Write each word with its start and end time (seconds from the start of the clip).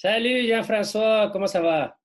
Salut 0.00 0.46
Jean-François, 0.46 1.28
comment 1.32 1.48
ça 1.48 1.60
va? 1.60 1.98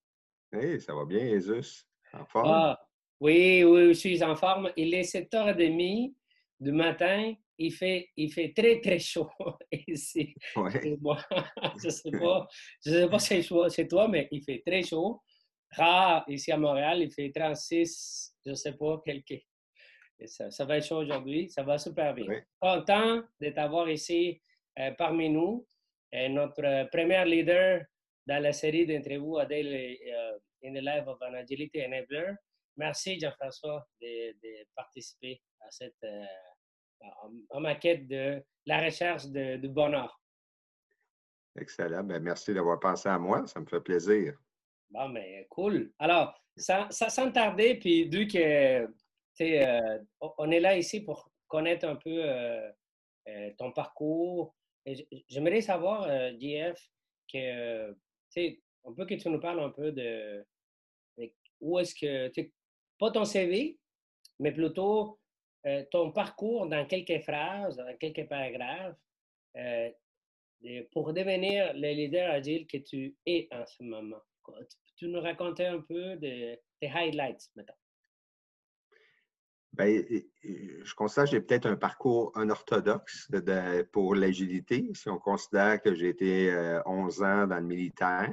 Hey, 0.52 0.82
ça 0.82 0.96
va 0.96 1.06
bien, 1.06 1.30
Jesus? 1.30 1.86
En 2.12 2.26
forme? 2.26 2.48
Ah, 2.50 2.82
oui, 3.20 3.64
oui, 3.64 3.90
je 3.90 3.94
suis 3.94 4.24
en 4.24 4.36
forme. 4.36 4.72
Il 4.76 4.96
est 4.96 5.04
7h30 5.04 6.12
du 6.60 6.72
matin. 6.72 7.36
Il 7.56 7.72
fait, 7.72 8.10
il 8.18 8.34
fait 8.34 8.52
très, 8.52 8.82
très 8.82 8.98
chaud 8.98 9.30
ici. 9.72 10.34
Ouais. 10.56 10.88
Et 10.88 10.98
moi, 11.00 11.20
je 11.80 11.86
ne 11.86 11.92
sais 11.92 12.10
pas, 12.10 12.48
je 12.84 12.92
sais 12.94 13.08
pas 13.08 13.20
si 13.20 13.48
c'est 13.70 13.88
toi, 13.88 14.08
mais 14.08 14.28
il 14.32 14.42
fait 14.42 14.64
très 14.66 14.82
chaud. 14.82 15.22
Rare, 15.78 16.26
ici 16.30 16.52
à 16.52 16.58
Montréal, 16.58 17.04
il 17.04 17.12
fait 17.12 17.32
36, 17.32 18.34
je 18.44 18.50
ne 18.50 18.56
sais 18.56 18.74
pas, 18.74 19.04
quelques. 19.06 19.40
Ça, 20.26 20.50
ça 20.50 20.66
va 20.66 20.78
être 20.78 20.88
chaud 20.88 20.98
aujourd'hui. 20.98 21.48
Ça 21.48 21.62
va 21.62 21.78
super 21.78 22.16
bien. 22.16 22.26
Content 22.60 23.22
de 23.40 23.50
t'avoir 23.52 23.88
ici 23.88 24.42
euh, 24.80 24.90
parmi 24.98 25.30
nous. 25.30 25.68
Et 26.16 26.30
notre 26.30 26.88
premier 26.92 27.26
leader 27.26 27.82
dans 28.28 28.42
la 28.42 28.54
série 28.54 28.86
d'interviews 28.86 29.40
Adèle 29.40 29.98
euh, 30.08 30.38
in 30.64 30.74
the 30.74 30.82
Life 30.84 31.08
of 31.08 31.20
an 31.24 31.34
Agility 31.34 31.82
Enabler. 31.84 32.34
Merci 32.78 33.20
Jean-François 33.20 33.84
de, 34.00 34.32
de 34.34 34.66
participer 34.76 35.42
à 35.62 35.72
cette 35.72 36.04
euh, 36.04 36.24
en, 37.02 37.32
en 37.50 37.60
ma 37.60 37.76
quête 37.76 38.08
de 38.08 38.44
la 38.68 38.80
recherche 38.86 39.26
de, 39.26 39.58
du 39.58 39.70
bonheur. 39.70 40.20
Excellent. 41.60 42.04
Ben, 42.04 42.22
merci 42.22 42.54
d'avoir 42.54 42.80
pensé 42.80 43.10
à 43.10 43.18
moi. 43.18 43.46
Ça 43.48 43.60
me 43.60 43.66
fait 43.66 43.82
plaisir. 43.82 44.36
Bon, 44.90 45.10
mais 45.10 45.48
cool. 45.50 45.92
Alors, 46.00 46.34
sans, 46.56 47.32
tarder, 47.32 47.76
puis 47.80 48.08
vu 48.08 48.28
que 48.28 48.88
euh, 49.42 50.00
on- 50.38 50.52
est 50.52 50.60
là 50.60 50.78
ici 50.78 51.02
pour 51.02 51.32
connaître 51.48 51.88
un 51.88 51.96
peu 51.96 52.24
euh, 52.24 52.72
euh, 53.28 53.52
ton 53.58 53.72
parcours, 53.72 54.56
j'aimerais 55.30 55.62
savoir, 55.62 56.04
euh, 56.04 56.32
JF, 56.40 56.80
que, 57.32 57.92
tu 57.92 57.98
sais, 58.30 58.62
un 58.86 58.94
peu 58.94 59.06
que 59.06 59.16
tu 59.16 59.30
nous 59.30 59.40
parles 59.40 59.62
un 59.62 59.70
peu 59.70 59.92
de, 59.92 60.46
où 61.62 61.80
est-ce 61.80 61.96
que, 61.96 62.32
pas 63.00 63.12
ton 63.12 63.26
CV, 63.26 63.78
mais 64.40 64.52
plutôt 64.52 65.20
euh, 65.66 65.84
ton 65.92 66.12
parcours 66.12 66.68
dans 66.68 66.86
quelques 66.86 67.24
phrases, 67.24 67.78
dans 67.78 67.98
quelques 67.98 68.28
paragraphes, 68.28 68.98
euh, 69.58 69.90
pour 70.92 71.14
devenir 71.14 71.74
le 71.74 71.94
leader 71.94 72.32
agile 72.32 72.68
que 72.68 72.78
tu 72.78 73.16
es 73.26 73.48
en 73.52 73.66
ce 73.66 73.84
moment. 73.84 74.22
Tu 74.98 75.08
nous 75.08 75.22
raconter 75.22 75.66
un 75.66 75.82
peu 75.82 76.16
de 76.18 76.60
tes 76.80 76.90
highlights, 76.90 77.50
maintenant. 77.56 77.76
Ben, 79.74 80.06
je 80.44 80.94
constate 80.94 81.26
que 81.26 81.32
j'ai 81.32 81.42
peut-être 81.42 81.66
un 81.66 81.76
parcours 81.76 82.32
unorthodoxe 82.36 83.30
de- 83.32 83.82
pour 83.92 84.14
l'agilité. 84.14 84.88
Si 84.94 85.10
on 85.10 85.18
considère 85.18 85.82
que 85.82 85.96
j'ai 85.96 86.10
été 86.10 86.52
euh, 86.52 86.80
11 86.86 87.24
ans 87.24 87.48
dans 87.48 87.58
le 87.60 87.66
militaire, 87.66 88.32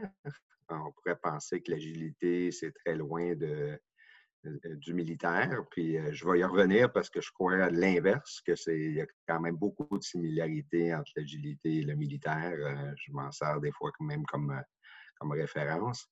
on 0.69 0.93
pourrait 0.93 1.17
penser 1.17 1.63
que 1.63 1.71
l'agilité, 1.71 2.53
c'est 2.53 2.73
très 2.73 2.95
loin 2.95 3.35
du 4.45 4.93
militaire. 4.95 5.65
Puis 5.71 5.97
euh, 5.99 6.13
je 6.13 6.29
vais 6.29 6.41
y 6.41 6.45
revenir 6.45 6.93
parce 6.93 7.09
que 7.09 7.23
je 7.23 7.31
crois 7.33 7.55
à 7.55 7.71
l'inverse, 7.71 8.43
que 8.43 8.55
c'est 8.55 8.79
il 8.79 8.95
y 8.97 9.01
a 9.01 9.07
quand 9.27 9.41
même 9.41 9.57
beaucoup 9.57 9.97
de 9.97 10.03
similarités 10.03 10.95
entre 10.95 11.11
l'agilité 11.17 11.79
et 11.79 11.83
le 11.85 11.95
militaire. 11.95 12.53
Euh, 12.53 12.93
je 12.97 13.13
m'en 13.13 13.33
sers 13.33 13.61
des 13.61 13.73
fois 13.73 13.91
même 14.01 14.25
comme, 14.27 14.51
euh, 14.51 14.63
comme 15.19 15.33
référence. 15.33 16.07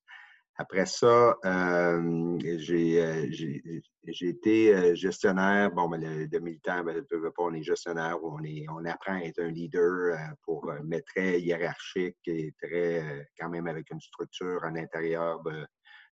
Après 0.61 0.85
ça, 0.85 1.37
euh, 1.45 2.37
j'ai 2.57 3.01
euh, 3.01 3.27
j'ai- 3.31 4.27
été 4.27 4.75
euh, 4.75 4.93
gestionnaire. 4.93 5.71
Bon, 5.71 5.87
ben, 5.87 6.01
le, 6.01 6.25
le 6.25 6.39
militaire, 6.41 6.83
ben, 6.83 7.01
on 7.37 7.53
est 7.53 7.63
gestionnaire, 7.63 8.21
on, 8.21 8.43
est, 8.43 8.65
on 8.69 8.83
apprend 8.83 9.13
à 9.13 9.21
être 9.21 9.39
un 9.39 9.51
leader 9.51 10.17
pour, 10.43 10.69
euh, 10.69 10.79
mais 10.83 11.01
très 11.01 11.39
hiérarchique 11.39 12.17
et 12.25 12.53
très, 12.61 13.25
quand 13.39 13.47
même 13.47 13.67
avec 13.67 13.89
une 13.89 14.01
structure 14.01 14.61
à 14.65 14.69
l'intérieur 14.69 15.41
de, 15.43 15.65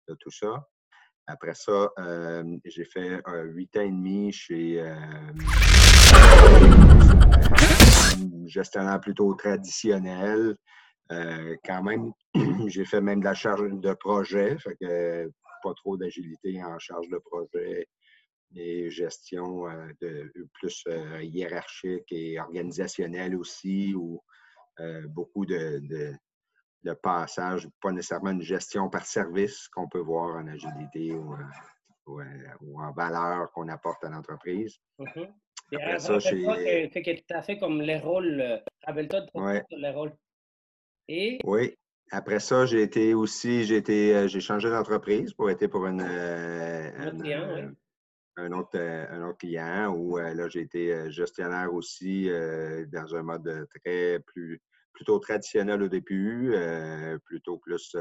de 0.08 0.14
tout 0.20 0.30
ça. 0.30 0.64
Après 1.26 1.54
ça, 1.54 1.90
euh, 1.98 2.44
j'ai 2.64 2.84
fait 2.84 3.20
euh, 3.26 3.46
huit 3.46 3.76
ans 3.76 3.80
et 3.80 3.90
demi 3.90 4.30
chez 4.30 4.80
un 4.80 5.34
gestionnaire 8.46 9.00
plutôt 9.00 9.34
traditionnel. 9.34 10.54
Euh, 11.12 11.56
quand 11.64 11.82
même, 11.82 12.12
j'ai 12.68 12.84
fait 12.84 13.00
même 13.00 13.20
de 13.20 13.24
la 13.26 13.34
charge 13.34 13.70
de 13.70 13.92
projet, 13.94 14.58
fait 14.58 14.76
que 14.80 15.30
pas 15.62 15.74
trop 15.74 15.96
d'agilité 15.96 16.62
en 16.62 16.78
charge 16.78 17.08
de 17.08 17.18
projet 17.18 17.86
et 18.54 18.90
gestion 18.90 19.68
euh, 19.68 19.88
de, 20.00 20.32
plus 20.54 20.82
euh, 20.88 21.22
hiérarchique 21.22 22.10
et 22.10 22.38
organisationnelle 22.40 23.36
aussi, 23.36 23.94
ou 23.94 24.20
beaucoup 25.08 25.46
de, 25.46 25.78
de, 25.88 26.12
de 26.84 26.92
passage, 26.92 27.66
pas 27.80 27.92
nécessairement 27.92 28.30
une 28.32 28.42
gestion 28.42 28.90
par 28.90 29.06
service 29.06 29.68
qu'on 29.68 29.88
peut 29.88 30.00
voir 30.00 30.36
en 30.36 30.46
agilité 30.48 31.12
ou, 31.14 31.32
en- 31.32 31.50
ou, 32.06 32.20
en- 32.20 32.56
ou 32.60 32.80
en 32.82 32.92
valeur 32.92 33.50
qu'on 33.52 33.68
apporte 33.68 34.04
à 34.04 34.10
l'entreprise. 34.10 34.76
Mhm. 34.98 35.32
Et 35.72 35.76
Après 35.76 35.98
ça, 35.98 36.16
as 36.16 37.42
fait 37.42 37.58
comme 37.58 37.80
les 37.80 37.98
rôles, 37.98 38.62
rappelle-toi 38.84 39.20
de 39.22 39.30
Ouais. 39.40 39.64
les 39.70 39.90
rôles. 39.90 40.12
Et, 41.08 41.38
Oui. 41.44 41.76
Après 42.12 42.38
ça, 42.38 42.66
j'ai 42.66 42.82
été 42.82 43.14
aussi, 43.14 43.64
j'ai 43.64 43.76
été, 43.76 44.14
euh, 44.14 44.28
j'ai 44.28 44.40
changé 44.40 44.70
d'entreprise 44.70 45.32
pour 45.34 45.50
être 45.50 45.66
pour 45.66 45.86
une, 45.86 46.00
Un 46.00 47.08
autre 47.08 47.20
client, 47.20 47.48
oui. 47.52 47.62
un 48.36 48.52
autre, 48.52 48.70
euh, 48.78 49.06
un 49.10 49.28
autre 49.28 49.38
client 49.38 49.92
où 49.92 50.16
là, 50.16 50.48
j'ai 50.48 50.60
été 50.60 50.92
euh, 50.92 51.10
gestionnaire 51.10 51.74
aussi 51.74 52.28
dans 52.92 53.14
un 53.16 53.22
mode 53.22 53.66
très 53.74 54.20
plus 54.20 54.60
plutôt 54.92 55.18
traditionnel 55.18 55.82
au 55.82 55.88
début, 55.88 56.54
plutôt 57.26 57.58
plus 57.58 57.94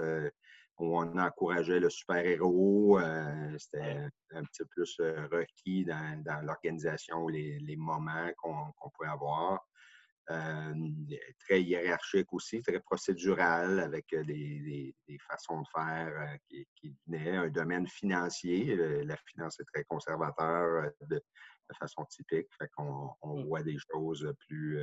où 0.77 0.97
on 0.97 1.17
encourageait 1.17 1.79
le 1.79 1.89
super-héros. 1.89 2.99
euh, 2.99 3.57
C'était 3.57 4.07
un 4.31 4.43
petit 4.43 4.63
peu 4.63 4.65
plus 4.69 4.97
requis 5.31 5.83
dans, 5.83 6.23
dans 6.23 6.41
l'organisation, 6.45 7.27
les, 7.27 7.59
les 7.59 7.75
moments 7.75 8.29
qu'on 8.37 8.71
qu'on 8.77 8.89
pouvait 8.91 9.09
avoir. 9.09 9.67
Euh, 10.31 10.73
très 11.37 11.61
hiérarchique 11.61 12.33
aussi, 12.33 12.59
très 12.63 12.79
procédural, 12.79 13.79
avec 13.79 14.07
des, 14.09 14.23
des- 14.23 14.95
des 15.07 15.19
façons 15.19 15.61
de 15.61 15.67
faire 15.71 16.37
qui, 16.47 16.67
qui 16.75 16.95
venaient. 17.05 17.37
Un 17.37 17.49
domaine 17.49 17.87
financier, 17.87 18.75
la 19.03 19.15
finance 19.27 19.59
est 19.59 19.65
très 19.71 19.83
conservateur 19.83 20.89
de, 21.01 21.17
de 21.17 21.75
façon 21.77 22.03
typique. 22.05 22.47
Fait 22.57 22.67
qu'on 22.75 23.11
on 23.21 23.39
Mm. 23.41 23.45
voit 23.45 23.61
des 23.61 23.77
choses 23.91 24.27
plus 24.47 24.79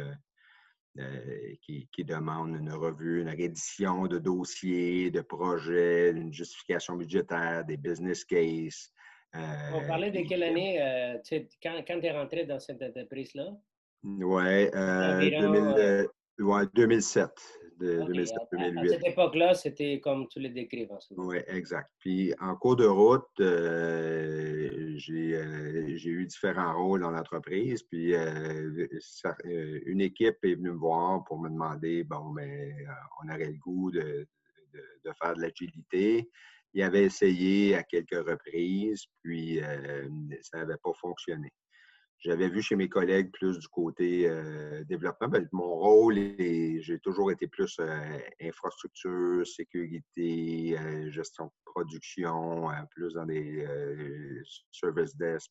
euh, 0.99 1.55
qui, 1.63 1.89
qui 1.93 2.05
demandent 2.05 2.57
une 2.57 2.73
revue, 2.73 3.23
une 3.23 3.29
reddition 3.31 4.07
de 4.07 4.19
dossiers, 4.21 5.11
de 5.11 5.23
projets, 5.23 6.11
une 6.11 6.33
justification 6.33 6.95
budgétaire, 6.97 7.65
des 7.65 7.77
business 7.79 8.25
cases. 8.25 8.93
euh, 9.35 9.71
on 9.73 9.87
parlait 9.89 10.11
de 10.13 10.21
quelle 10.29 10.43
année, 10.45 10.81
euh, 10.81 11.19
quand, 11.63 11.83
quand 11.87 11.99
tu 11.99 12.07
es 12.07 12.13
rentré 12.13 12.45
dans 12.47 12.61
cette 12.61 12.83
entreprise-là? 12.83 13.57
Ouais, 14.05 14.71
euh, 14.75 15.17
Environ, 15.17 15.53
2000, 15.53 15.57
euh, 15.79 16.07
euh, 16.41 16.45
ouais, 16.45 16.67
2007. 16.75 17.31
De, 17.79 18.03
2007, 18.07 18.37
à- 18.37 18.41
à, 18.41 18.65
à 18.65 18.71
2008. 18.71 18.89
cette 18.91 19.07
époque-là, 19.07 19.55
c'était 19.55 20.01
comme 20.01 20.29
tu 20.29 20.39
le 20.41 20.49
moment. 21.17 21.31
Oui, 21.31 21.39
exact. 21.49 21.91
Puis 21.99 22.33
en 22.41 22.55
cours 22.57 22.77
de 22.77 22.87
route, 22.87 23.27
euh, 23.41 24.93
j'ai 24.97 25.37
euh, 25.37 25.97
j'ai 25.97 26.11
eu 26.11 26.27
différents 26.27 26.75
rôles 26.77 27.01
dans 27.01 27.11
l'entreprise. 27.11 27.83
Puis 27.85 28.15
euh, 28.15 28.87
ça- 29.01 29.37
euh, 29.47 29.81
une 29.87 30.01
équipe 30.01 30.37
est 30.45 30.55
venue 30.55 30.71
me 30.73 30.77
voir 30.79 31.25
pour 31.25 31.41
me 31.41 31.49
demander 31.49 32.05
bon, 32.05 32.31
ben, 32.31 32.49
euh, 32.51 32.93
on 33.23 33.29
aurait 33.29 33.51
le 33.51 33.59
goût 33.59 33.91
de, 33.91 34.27
de, 34.73 34.81
de 35.05 35.13
faire 35.21 35.35
de 35.35 35.43
l'agilité. 35.43 36.29
Il 36.75 36.83
avait 36.83 37.05
essayé 37.05 37.75
à 37.75 37.83
quelques 37.83 38.27
reprises, 38.27 39.05
puis 39.23 39.61
euh, 39.63 40.09
ça 40.41 40.59
n'avait 40.59 40.79
pas 40.83 40.93
fonctionné. 41.01 41.51
J'avais 42.25 42.49
vu 42.49 42.63
chez 42.63 42.77
mes 42.77 42.89
collègues 42.89 43.33
plus 43.33 43.59
du 43.59 43.67
côté 43.67 44.29
euh, 44.29 44.85
développement. 44.85 45.29
Ben, 45.29 45.49
mon 45.51 45.75
rôle, 45.75 46.15
j'ai 46.39 47.01
toujours 47.03 47.33
été 47.33 47.49
plus 47.49 47.77
euh, 47.81 48.19
infrastructure, 48.41 49.45
sécurité, 49.45 50.79
euh, 50.79 51.11
gestion 51.11 51.47
de 51.47 51.53
production, 51.65 52.69
plus 52.93 53.15
dans 53.15 53.27
des 53.27 53.67
service 54.71 55.17
desk. 55.17 55.51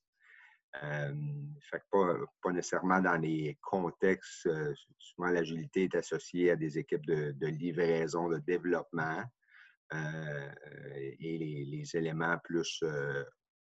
Pas, 1.92 2.52
nécessairement 2.54 3.02
dans 3.02 3.18
les 3.18 3.58
contextes. 3.62 4.50
souvent, 4.98 5.30
l'agilité 5.30 5.84
est 5.84 5.96
associée 5.96 6.52
à 6.52 6.56
des 6.56 6.80
équipes 6.80 7.06
de, 7.06 7.48
livraison, 7.48 8.30
de 8.30 8.38
développement. 8.38 9.22
et 9.92 11.38
les, 11.38 11.66
les 11.66 11.98
éléments 11.98 12.38
plus 12.46 12.82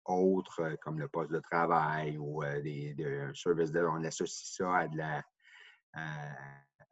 autres, 0.07 0.61
euh, 0.61 0.77
comme 0.83 0.99
le 0.99 1.09
poste 1.09 1.31
de 1.33 1.41
travail 1.41 2.17
ou 2.19 2.43
euh, 2.43 2.61
des, 2.63 2.95
des- 2.95 3.21
un 3.21 3.35
service 3.35 3.71
desk, 3.71 3.87
on 3.91 4.05
associe 4.05 4.57
ça 4.57 4.77
à, 4.77 4.89
de 4.89 4.97
la, 4.99 5.23
à, 5.95 6.31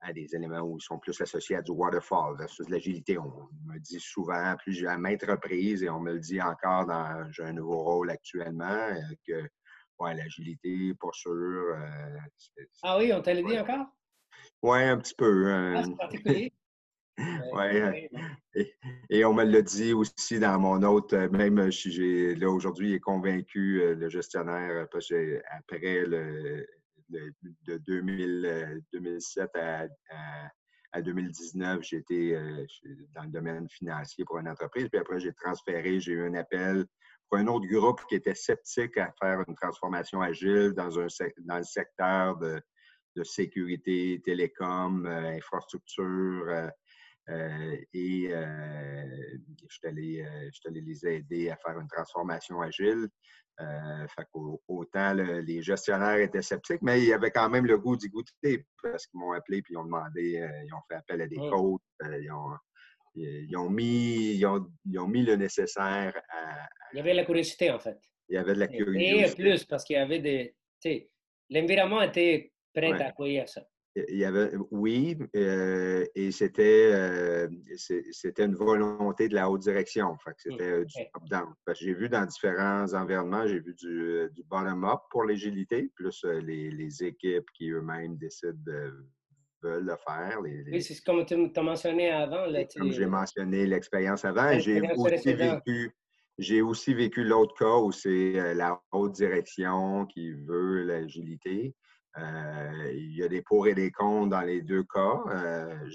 à 0.01 0.13
des 0.13 0.35
éléments 0.35 0.61
où 0.61 0.79
ils 0.79 0.83
sont 0.85 0.99
plus 0.99 1.21
associés 1.21 1.57
à 1.57 1.63
du 1.63 1.71
waterfall 1.73 2.37
versus 2.37 2.69
l'agilité. 2.69 3.19
On 3.19 3.49
me 3.67 3.79
dit 3.79 4.01
souvent, 4.01 4.57
à 4.89 4.99
maintes 4.99 5.25
reprises, 5.25 5.83
et 5.83 5.91
on 5.91 6.01
me 6.01 6.15
le 6.15 6.21
dit 6.21 6.41
encore 6.41 6.87
dans 6.87 7.31
j'ai 7.31 7.45
un 7.45 7.53
nouveau 7.53 7.83
rôle 7.85 8.11
actuellement, 8.11 8.65
euh, 8.65 9.01
que 9.27 9.49
ouais, 10.01 10.15
l'agilité, 10.15 10.93
pas 11.01 11.11
sûr. 11.13 11.31
euh, 11.33 12.19
Ah 12.83 12.99
oui, 12.99 13.13
on 13.13 13.21
dit 13.43 13.53
Ouais. 13.53 13.61
encore? 13.61 13.87
ouais, 14.63 14.85
un 14.89 14.99
petit 14.99 15.15
peu. 15.15 15.47
Ah, 15.53 15.79
euh, 15.79 15.97
particulier. 15.97 16.53
Ouais. 17.19 18.11
Et, 19.11 19.25
on 19.25 19.35
me 19.35 19.45
l'a 19.45 19.63
dit 19.63 19.93
aussi 19.93 20.39
dans 20.39 20.59
mon 20.59 20.83
autre, 20.83 21.17
même 21.17 21.71
j'ai, 21.71 22.35
là 22.35 22.51
aujourd'hui, 22.51 22.95
est 22.95 23.01
convaincu, 23.01 23.95
le 23.95 24.09
gestionnaire, 24.09 24.87
après 25.51 26.05
le, 26.07 26.67
de 27.09 27.79
2007 28.93 29.51
à, 30.93 31.01
2019, 31.01 31.83
j'étais 31.83 32.37
dans 33.15 33.23
le 33.23 33.31
domaine 33.31 33.69
financier 33.69 34.25
pour 34.25 34.39
une 34.39 34.49
entreprise. 34.49 34.89
Puis 34.91 35.01
après, 35.01 35.21
j'ai 35.21 35.33
transféré, 35.33 36.01
j'ai 36.01 36.13
eu 36.13 36.27
un 36.27 36.35
appel 36.35 36.85
pour 37.29 37.39
un 37.39 37.47
autre 37.47 37.67
groupe 37.67 38.03
qui 38.09 38.17
était 38.17 38.35
sceptique 38.35 38.99
à 38.99 39.11
faire 39.19 39.43
une 39.49 39.55
transformation 39.55 40.21
agile 40.21 40.73
dans, 40.77 40.99
un, 40.99 41.07
dans 41.39 41.57
le 41.57 41.65
secteur 41.65 42.37
de, 42.37 42.61
de 43.17 43.25
sécurité, 43.25 44.21
télécom, 44.23 45.07
euh, 47.29 47.33
infrastructure. 47.33 47.33
Euh, 47.33 47.73
euh, 47.73 47.77
et 47.95 48.29
je 49.69 49.75
suis 49.75 49.87
allé, 49.89 50.81
les 50.81 51.07
aider 51.07 51.51
à 51.51 51.57
faire 51.57 51.79
une 51.79 51.89
transformation 51.89 52.61
agile. 52.61 53.09
fait 53.59 54.27
autant 54.69 55.15
les 55.15 55.63
gestionnaires 55.63 56.19
étaient 56.19 56.43
sceptiques, 56.43 56.83
mais 56.83 57.01
il 57.01 57.09
y 57.09 57.13
avait 57.13 57.31
quand 57.31 57.49
même 57.49 57.67
le 57.67 57.79
goût 57.79 57.97
d'y 57.97 58.09
goûter 58.09 58.67
parce 58.83 59.07
qu'ils 59.07 59.21
m'ont 59.21 59.33
appelé 59.33 59.63
puis 59.63 59.75
ils 59.75 59.79
ont 59.79 59.85
demandé, 59.85 60.49
ils 60.67 60.75
ont 60.75 60.83
fait 60.89 60.97
appel 60.97 61.23
à 61.23 61.27
des 61.27 61.37
coachs, 61.37 61.81
ils 62.01 62.31
ont, 62.33 62.57
ils 63.15 63.57
ont, 63.57 63.71
mis, 63.71 64.37
ils 64.37 64.47
ont, 64.47 64.67
ils 64.87 64.99
ont 64.99 65.07
mis 65.07 65.23
le 65.23 65.37
nécessaire 65.37 66.15
à, 66.31 66.69
Il 66.93 66.97
y 66.97 67.01
avait 67.01 67.15
la 67.15 67.25
curiosité, 67.25 67.71
en 67.71 67.79
fait. 67.79 67.99
Il 68.29 68.37
y 68.37 68.39
avait 68.39 68.55
de 68.55 68.61
la 68.61 68.69
curiosité. 68.69 69.21
Et 69.21 69.35
plus, 69.35 69.65
parce 69.65 69.85
qu'il 69.85 69.97
y 69.97 69.99
avait 69.99 70.21
des. 70.21 70.57
L'environnement 71.51 72.01
était 72.01 72.53
prêt 72.73 72.93
à 72.93 73.09
accueillir 73.09 73.49
ça. 73.49 73.63
Il 73.95 74.17
y 74.17 74.25
avait, 74.25 74.51
oui, 74.71 75.19
euh, 75.37 76.07
et 76.15 76.31
c'était, 76.31 76.91
euh, 76.93 77.49
c'était 77.77 78.45
une 78.45 78.55
volonté 78.55 79.29
de 79.29 79.35
la 79.35 79.51
haute 79.51 79.61
direction. 79.61 80.17
C'était 80.39 80.85
du 80.87 80.95
top-down. 81.13 81.53
J'ai 81.75 81.93
vu 81.93 82.09
dans 82.09 82.25
différents 82.25 82.95
environnements, 82.95 83.47
j'ai 83.47 83.61
vu 83.61 83.75
du, 83.75 84.31
du 84.33 84.43
bottom-up 84.45 85.01
pour 85.11 85.25
l'agilité, 85.25 85.91
plus 85.95 86.25
euh, 86.25 86.41
les, 86.41 86.71
les, 86.71 87.05
équipes 87.05 87.45
qui 87.55 87.69
eux-mêmes 87.69 88.17
décident 88.17 88.59
de, 88.65 88.95
veulent 89.63 89.85
le 89.85 89.97
faire. 90.07 90.39
Oui, 90.41 90.83
c'est 90.83 91.05
comme 91.05 91.27
tu 91.27 91.35
as 91.35 91.63
mentionné 91.63 92.11
avant. 92.11 92.47
comme 92.75 92.93
j'ai 92.93 93.07
mentionné 93.07 93.67
l'expérience 93.67 94.25
avant, 94.25 94.59
j'ai 94.59 94.81
aussi 94.97 95.35
vécu. 95.35 95.95
J'ai 96.39 96.63
aussi 96.63 96.95
vécu 96.95 97.25
l'autre 97.25 97.55
cas 97.59 97.77
où 97.77 97.93
c'est 97.93 98.55
la 98.55 98.81
haute 98.91 99.13
direction 99.13 100.07
qui 100.07 100.33
veut 100.33 100.83
l'agilité. 100.83 101.75
Euh, 102.19 102.93
il 102.93 103.17
y 103.17 103.23
a 103.23 103.29
des 103.29 103.43
pour 103.43 103.67
et 103.67 103.75
des 103.75 103.91
contre 103.91 104.31
dans 104.31 104.43
les 104.43 104.63
deux 104.63 104.85
cas. 104.85 105.21
Euh, 105.29 105.89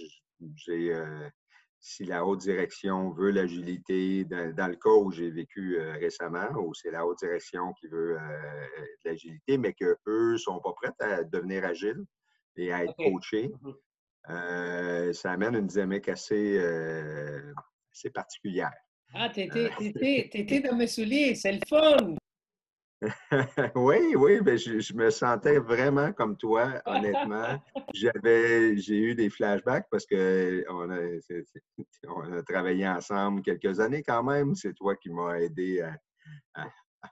euh, 0.70 1.30
si 1.80 2.06
la 2.06 2.26
haute 2.26 2.40
direction 2.40 3.12
veut 3.12 3.30
l'agilité, 3.30 4.26
dans, 4.26 4.68
le 4.68 4.76
cas 4.76 4.90
où 4.90 5.12
j'ai 5.12 5.30
vécu 5.30 5.80
récemment, 5.80 6.50
où 6.58 6.74
c'est 6.74 6.92
la 6.92 7.06
haute 7.06 7.20
direction 7.20 7.74
qui 7.80 7.88
veut 7.88 8.18
l'agilité, 9.06 9.58
mais 9.58 9.74
qu'eux 9.74 9.98
ne 10.06 10.38
sont 10.38 10.60
pas 10.60 10.74
prêts 10.74 10.94
à 11.00 11.24
devenir 11.24 11.64
agiles 11.64 12.04
et 12.56 12.74
à 12.74 12.84
être 12.84 12.96
coachés, 12.96 13.52
mm-hmm. 14.28 15.14
ça 15.14 15.32
amène 15.32 15.56
une 15.56 15.68
dynamique 15.68 16.10
assez, 16.10 16.58
assez 17.94 18.10
particulière. 18.10 18.74
Ah, 19.14 19.30
tu 19.30 19.42
étais, 19.42 20.60
dans 20.68 20.76
mes 20.76 20.88
souliers, 20.88 21.36
c'est 21.36 21.54
le 21.54 21.62
fun! 21.68 22.16
oui, 23.76 24.16
oui, 24.16 24.40
mais 24.44 24.58
je, 24.58 24.96
me 24.96 25.10
sentais 25.12 25.60
vraiment 25.60 26.12
comme 26.14 26.36
toi, 26.36 26.82
honnêtement. 26.86 27.62
J'avais, 27.94 28.76
j'ai 28.78 28.98
eu 28.98 29.16
des 29.16 29.30
flashbacks 29.30 29.88
parce 29.92 30.06
que 30.06 30.66
on 30.70 30.90
a, 30.90 32.44
travaillé 32.44 32.88
ensemble 32.88 33.44
quelques 33.44 33.80
années 33.80 34.02
quand 34.02 34.24
même. 34.24 34.56
C'est 34.56 34.74
toi 34.74 34.96
qui 34.96 35.10
m'as 35.10 35.36
aidé 35.36 35.82
à, 36.56 36.68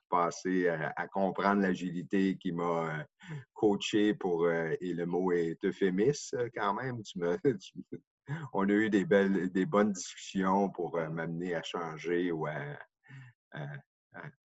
passer, 0.09 0.67
à, 0.67 1.07
comprendre 1.07 1.61
l'agilité, 1.61 2.37
qui 2.37 2.51
m'a 2.51 2.99
euh, 2.99 3.03
coaché 3.53 4.15
pour, 4.15 4.45
euh, 4.45 4.73
et 4.81 4.93
le 4.93 5.05
mot 5.05 5.31
est 5.31 5.63
euphémiste 5.63 6.35
quand 6.55 6.73
même. 6.73 7.03
Tu 7.03 7.19
me, 7.19 7.37
on 8.53 8.67
a 8.67 8.73
eu 8.73 8.89
des 8.89 9.05
belles, 9.05 9.51
des 9.51 9.65
bonnes 9.67 9.91
discussions 9.91 10.69
pour 10.69 10.97
euh, 10.97 11.09
m'amener 11.09 11.53
à 11.53 11.61
changer 11.61 12.31
ou 12.31 12.47
à 12.47 12.55
à, 13.55 13.67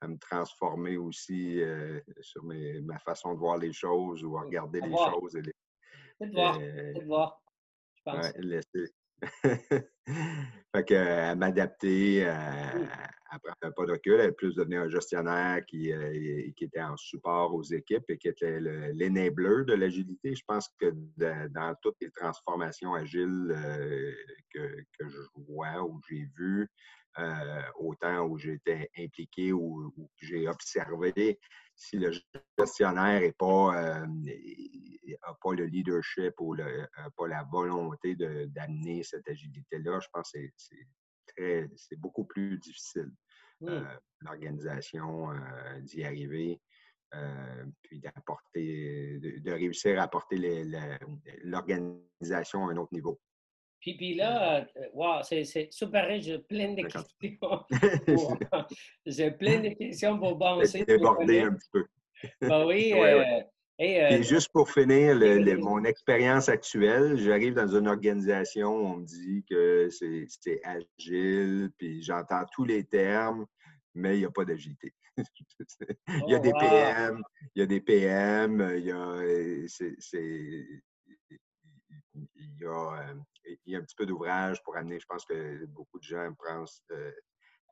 me 0.08 0.18
transformer 0.18 0.98
aussi 0.98 1.62
euh, 1.62 2.00
sur 2.22 2.44
ma 2.44 3.00
façon 3.00 3.34
de 3.34 3.40
voir 3.40 3.58
les 3.58 3.74
choses 3.74 4.24
ou 4.24 4.38
à 4.38 4.42
regarder 4.42 4.82
les 4.82 4.96
choses. 4.96 5.36
Et 5.36 5.42
les, 5.42 6.32
voir, 6.32 6.60
euh, 6.60 6.94
voir, 7.06 7.42
je 7.96 8.02
pense. 8.04 8.34
laisser. 8.38 8.94
fait 10.76 10.86
que, 10.86 10.96
à 10.96 11.36
m'adapter, 11.36 12.26
à, 12.26 12.72
prendre 13.44 13.58
un 13.64 13.72
pas 13.72 13.86
de 13.86 13.92
recul, 13.92 14.22
à 14.22 14.32
plus 14.32 14.56
devenir 14.56 14.82
un 14.82 14.90
gestionnaire 14.90 15.66
qui, 15.66 15.92
euh, 15.92 16.50
qui 16.56 16.64
était 16.64 16.82
en 16.82 16.96
support 16.96 17.54
aux 17.54 17.64
équipes 17.64 18.10
et 18.10 18.18
qui 18.18 18.30
était 18.30 18.60
l'enabler 18.60 19.66
de 19.66 19.74
l'agilité. 19.74 20.36
Je 20.36 20.44
pense 20.48 20.70
que 20.80 20.94
dans 21.50 21.76
toutes 21.82 21.98
les 22.02 22.12
transformations 22.12 22.94
agiles 22.94 23.54
que, 24.54 24.84
que, 24.98 25.10
je 25.10 25.20
vois 25.36 25.84
ou 25.84 26.00
que 26.00 26.08
j'ai 26.10 26.30
vues, 26.38 26.70
euh, 27.20 27.62
autant 27.76 28.26
où 28.26 28.38
j'étais 28.38 28.90
impliqué 28.98 29.52
ou, 29.52 29.94
j'ai 30.22 30.48
observé, 30.48 31.40
si 31.76 31.98
le 31.98 32.12
gestionnaire 32.58 33.22
n'a 33.22 33.32
pas, 33.38 34.00
euh, 34.02 34.08
pas 35.44 35.54
le 35.54 35.66
leadership 35.66 36.34
ou 36.40 36.54
le, 36.54 36.88
pas 37.18 37.28
la 37.28 37.44
volonté 37.44 38.16
d'amener 38.16 39.04
cette 39.04 39.28
agilité-là, 39.28 40.00
je 40.00 40.08
pense 40.14 40.32
que 41.36 41.68
c'est 41.76 42.00
beaucoup 42.00 42.26
plus 42.26 42.58
difficile. 42.58 43.12
Euh, 43.64 43.84
l'organisation 44.22 45.30
d'y 45.82 46.04
arriver. 46.04 46.62
puis 47.82 48.00
d'apporter, 48.00 49.20
de, 49.20 49.52
réussir 49.52 50.00
à 50.00 50.04
apporter 50.04 50.38
l'organisation 51.44 52.68
à 52.68 52.72
un 52.72 52.78
autre 52.78 52.94
niveau. 52.94 53.20
Puis, 53.80 53.96
puis 53.96 54.16
là, 54.16 54.66
wow, 54.94 55.22
c'est 55.24 55.72
super 55.72 56.08
riche, 56.08 56.26
j'ai 56.26 56.40
plein 56.40 56.74
de 56.74 56.82
questions. 56.84 57.66
j'ai 59.06 59.32
plein 59.32 59.60
de 59.60 59.70
questions 59.70 60.20
pour 60.20 60.36
bouncer. 60.36 60.84
déborder 60.84 61.42
un 61.42 61.54
petit 61.54 61.70
peu. 61.72 61.86
Ben 62.42 62.66
oui. 62.66 62.94
euh, 62.94 63.42
et, 63.82 64.24
juste 64.24 64.52
pour 64.52 64.70
finir, 64.70 65.16
mon 65.60 65.86
expérience 65.86 66.50
actuelle, 66.50 67.18
j'arrive 67.18 67.54
dans 67.54 67.74
une 67.78 67.88
organisation 67.88 68.76
où 68.76 68.86
on 68.88 68.98
me 68.98 69.06
dit 69.06 69.46
que 69.50 69.88
c'est 69.90 70.62
agile, 70.66 71.72
puis 71.78 72.02
j'entends 72.02 72.44
tous 72.52 72.66
les 72.66 72.84
termes, 72.84 73.46
mais 73.96 74.18
il 74.18 74.20
n'y 74.20 74.26
a 74.26 74.32
pas 74.32 74.44
d'agilité. 74.44 74.94
il 76.08 76.30
y 76.30 76.36
a 76.36 76.40
des 76.40 76.52
PM, 76.52 77.24
il 77.56 77.60
y 77.60 77.64
a 77.64 77.66
des 77.66 77.80
PM, 77.80 78.74
il 78.78 78.86
y 78.86 78.92
a, 78.92 79.22
il 79.24 79.68
y, 82.60 82.66
a, 82.66 82.70
euh, 82.70 83.16
il 83.66 83.74
y 83.74 83.76
a 83.76 83.80
un 83.80 83.84
petit 83.84 83.96
peu 83.96 84.06
d'ouvrage 84.06 84.62
pour 84.64 84.76
amener, 84.78 85.00
je 85.00 85.06
pense 85.06 85.26
que 85.26 85.66
beaucoup 85.66 86.00
de 86.00 86.04
gens 86.04 86.34
pensent 86.34 86.84
euh, 86.92 87.12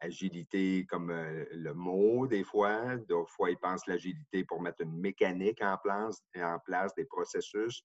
agilité 0.02 0.86
comme 0.86 1.12
euh, 1.12 1.46
le 1.52 1.74
mot 1.74 2.28
des 2.28 2.44
fois. 2.44 2.98
D'autres 2.98 3.32
fois, 3.32 3.52
ils 3.52 3.58
pensent 3.58 3.88
l'agilité 3.88 4.44
pour 4.44 4.62
mettre 4.62 4.82
une 4.82 4.98
mécanique 5.00 5.62
en 5.62 5.78
place, 5.78 6.22
en 6.36 6.60
place 6.60 6.94
des 6.96 7.06
processus. 7.06 7.82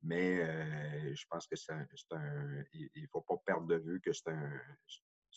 Mais 0.00 0.36
je 1.12 1.24
pense 1.28 1.48
que 1.48 1.56
c'est 1.56 1.72
un, 1.72 1.84
il 2.72 3.02
ne 3.02 3.06
faut 3.10 3.22
pas 3.22 3.36
perdre 3.44 3.66
de 3.66 3.78
vue 3.78 4.00
que 4.00 4.12
c'est 4.12 4.30
un, 4.30 4.60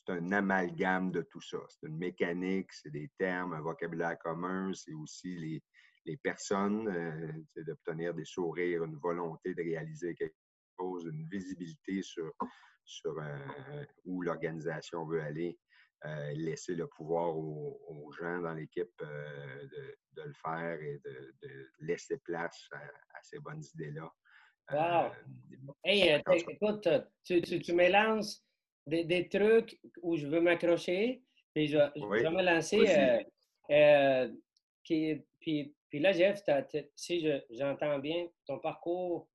un 0.10 0.32
amalgame 0.32 1.12
de 1.12 1.24
tout 1.24 1.42
ça. 1.42 1.58
C'est 1.68 1.88
une 1.88 1.98
mécanique, 1.98 2.72
c'est 2.72 2.92
des 2.92 3.10
termes, 3.18 3.54
un 3.54 3.62
vocabulaire 3.62 4.20
commun, 4.20 4.72
c'est 4.76 4.94
aussi 4.94 5.36
les, 5.36 5.64
les 6.06 6.18
personnes, 6.18 7.44
c'est 7.56 7.64
d'obtenir 7.64 8.14
des 8.14 8.26
sourires, 8.26 8.84
une 8.84 8.98
volonté 8.98 9.56
de 9.56 9.64
réaliser 9.64 10.14
quelque 10.14 10.36
une 10.82 11.28
visibilité 11.30 12.02
sur, 12.02 12.32
sur 12.86 13.18
euh, 13.18 13.84
où 14.06 14.22
l'organisation 14.22 15.06
veut 15.06 15.22
aller, 15.22 15.58
euh, 16.06 16.32
laisser 16.34 16.76
le 16.76 16.88
pouvoir 16.88 17.38
aux, 17.38 18.12
gens 18.20 18.42
dans 18.42 18.54
l'équipe 18.54 18.92
euh, 19.02 19.68
de, 20.16 20.24
le 20.24 20.34
faire 20.34 20.82
et 20.82 21.00
de, 21.06 21.72
laisser 21.80 22.18
place 22.26 22.68
à, 22.74 23.22
ces 23.22 23.40
bonnes 23.40 23.64
idées-là. 23.76 24.12
Wow! 24.72 25.12
hey, 25.84 26.22
écoute, 26.48 26.88
tu, 27.24 27.42
tu, 27.42 27.60
tu 27.62 27.74
mélanges 27.74 28.36
des, 28.86 29.04
des, 29.06 29.28
trucs 29.28 29.80
où 30.02 30.16
je 30.18 30.28
veux 30.28 30.42
m'accrocher, 30.42 31.24
puis 31.54 31.68
je, 31.68 31.78
vais 31.78 32.30
me 32.30 32.44
lancer. 32.44 33.26
puis, 34.84 35.76
puis, 35.90 36.00
là, 36.00 36.12
Jeff, 36.14 36.42
si 36.96 37.28
j'entends 37.50 38.00
bien, 38.00 38.28
ton 38.46 38.60
parcours 38.60 39.31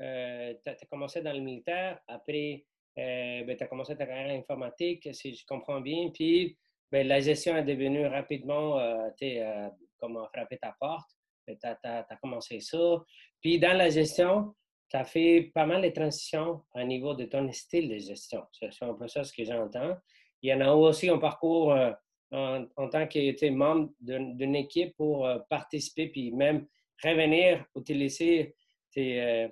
euh, 0.00 0.54
tu 0.62 0.70
as, 0.70 0.86
commencé 0.90 1.22
dans 1.22 1.32
le 1.32 1.40
militaire, 1.40 2.00
après, 2.08 2.64
euh, 2.98 3.44
ben, 3.44 3.56
tu 3.56 3.64
as 3.64 3.66
commencé 3.66 3.96
ta 3.96 4.06
carrière 4.06 4.38
informatique, 4.38 5.08
si 5.14 5.34
je 5.34 5.44
comprends 5.46 5.80
bien, 5.80 6.10
puis 6.10 6.56
ben, 6.90 7.06
la 7.06 7.20
gestion 7.20 7.56
est 7.56 7.64
devenue 7.64 8.06
rapidement, 8.06 8.78
euh, 8.78 9.08
tu 9.18 9.28
sais, 9.28 9.70
comment 9.98 10.26
frapper 10.32 10.58
ta 10.58 10.74
porte. 10.80 11.10
Tu 11.46 11.54
as, 11.64 12.18
commencé 12.20 12.60
ça. 12.60 13.02
Puis 13.40 13.58
dans 13.58 13.76
la 13.76 13.90
gestion, 13.90 14.54
as 14.92 15.04
fait 15.04 15.50
pas 15.54 15.66
mal 15.66 15.82
de 15.82 15.88
transitions 15.88 16.62
au 16.74 16.82
niveau 16.82 17.14
de 17.14 17.24
ton 17.24 17.50
style 17.52 17.88
de 17.88 17.98
gestion. 17.98 18.42
C'est 18.52 18.82
un 18.82 18.94
peu 18.94 19.08
ça 19.08 19.24
ce 19.24 19.32
que 19.32 19.44
j'entends. 19.44 19.96
Il 20.42 20.50
y 20.50 20.54
en 20.54 20.60
a 20.60 20.72
aussi 20.72 21.08
un 21.08 21.18
parcours 21.18 21.72
euh, 21.72 21.92
en, 22.32 22.88
tant 22.88 23.06
que 23.06 23.50
membre 23.50 23.90
d'une 24.00 24.56
équipe 24.56 24.96
pour 24.96 25.26
euh, 25.26 25.38
participer, 25.48 26.08
puis 26.08 26.32
même 26.32 26.66
revenir 27.02 27.64
utiliser 27.76 28.54
tes, 28.92 29.48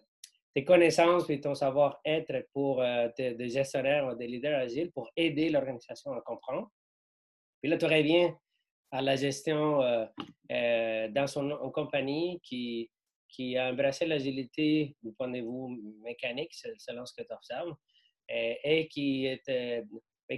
tes 0.54 0.64
connaissances 0.64 1.28
et 1.30 1.40
ton 1.40 1.54
savoir-être 1.54 2.46
pour 2.52 2.82
des, 3.16 3.34
des 3.34 3.48
gestionnaires, 3.48 4.16
des 4.16 4.26
leaders 4.26 4.58
agiles 4.58 4.90
pour 4.92 5.10
aider 5.16 5.50
l'organisation 5.50 6.12
à 6.12 6.20
comprendre. 6.20 6.70
Puis 7.60 7.70
là, 7.70 7.76
tu 7.76 7.86
reviens 7.86 8.36
à 8.90 9.02
la 9.02 9.16
gestion 9.16 9.82
euh, 9.82 10.06
euh, 10.52 11.08
dans 11.08 11.26
son 11.26 11.50
compagnie 11.72 12.40
qui, 12.42 12.90
qui 13.28 13.56
a 13.56 13.70
embrassé 13.70 14.06
l'agilité 14.06 14.96
du 15.02 15.12
point 15.12 15.28
de 15.28 15.38
vue 15.38 15.82
mécanique, 16.02 16.54
selon 16.78 17.04
ce 17.04 17.14
que 17.14 17.26
tu 17.26 17.34
observes, 17.34 17.74
et, 18.28 18.58
et 18.64 18.88
qui, 18.88 19.26
est, 19.26 19.84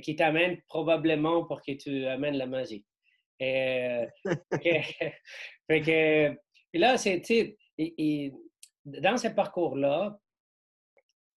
qui 0.02 0.16
t'amène 0.16 0.60
probablement 0.68 1.44
pour 1.44 1.62
que 1.62 1.72
tu 1.72 2.06
amènes 2.06 2.36
la 2.36 2.46
magie. 2.46 2.84
Et, 3.38 4.06
fait 5.70 5.80
que, 5.82 6.36
là, 6.74 6.98
c'est, 6.98 7.22
dans 8.84 9.16
ce 9.16 9.28
parcours-là, 9.28 10.18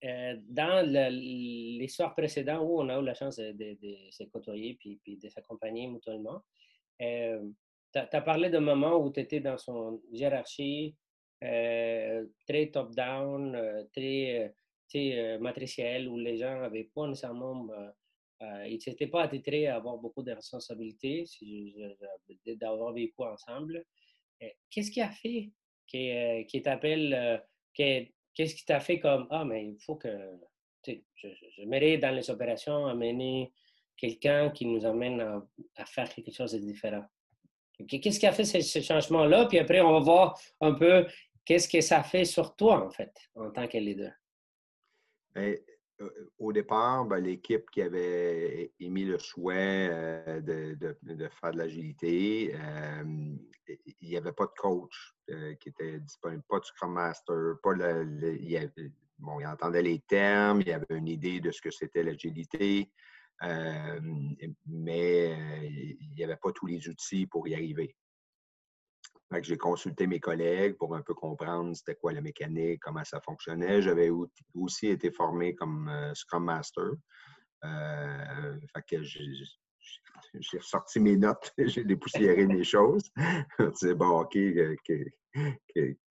euh, 0.03 0.35
dans 0.49 0.85
l'histoire 1.09 2.13
précédente 2.13 2.61
où 2.61 2.81
on 2.81 2.89
a 2.89 2.99
eu 2.99 3.03
la 3.05 3.13
chance 3.13 3.37
de, 3.37 3.77
se 4.11 4.23
côtoyer 4.25 4.75
puis, 4.75 4.99
de 5.05 5.29
s'accompagner 5.29 5.87
mutuellement, 5.87 6.43
euh, 7.01 7.41
tu 7.93 7.99
as, 7.99 8.21
parlé 8.21 8.49
d'un 8.49 8.59
moment 8.59 8.97
où 8.97 9.11
tu 9.11 9.19
étais 9.19 9.39
dans 9.39 9.57
son 9.57 10.01
hiérarchie 10.11 10.95
euh, 11.43 12.25
très 12.47 12.67
top-down, 12.67 13.55
euh, 13.55 13.83
très 13.93 14.53
matricielle, 15.39 16.07
où 16.07 16.17
les 16.17 16.37
gens 16.37 16.59
n'avaient 16.59 16.89
pas 16.93 17.07
nécessairement. 17.07 17.67
ils 18.67 18.79
n'étaient 18.85 19.07
pas 19.07 19.23
attitrés 19.23 19.67
à 19.67 19.77
avoir 19.77 19.97
beaucoup 19.97 20.21
de 20.21 20.31
responsabilités, 20.31 21.25
d'avoir 22.45 22.93
vécu 22.93 23.23
ensemble. 23.23 23.83
Qu'est-ce 24.69 24.91
qui 24.91 25.01
a 25.01 25.09
fait 25.09 25.49
qui, 25.87 26.45
qui 26.47 26.61
t'appelle, 26.61 27.43
qu'est-ce 27.73 28.55
qui 28.55 28.65
t'a 28.65 28.79
fait 28.79 28.99
comme 28.99 29.27
Ah, 29.29 29.45
mais 29.45 29.65
il 29.65 29.79
faut 29.79 29.95
que 29.95 30.09
je, 30.85 30.93
je 31.57 31.63
mérite 31.63 32.01
dans 32.01 32.13
les 32.13 32.29
opérations 32.29 32.87
amener 32.87 33.51
quelqu'un 33.97 34.49
qui 34.49 34.65
nous 34.65 34.85
amène 34.85 35.21
à, 35.75 35.85
faire 35.85 36.09
quelque 36.09 36.31
chose 36.31 36.53
de 36.53 36.59
différent. 36.59 37.05
Qu'est-ce 37.87 38.19
qui 38.19 38.27
a 38.27 38.31
fait 38.31 38.45
ce, 38.45 38.81
changement-là? 38.81 39.45
Puis 39.47 39.59
après, 39.59 39.81
on 39.81 39.93
va 39.93 39.99
voir 39.99 40.39
un 40.61 40.73
peu 40.73 41.05
qu'est-ce 41.45 41.67
que 41.67 41.81
ça 41.81 42.03
fait 42.03 42.25
sur 42.25 42.55
toi, 42.55 42.85
en 42.85 42.89
fait, 42.89 43.13
en 43.35 43.49
tant 43.51 43.67
que 43.67 43.77
leader. 43.77 44.11
Bien, 45.33 45.55
euh, 46.01 46.31
au 46.37 46.53
départ, 46.53 47.05
ben, 47.05 47.19
l'équipe 47.19 47.69
qui 47.71 47.81
avait 47.81 48.73
émis 48.79 49.05
le 49.05 49.17
souhait 49.19 49.89
euh, 49.91 50.41
de, 50.41 51.29
faire 51.41 51.51
de 51.51 51.57
l'agilité, 51.57 52.53
euh, 52.55 53.35
il 54.01 54.09
n'y 54.09 54.17
avait 54.17 54.33
pas 54.33 54.45
de 54.45 54.53
coach 54.55 55.12
qui 55.27 55.69
était 55.69 55.99
disponible, 55.99 56.43
pas 56.49 56.59
de 56.59 56.65
Scrum 56.65 56.93
Master, 56.93 57.55
pas 57.61 57.73
le, 57.73 58.37
il, 58.41 58.71
bon, 59.19 59.39
il 59.39 59.47
entendait 59.47 59.81
les 59.81 59.99
termes, 59.99 60.61
il 60.61 60.71
avait 60.71 60.85
une 60.89 61.07
idée 61.07 61.39
de 61.39 61.51
ce 61.51 61.61
que 61.61 61.71
c'était 61.71 62.03
l'agilité, 62.03 62.91
euh, 63.43 63.99
mais 64.65 65.33
euh, 65.33 65.65
il 65.99 66.13
n'y 66.15 66.23
avait 66.23 66.37
pas 66.37 66.51
tous 66.51 66.67
les 66.67 66.87
outils 66.87 67.25
pour 67.27 67.47
y 67.47 67.55
arriver. 67.55 67.95
J'ai 69.41 69.57
consulté 69.57 70.05
mes 70.05 70.19
collègues 70.19 70.77
pour 70.77 70.95
un 70.95 71.01
peu 71.01 71.15
comprendre 71.15 71.75
c'était 71.75 71.95
quoi 71.95 72.13
la 72.13 72.21
mécanique, 72.21 72.79
comment 72.83 73.03
ça 73.03 73.19
fonctionnait. 73.19 73.81
J'avais 73.81 74.11
aussi 74.53 74.87
été 74.87 75.11
formé 75.11 75.55
comme 75.55 75.89
euh, 75.89 76.13
Scrum 76.13 76.45
Master. 76.45 76.91
J'ai 80.39 80.57
ressorti 80.57 80.99
mes 80.99 81.17
notes, 81.17 81.53
j'ai 81.57 81.83
dépoussiéré 81.83 82.47
mes 82.47 82.63
choses. 82.63 83.11
C'est 83.75 83.95
bon, 83.95 84.21
OK, 84.21 84.37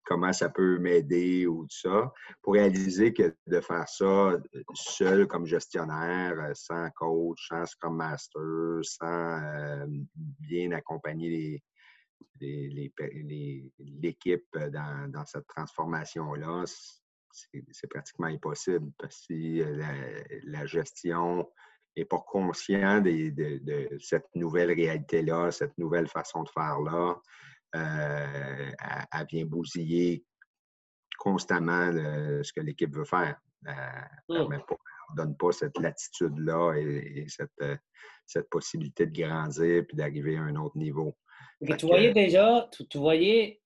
comment 0.04 0.34
ça 0.34 0.50
peut 0.50 0.80
m'aider 0.80 1.48
ou 1.48 1.64
tout 1.64 1.90
ça, 1.90 2.14
pour 2.42 2.54
réaliser 2.54 3.14
que 3.14 3.36
de 3.48 3.62
faire 3.62 3.88
ça 3.88 4.38
seul 4.74 5.28
comme 5.28 5.46
gestionnaire, 5.46 6.40
euh, 6.40 6.54
sans 6.54 6.90
coach, 6.92 7.48
sans 7.48 7.66
Scrum 7.66 7.96
Master, 7.96 8.80
sans 8.84 9.06
euh, 9.06 9.86
bien 10.40 10.72
accompagner 10.72 11.64
l'équipe 12.40 14.48
dans, 14.54 15.12
dans, 15.12 15.26
cette 15.26 15.48
transformation-là, 15.48 16.66
c'est 17.32 17.88
pratiquement 17.88 18.28
impossible 18.28 18.92
parce 18.98 19.26
que 19.28 19.34
euh, 19.34 20.24
la, 20.44 20.66
gestion 20.66 21.48
n'est 21.96 22.06
pas 22.06 22.24
conscient 22.26 23.02
de, 23.02 23.30
de, 23.30 23.98
cette 24.00 24.28
nouvelle 24.36 24.72
réalité-là, 24.72 25.52
cette 25.52 25.78
nouvelle 25.78 26.08
façon 26.08 26.44
de 26.44 26.50
faire-là, 26.50 27.16
euh, 27.76 28.72
elle, 29.14 29.28
vient 29.30 29.46
bousiller 29.46 30.26
constamment 31.18 31.92
ce 31.92 32.52
que 32.54 32.62
l'équipe 32.62 32.94
veut 32.96 33.06
faire. 33.06 33.38
Elle 33.66 33.76
ne 34.30 34.44
mmh. 34.44 34.62
donne 35.16 35.38
pas 35.38 35.52
cette 35.52 35.78
latitude-là 35.78 36.74
et, 36.78 37.26
cette, 37.28 37.80
cette, 38.26 38.50
possibilité 38.50 39.06
de 39.06 39.22
grandir 39.22 39.86
puis 39.88 39.98
d'arriver 39.98 40.38
à 40.38 40.42
un 40.42 40.56
autre 40.56 40.78
niveau. 40.78 41.16
tu 41.78 41.86
voyais 41.86 42.14
déjà, 42.14 42.68
tu, 42.90 42.98
voyais, 42.98 43.62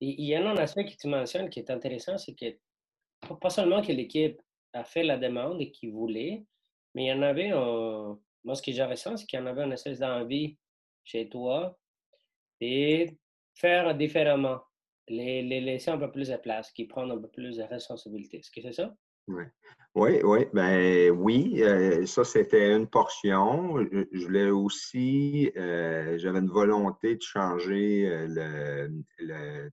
il 0.00 0.24
y 0.24 0.38
en 0.38 0.46
a 0.46 0.50
un 0.50 0.56
aspect 0.58 0.84
que 0.84 0.96
tu 0.96 1.08
mentionnes 1.08 1.50
qui 1.50 1.58
est 1.60 1.70
intéressant, 1.70 2.18
c'est 2.18 2.34
que 2.34 2.56
pas 3.34 3.50
seulement 3.50 3.82
que 3.82 3.92
l'équipe 3.92 4.40
a 4.72 4.84
fait 4.84 5.02
la 5.02 5.18
demande 5.18 5.60
et 5.60 5.70
qu'il 5.70 5.90
voulait, 5.90 6.44
mais 6.96 7.04
il 7.04 7.08
y 7.08 7.12
en 7.12 7.20
avait, 7.20 7.50
un, 7.50 8.18
moi 8.42 8.54
ce 8.54 8.62
que 8.62 8.72
j'avais 8.72 8.96
sens, 8.96 9.20
c'est 9.20 9.26
qu'il 9.26 9.38
y 9.38 9.42
en 9.42 9.46
avait 9.46 9.64
une 9.64 9.72
espèce 9.72 9.98
d'envie 9.98 10.58
chez 11.04 11.28
toi 11.28 11.78
et 12.58 13.18
faire 13.54 13.94
différemment, 13.94 14.62
les, 15.06 15.42
les, 15.42 15.60
laisser 15.60 15.90
un 15.90 15.98
peu 15.98 16.10
plus 16.10 16.28
de 16.28 16.36
place, 16.36 16.72
qui 16.72 16.86
prennent 16.86 17.10
un 17.10 17.18
peu 17.18 17.28
plus 17.28 17.58
de 17.58 17.62
responsabilité. 17.64 18.38
Est-ce 18.38 18.50
que 18.50 18.62
c'est 18.62 18.72
ça? 18.72 18.94
Oui, 19.28 19.44
oui, 19.94 20.20
oui. 20.24 20.46
Ben, 20.54 21.10
oui, 21.10 21.62
euh, 21.62 22.06
ça, 22.06 22.24
c'était 22.24 22.74
une 22.74 22.86
portion. 22.86 23.76
Je, 24.12 24.24
voulais 24.24 24.48
aussi, 24.48 25.52
euh, 25.54 26.16
j'avais 26.16 26.38
une 26.38 26.48
volonté 26.48 27.16
de 27.16 27.22
changer 27.22 28.08
euh, 28.08 28.26
le, 28.26 29.04
le, 29.18 29.70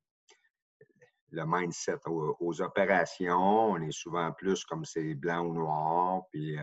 le 1.32 1.44
mindset 1.48 2.00
aux, 2.06 2.62
opérations. 2.62 3.72
On 3.72 3.82
est 3.82 3.94
souvent 3.94 4.34
plus 4.34 4.66
comme 4.66 4.84
c'est 4.84 5.14
blanc 5.14 5.46
ou 5.46 5.54
noir, 5.54 6.24
puis 6.32 6.58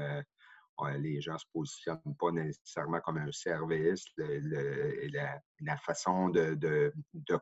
les 0.98 1.20
gens 1.20 1.34
ne 1.34 1.38
se 1.38 1.44
positionnent 1.52 2.16
pas 2.18 2.30
nécessairement 2.30 3.00
comme 3.00 3.18
un 3.18 3.32
service. 3.32 4.04
la, 4.16 5.76
façon 5.78 6.28
de, 6.28 6.92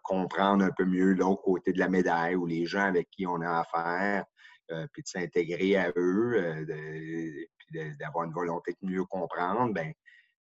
comprendre 0.02 0.64
un 0.64 0.70
peu 0.70 0.84
mieux 0.84 1.14
l'autre 1.14 1.42
côté 1.42 1.72
de 1.72 1.78
la 1.78 1.88
médaille 1.88 2.36
ou 2.36 2.46
les 2.46 2.66
gens 2.66 2.86
avec 2.86 3.08
qui 3.10 3.26
on 3.26 3.40
a 3.40 3.60
affaire, 3.60 4.24
euh, 4.70 4.86
puis 4.92 5.02
de 5.02 5.08
s'intégrer 5.08 5.76
à 5.76 5.92
eux, 5.96 6.34
euh, 6.36 7.46
puis 7.58 7.96
d'avoir 7.98 8.24
une 8.24 8.32
volonté 8.32 8.74
de 8.82 8.88
mieux 8.88 9.04
comprendre, 9.04 9.72
ben, 9.72 9.92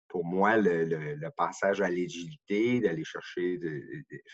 pour 0.09 0.25
moi, 0.25 0.57
le, 0.57 1.29
passage 1.37 1.81
à 1.81 1.89
l'agilité, 1.89 2.81
d'aller 2.81 3.05
chercher, 3.05 3.59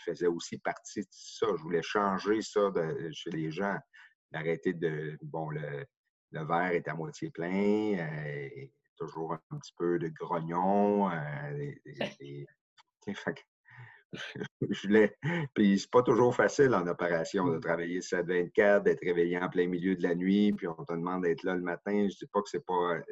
faisait 0.05 0.27
aussi 0.27 0.57
partie 0.57 1.01
de 1.01 1.07
ça. 1.11 1.45
Je 1.55 1.61
voulais 1.61 1.83
changer 1.83 2.41
ça 2.41 2.71
chez 3.11 3.29
les 3.29 3.51
gens, 3.51 3.77
d'arrêter 4.31 4.73
de, 4.73 5.17
bon, 5.21 5.51
le, 5.51 5.85
le 6.31 6.45
verre 6.45 6.71
est 6.71 6.87
à 6.87 6.93
moitié 6.93 7.29
plein, 7.29 7.97
euh, 7.99 8.49
toujours 8.97 9.33
un 9.33 9.57
petit 9.57 9.73
peu 9.77 9.99
de 9.99 10.09
grognon. 10.09 11.09
Euh, 11.09 11.71
je 14.69 14.87
l'ai. 14.87 15.15
Puis 15.53 15.79
c'est 15.79 15.91
pas 15.91 16.01
toujours 16.01 16.33
facile 16.35 16.73
en 16.73 16.87
opération 16.87 17.47
de 17.47 17.57
mmh. 17.57 17.61
travailler 17.61 17.99
7-24, 17.99 18.83
d'être 18.83 19.03
réveillé 19.03 19.37
en 19.37 19.49
plein 19.49 19.67
milieu 19.67 19.95
de 19.95 20.03
la 20.03 20.15
nuit, 20.15 20.53
puis 20.53 20.67
on 20.67 20.85
te 20.85 20.93
demande 20.93 21.23
d'être 21.23 21.43
là 21.43 21.55
le 21.55 21.61
matin. 21.61 22.07
Je 22.09 22.17
dis 22.17 22.27
pas 22.31 22.41
que 22.41 22.49
c'est 22.49 22.65
pas. 22.65 22.95
Euh, 22.95 23.03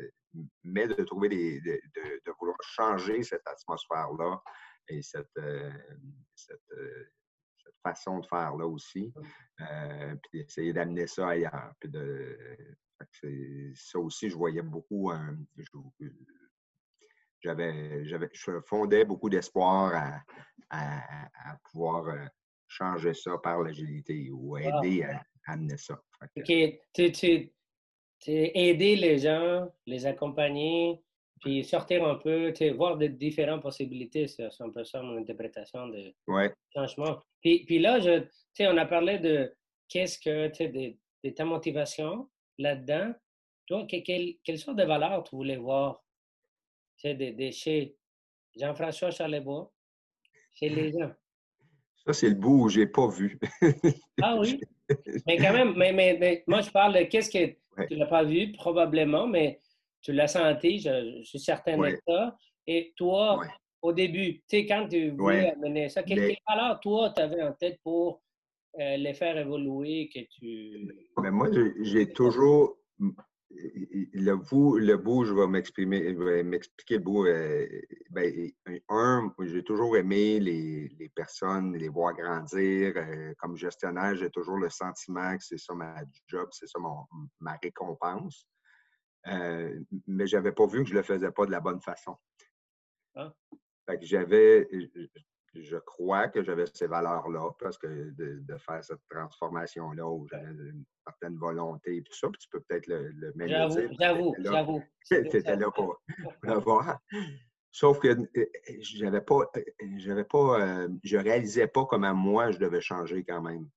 mais 0.64 0.88
de 0.88 1.04
trouver 1.04 1.30
des. 1.30 1.62
de, 1.62 2.32
vouloir 2.40 2.58
changer 2.62 3.24
cette 3.24 3.46
atmosphère-là 3.46 4.42
et 4.90 5.02
cette, 5.02 5.40
cette, 6.36 6.60
façon 7.84 8.20
de 8.20 8.26
faire 8.26 8.56
là 8.56 8.66
aussi. 8.66 9.14
Mmh. 9.60 10.16
puis 10.24 10.42
d'essayer 10.42 10.74
d'amener 10.74 11.08
ça 11.08 11.30
ailleurs. 11.30 11.72
Puis 11.80 11.90
de, 11.90 12.38
ça 13.76 14.00
aussi, 14.00 14.30
je 14.30 14.36
voyais 14.36 14.62
beaucoup. 14.62 15.12
j'avais, 17.42 18.06
j'avais, 18.06 18.30
je 18.34 18.60
fondais 18.62 19.06
beaucoup 19.06 19.30
d'espoir 19.30 19.94
à, 20.70 21.58
pouvoir 21.72 22.08
euh, 22.08 22.26
changer 22.68 23.14
ça 23.14 23.38
par 23.38 23.62
l'agilité 23.62 24.30
ou 24.32 24.58
aider 24.58 25.04
à, 25.04 25.24
amener 25.48 25.78
ça. 25.78 26.02
OK. 26.22 26.52
Tu, 26.94 27.12
tu, 27.12 27.52
aider 28.26 28.96
les 28.96 29.20
gens, 29.20 29.72
les 29.86 30.06
accompagner, 30.06 31.05
puis 31.42 31.64
sortir 31.64 32.06
un 32.06 32.16
peu, 32.16 32.54
voir 32.74 32.98
des 32.98 33.10
différentes 33.10 33.62
possibilités. 33.62 34.28
C'est 34.28 34.50
un 34.60 34.70
peu 34.70 34.84
ça 34.84 35.02
mon 35.02 35.18
interprétation 35.18 35.88
de 35.88 36.14
ouais. 36.28 36.54
changement. 36.74 37.22
Puis, 37.42 37.66
puis 37.66 37.80
là, 37.80 38.00
je, 38.00 38.24
on 38.62 38.78
a 38.78 38.86
parlé 38.86 39.20
de 39.20 39.54
qu'est-ce 39.88 40.18
que, 40.20 40.48
des, 40.66 40.98
de 41.24 41.30
ta 41.30 41.46
motivation 41.46 42.30
là-dedans. 42.58 43.14
Toi, 43.68 43.86
quelle 43.88 44.60
sorte 44.60 44.78
de 44.78 44.84
valeur 44.84 45.24
tu 45.24 45.36
voulais 45.36 45.58
voir 45.58 46.04
de, 47.04 47.52
chez 47.52 47.96
Jean-François 48.58 49.12
Charlebois, 49.12 49.72
chez 50.54 50.70
les 50.70 50.92
gens? 50.92 51.12
Ça, 52.06 52.14
c'est 52.14 52.30
le 52.30 52.36
bout 52.36 52.66
où 52.66 52.70
je 52.70 52.82
n'ai 52.82 52.88
pas 52.88 53.08
vu. 53.08 53.40
ah 54.22 54.38
oui? 54.40 54.62
Mais 55.26 55.38
quand 55.38 55.54
même, 55.54 55.74
mais, 55.76 56.44
moi, 56.46 56.62
je 56.62 56.70
parle 56.70 56.94
de 56.94 57.04
qu'est-ce 57.04 57.32
que 57.32 57.88
tu 57.88 57.98
n'as 57.98 58.06
pas 58.06 58.24
vu, 58.24 58.52
probablement, 58.52 59.28
mais 59.28 59.60
tu 60.06 60.14
l'as 60.14 60.28
senti, 60.28 60.80
je, 60.80 61.24
suis 61.24 61.40
certain 61.40 61.78
de 61.80 61.98
ça. 62.08 62.38
Et 62.68 62.94
toi, 62.96 63.42
au 63.82 63.92
début, 63.92 64.36
tu 64.36 64.44
sais, 64.50 64.66
quand 64.68 64.88
tu 64.88 65.10
voulais 65.10 65.52
amener 65.52 65.90
ça, 65.90 66.04
quelle, 66.04 66.38
valeur, 66.48 66.80
toi, 66.80 67.12
tu 67.16 67.22
avais 67.22 67.42
en 67.42 67.54
tête 67.54 67.80
pour 67.84 68.22
euh, 68.80 68.98
les 68.98 69.16
faire 69.16 69.36
évoluer, 69.36 70.10
que 70.14 70.20
tu... 70.20 70.88
Mais 71.22 71.32
moi, 71.32 71.50
j'ai 71.82 72.14
toujours... 72.14 72.78
Le 73.50 74.36
bout, 74.36 74.78
le 74.78 74.98
bout, 74.98 75.24
je 75.24 75.34
vais 75.34 75.48
m'exprimer, 75.48 76.14
m'expliquer 76.44 76.98
le 76.98 77.04
bout. 77.04 77.26
Euh, 77.26 77.68
ben, 78.10 78.52
un, 78.90 79.34
j'ai 79.44 79.64
toujours 79.64 79.96
aimé 79.96 80.40
les, 80.40 80.90
les, 81.00 81.10
personnes, 81.10 81.74
les 81.78 81.88
voir 81.88 82.14
grandir. 82.16 82.94
Euh, 82.98 83.34
comme 83.38 83.56
gestionnaire, 83.56 84.16
j'ai 84.16 84.30
toujours 84.30 84.58
le 84.58 84.70
sentiment 84.70 85.38
que 85.38 85.44
c'est 85.44 85.58
ça 85.58 85.74
ma 85.74 85.96
job, 86.28 86.50
c'est 86.52 86.68
ça 86.68 86.80
mon, 86.80 87.06
ma 87.40 87.58
récompense. 87.64 88.46
Mais 89.26 90.28
je 90.28 90.36
n'avais 90.36 90.52
pas 90.52 90.66
vu 90.68 90.84
que 90.84 90.90
je 90.90 90.94
ne 90.94 91.00
le 91.00 91.04
faisais 91.04 91.32
pas 91.32 91.46
de 91.46 91.52
la 91.52 91.60
bonne 91.60 91.82
façon. 91.82 92.16
Ah. 93.16 93.34
Fait 93.88 94.00
que 94.00 94.06
j'avais, 94.06 94.68
je 95.54 95.78
crois 95.78 96.28
que 96.28 96.44
j'avais 96.44 96.66
ces 96.74 96.88
valeurs-là, 96.88 97.52
parce 97.60 97.78
que 97.78 98.12
de, 98.12 98.58
faire 98.58 98.84
cette 98.84 99.02
transformation-là 99.10 100.08
où 100.08 100.28
j'avais 100.28 100.50
une 100.50 100.84
certaine 101.06 101.38
volonté 101.38 101.98
et 101.98 102.04
tout 102.04 102.14
ça, 102.14 102.30
puis 102.30 102.40
tu 102.40 102.50
peux 102.50 102.62
peut-être 102.62 102.88
le, 102.88 103.10
le 103.10 103.34
J'avoue, 103.48 103.96
j'avoue, 104.00 104.36
j'avoue. 104.40 104.84
C'était 105.04 105.56
là 105.56 105.72
pour, 105.72 106.02
le 106.44 106.60
voir. 106.60 107.00
Sauf 107.72 108.00
que 108.00 108.08
euh, 108.08 108.46
j'avais 108.80 109.22
pas, 109.22 109.52
euh, 109.58 109.62
j'avais 109.98 110.24
pas, 110.24 110.62
euh, 110.62 110.88
je 111.04 111.18
réalisais 111.18 111.68
pas 111.68 111.86
comment 111.86 112.14
moi 112.14 112.52
je 112.52 112.58
devais 112.58 112.80
changer 112.80 113.24
quand 113.24 113.42
même 113.42 113.70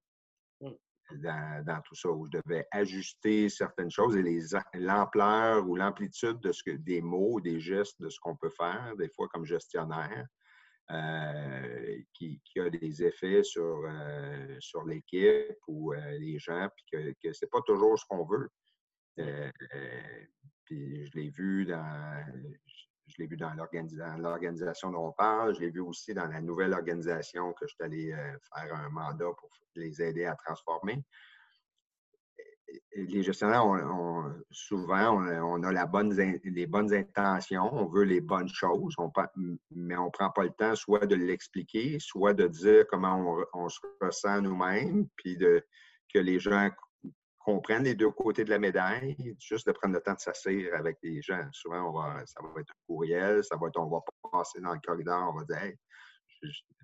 dans, 1.17 1.81
tout 1.85 1.95
ça, 1.95 2.11
où 2.11 2.27
je 2.27 2.39
devais 2.39 2.67
ajuster 2.71 3.49
certaines 3.49 3.91
choses 3.91 4.17
et 4.17 4.41
l'ampleur 4.75 5.67
ou 5.69 5.77
l'amplitude 5.77 6.41
de 6.41 6.53
ce 6.53 6.63
que, 6.63 6.71
des 6.71 7.01
mots, 7.01 7.41
des 7.41 7.61
gestes, 7.61 8.01
de 8.01 8.09
ce 8.09 8.19
qu'on 8.21 8.37
peut 8.37 8.51
faire, 8.51 8.95
des 8.97 9.09
fois 9.09 9.29
comme 9.29 9.45
gestionnaire. 9.45 10.27
Euh, 10.91 11.99
qui, 12.15 12.41
a 12.57 12.71
des 12.71 13.05
effets 13.05 13.43
sur, 13.43 13.83
euh, 13.85 14.57
sur 14.59 14.85
l'équipe 14.85 15.59
ou 15.67 15.93
euh, 15.93 16.19
les 16.19 16.39
gens, 16.39 16.67
puis 16.75 16.87
que, 16.91 17.15
que 17.23 17.35
ce 17.35 17.45
n'est 17.45 17.51
pas 17.51 17.61
toujours 17.67 17.99
ce 17.99 18.07
qu'on 18.09 18.25
veut. 18.25 18.49
puis 20.65 21.07
je 21.07 21.19
l'ai 21.19 21.29
vu 21.29 21.67
dans 21.67 22.25
je 23.09 23.15
l'ai 23.19 23.27
vu 23.27 23.37
dans 23.37 23.53
l'organisation 24.19 24.91
dont 24.91 25.09
on 25.09 25.13
parle, 25.13 25.55
je 25.55 25.61
l'ai 25.61 25.71
vu 25.71 25.81
aussi 25.81 26.15
dans 26.15 26.27
la 26.27 26.41
nouvelle 26.41 26.75
organisation 26.75 27.53
que 27.55 27.67
je 27.67 27.75
suis 27.75 27.85
allé 27.85 28.15
faire 28.55 28.75
un 28.75 28.89
mandat 28.91 29.31
pour 29.39 29.51
les 29.77 30.03
aider 30.03 30.27
à 30.27 30.37
transformer. 30.37 31.03
Les 32.95 33.23
gestionnaires, 33.23 33.65
souvent, 34.51 35.25
on, 35.25 35.63
a 35.63 35.73
les 36.45 36.67
bonnes 36.67 36.95
intentions, 36.95 37.73
on 37.73 37.87
veut 37.87 38.05
les 38.05 38.21
bonnes 38.21 38.49
choses, 38.49 38.95
mais 39.71 39.97
on 39.97 40.07
ne 40.07 40.11
prend 40.11 40.31
pas 40.31 40.45
le 40.45 40.51
temps 40.51 40.75
soit 40.75 41.07
de 41.07 41.15
l'expliquer, 41.15 41.99
soit 41.99 42.35
de 42.35 42.47
dire 42.47 42.87
comment 42.89 43.43
on, 43.55 43.69
se 43.71 43.81
ressent 44.03 44.43
nous-mêmes, 44.43 45.09
puis 45.17 45.39
que 45.39 46.19
les 46.19 46.39
gens 46.39 46.69
comprennent 47.49 47.85
les 47.85 47.95
deux 47.95 48.11
côtés 48.11 48.45
de 48.45 48.51
la 48.51 48.59
médaille, 48.59 49.17
juste 49.41 49.67
de 49.67 49.73
prendre 49.73 49.95
le 49.95 50.03
temps 50.03 50.13
de 50.13 50.21
s'asseoir 50.21 50.75
avec 50.75 50.99
les 51.03 51.23
gens. 51.23 51.49
Souvent, 51.53 51.99
ça 52.27 52.43
va 52.43 52.61
être 52.61 52.71
un 52.71 52.85
courriel, 52.87 53.43
ça 53.43 53.57
va 53.57 53.69
être, 53.69 53.81
on 53.81 53.89
va 53.89 54.01
passer 54.31 54.61
dans 54.61 54.75
le 54.75 54.81
corridor, 54.85 55.33
on 55.35 55.39
va 55.39 55.45
dire 55.45 55.75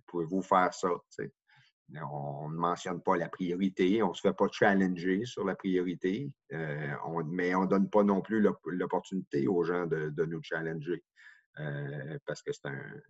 pouvez-vous 0.07 0.41
faire 0.41 0.73
ça? 0.73 0.89
On 2.11 2.49
ne 2.49 2.57
mentionne 2.57 3.03
pas 3.03 3.19
la 3.19 3.29
priorité, 3.29 4.03
on 4.03 4.09
ne 4.09 4.15
se 4.15 4.23
fait 4.23 4.33
pas 4.33 4.49
challenger 4.51 5.27
sur 5.27 5.45
la 5.45 5.55
priorité, 5.55 6.33
euh, 6.55 6.97
mais 7.27 7.55
on 7.55 7.65
ne 7.65 7.69
donne 7.69 7.91
pas 7.91 8.03
non 8.03 8.23
plus 8.23 8.41
l'opportunité 8.65 9.47
aux 9.47 9.65
gens 9.65 9.85
de, 9.87 10.25
nous 10.25 10.43
challenger 10.43 11.05
euh, 11.61 12.19
parce 12.27 12.43
que 12.43 12.53
c'est 12.53 12.69
un, 12.69 13.01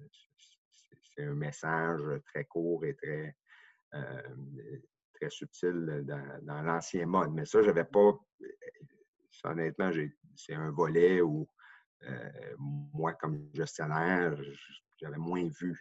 un, 1.18 1.34
message 1.34 2.02
très 2.26 2.46
court 2.46 2.84
et 2.84 2.96
très, 2.96 3.36
euh, 3.94 4.22
très 5.14 5.30
subtil 5.30 6.04
dans, 6.42 6.62
l'ancien 6.62 7.06
mode. 7.06 7.32
Mais 7.32 7.44
ça, 7.44 7.62
je 7.62 7.68
n'avais 7.68 7.84
pas. 7.84 8.12
Honnêtement, 9.44 9.90
c'est 10.36 10.54
un 10.54 10.70
volet 10.70 11.20
où 11.20 11.48
moi, 12.58 13.14
comme 13.14 13.48
gestionnaire, 13.54 14.36
j'avais 14.96 15.16
moins 15.16 15.48
vu. 15.60 15.78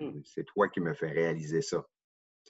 Hmm. 0.00 0.20
C'est 0.24 0.44
toi 0.44 0.68
qui 0.68 0.80
me 0.80 0.94
fais 0.94 1.10
réaliser 1.10 1.62
ça. 1.62 1.84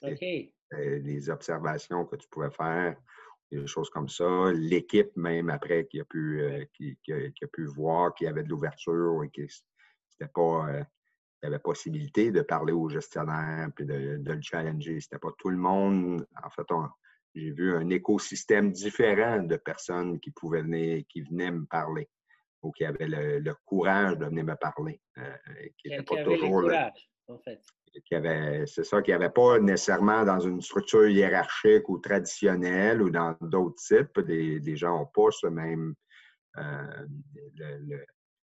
Les 0.01 1.29
observations 1.29 2.05
que 2.05 2.15
tu 2.15 2.27
pouvais 2.29 2.51
faire, 2.51 2.95
des 3.51 3.67
choses 3.67 3.89
comme 3.89 4.09
ça. 4.09 4.51
L'équipe, 4.53 5.15
même 5.15 5.49
après, 5.49 5.85
qui 5.87 5.99
a 5.99 6.05
pu, 6.05 6.41
euh, 6.41 6.65
qui, 6.73 6.97
a, 7.11 7.47
pu 7.51 7.65
voir 7.65 8.13
qu'il 8.15 8.25
y 8.25 8.29
avait 8.29 8.43
de 8.43 8.49
l'ouverture 8.49 9.23
et 9.23 9.29
qu'il 9.29 9.49
c'était 10.09 10.31
pas. 10.33 10.69
Euh, 10.69 10.83
il 11.41 11.45
y 11.45 11.47
avait 11.47 11.59
possibilité 11.59 12.31
de 12.31 12.41
parler 12.41 12.73
au 12.73 12.89
gestionnaire 12.89 13.69
puis 13.75 13.85
de, 13.85 14.17
de 14.17 14.31
le 14.33 14.41
challenger. 14.41 14.99
C'était 14.99 15.19
pas 15.19 15.31
tout 15.37 15.49
le 15.49 15.57
monde. 15.57 16.25
En 16.43 16.49
fait, 16.49 16.67
j'ai 17.33 17.51
vu 17.51 17.75
un 17.75 17.89
écosystème 17.89 18.71
différent 18.71 19.41
de 19.41 19.55
personnes 19.55 20.19
qui 20.19 20.31
pouvaient 20.31 20.61
venir, 20.61 21.03
qui 21.09 21.21
venaient 21.21 21.51
me 21.51 21.65
parler 21.65 22.09
ou 22.61 22.71
qui 22.71 22.85
avaient 22.85 23.07
le, 23.07 23.53
courage 23.65 24.17
de 24.17 24.25
venir 24.25 24.45
me 24.45 24.55
parler. 24.55 25.01
Euh, 25.17 25.35
qui 25.77 25.89
pas 25.89 26.23
toujours. 26.23 26.61
Le 26.61 26.67
courage, 26.67 27.09
en 27.27 27.39
fait 27.39 27.61
c'est 28.65 28.83
ça, 28.83 29.01
qu'il 29.01 29.11
n'y 29.11 29.23
avait 29.23 29.33
pas 29.33 29.59
nécessairement 29.59 30.23
dans 30.23 30.39
une 30.39 30.61
structure 30.61 31.07
hiérarchique 31.07 31.89
ou 31.89 31.97
traditionnelle 31.99 33.01
ou 33.01 33.09
dans 33.09 33.35
d'autres 33.41 33.81
types, 33.81 34.19
des, 34.21 34.75
gens 34.75 34.99
n'ont 34.99 35.05
pas 35.07 35.31
ce 35.31 35.47
même. 35.47 35.95
Euh, 36.57 37.07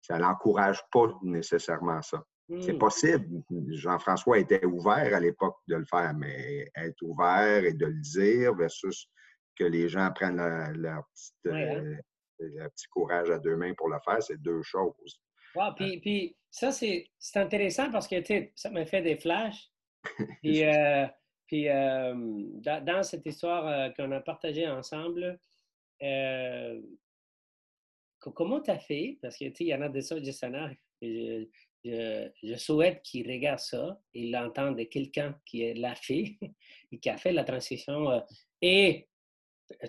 ça 0.02 0.18
n'encourage 0.18 0.82
pas 0.92 1.08
nécessairement 1.24 2.02
ça. 2.02 2.24
C'est 2.62 2.74
hmm. 2.74 2.78
possible. 2.78 3.44
Jean-François 3.70 4.40
était 4.40 4.66
ouvert 4.66 5.16
à 5.16 5.20
l'époque 5.20 5.58
de 5.68 5.76
le 5.78 5.86
faire, 5.86 6.14
mais 6.14 6.70
être 6.76 7.02
ouvert 7.02 7.64
et 7.64 7.74
de 7.74 7.86
le 7.86 8.02
dire 8.02 8.54
versus 8.56 9.08
que 9.56 9.64
les 9.64 9.88
gens 9.88 10.12
prennent 10.14 10.38
leur, 10.74 11.04
euh, 11.48 11.96
petit 12.40 12.88
courage 12.90 13.30
à 13.30 13.40
deux 13.40 13.56
mains 13.56 13.74
pour 13.76 13.90
le 13.90 13.98
faire, 14.04 14.22
c'est 14.22 14.42
deux 14.42 14.62
choses. 14.62 15.22
puis, 15.78 16.00
puis 16.02 16.36
ça, 16.54 16.72
c'est 16.72 17.08
intéressant 17.36 17.92
parce 17.92 18.08
que 18.08 18.16
ça 18.56 18.70
m'a 18.70 18.86
fait 18.86 19.02
des 19.02 19.18
flashs. 19.18 19.72
Puis, 20.42 20.66
euh, 20.66 21.08
puis 21.48 21.70
euh, 21.70 22.14
dans, 22.60 23.04
cette 23.04 23.26
histoire 23.26 23.66
euh, 23.68 23.90
qu'on 23.92 24.12
a 24.12 24.20
partagée 24.20 24.68
ensemble, 24.68 25.40
comment 28.20 28.60
tu 28.60 28.72
as 28.72 28.80
fait? 28.80 29.18
Parce 29.22 29.38
qu'il 29.38 29.54
y 29.62 29.74
en 29.74 29.82
a 29.82 29.88
des 29.88 30.12
autres 30.12 30.26
gestionnaires, 30.26 30.76
je, 31.84 32.56
souhaite 32.58 33.02
qu'ils 33.04 33.30
regardent 33.30 33.60
ça 33.60 34.00
et 34.14 34.30
l'entendent 34.30 34.78
de 34.78 34.84
quelqu'un 34.84 35.38
qui 35.46 35.74
l'a 35.74 35.96
fait 35.96 36.38
et 36.92 37.00
qui 37.00 37.10
a 37.10 37.18
fait 37.18 37.34
la 37.34 37.44
transition 37.44 38.24
et 38.62 39.08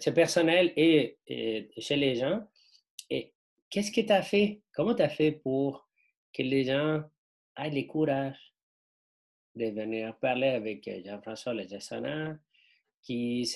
c'est 0.00 0.12
personnel 0.12 0.72
et, 0.76 1.18
chez 1.78 1.96
les 1.96 2.16
gens. 2.16 2.42
Et 3.11 3.33
qu'est-ce 3.70 3.92
que 3.92 4.00
tu 4.00 4.12
as 4.12 4.22
fait? 4.22 4.62
Comment 4.72 4.94
tu 4.94 5.02
as 5.02 5.09
fait 5.09 5.33
pour 5.33 5.88
que 6.33 6.42
les 6.42 6.64
gens 6.64 7.02
aient 7.57 7.70
le 7.70 7.83
courage 7.87 8.54
de 9.54 9.66
venir 9.66 10.16
parler 10.18 10.48
avec 10.48 10.88
euh, 10.88 11.00
Jean-François 11.04 11.54
le 11.54 11.68
gestionnaire, 11.68 12.37
qui, 13.02 13.48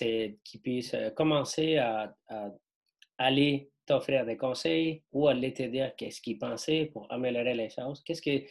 qui 0.44 0.59
puisse 0.59 0.94
euh, 0.94 1.11
commencer 1.11 1.77
à, 1.79 2.14
aller 3.16 3.72
t'offrir 3.88 4.24
des 4.24 4.37
conseils 4.37 5.03
ou 5.12 5.29
aller 5.29 5.53
te 5.53 5.62
dire 5.62 5.94
qu'est-ce 5.96 6.20
qu'il 6.20 6.38
pensait 6.38 6.90
pour 6.92 7.11
améliorer 7.11 7.55
les 7.55 7.70
choses? 7.70 8.03
Qu'est-ce 8.05 8.22
que, 8.22 8.44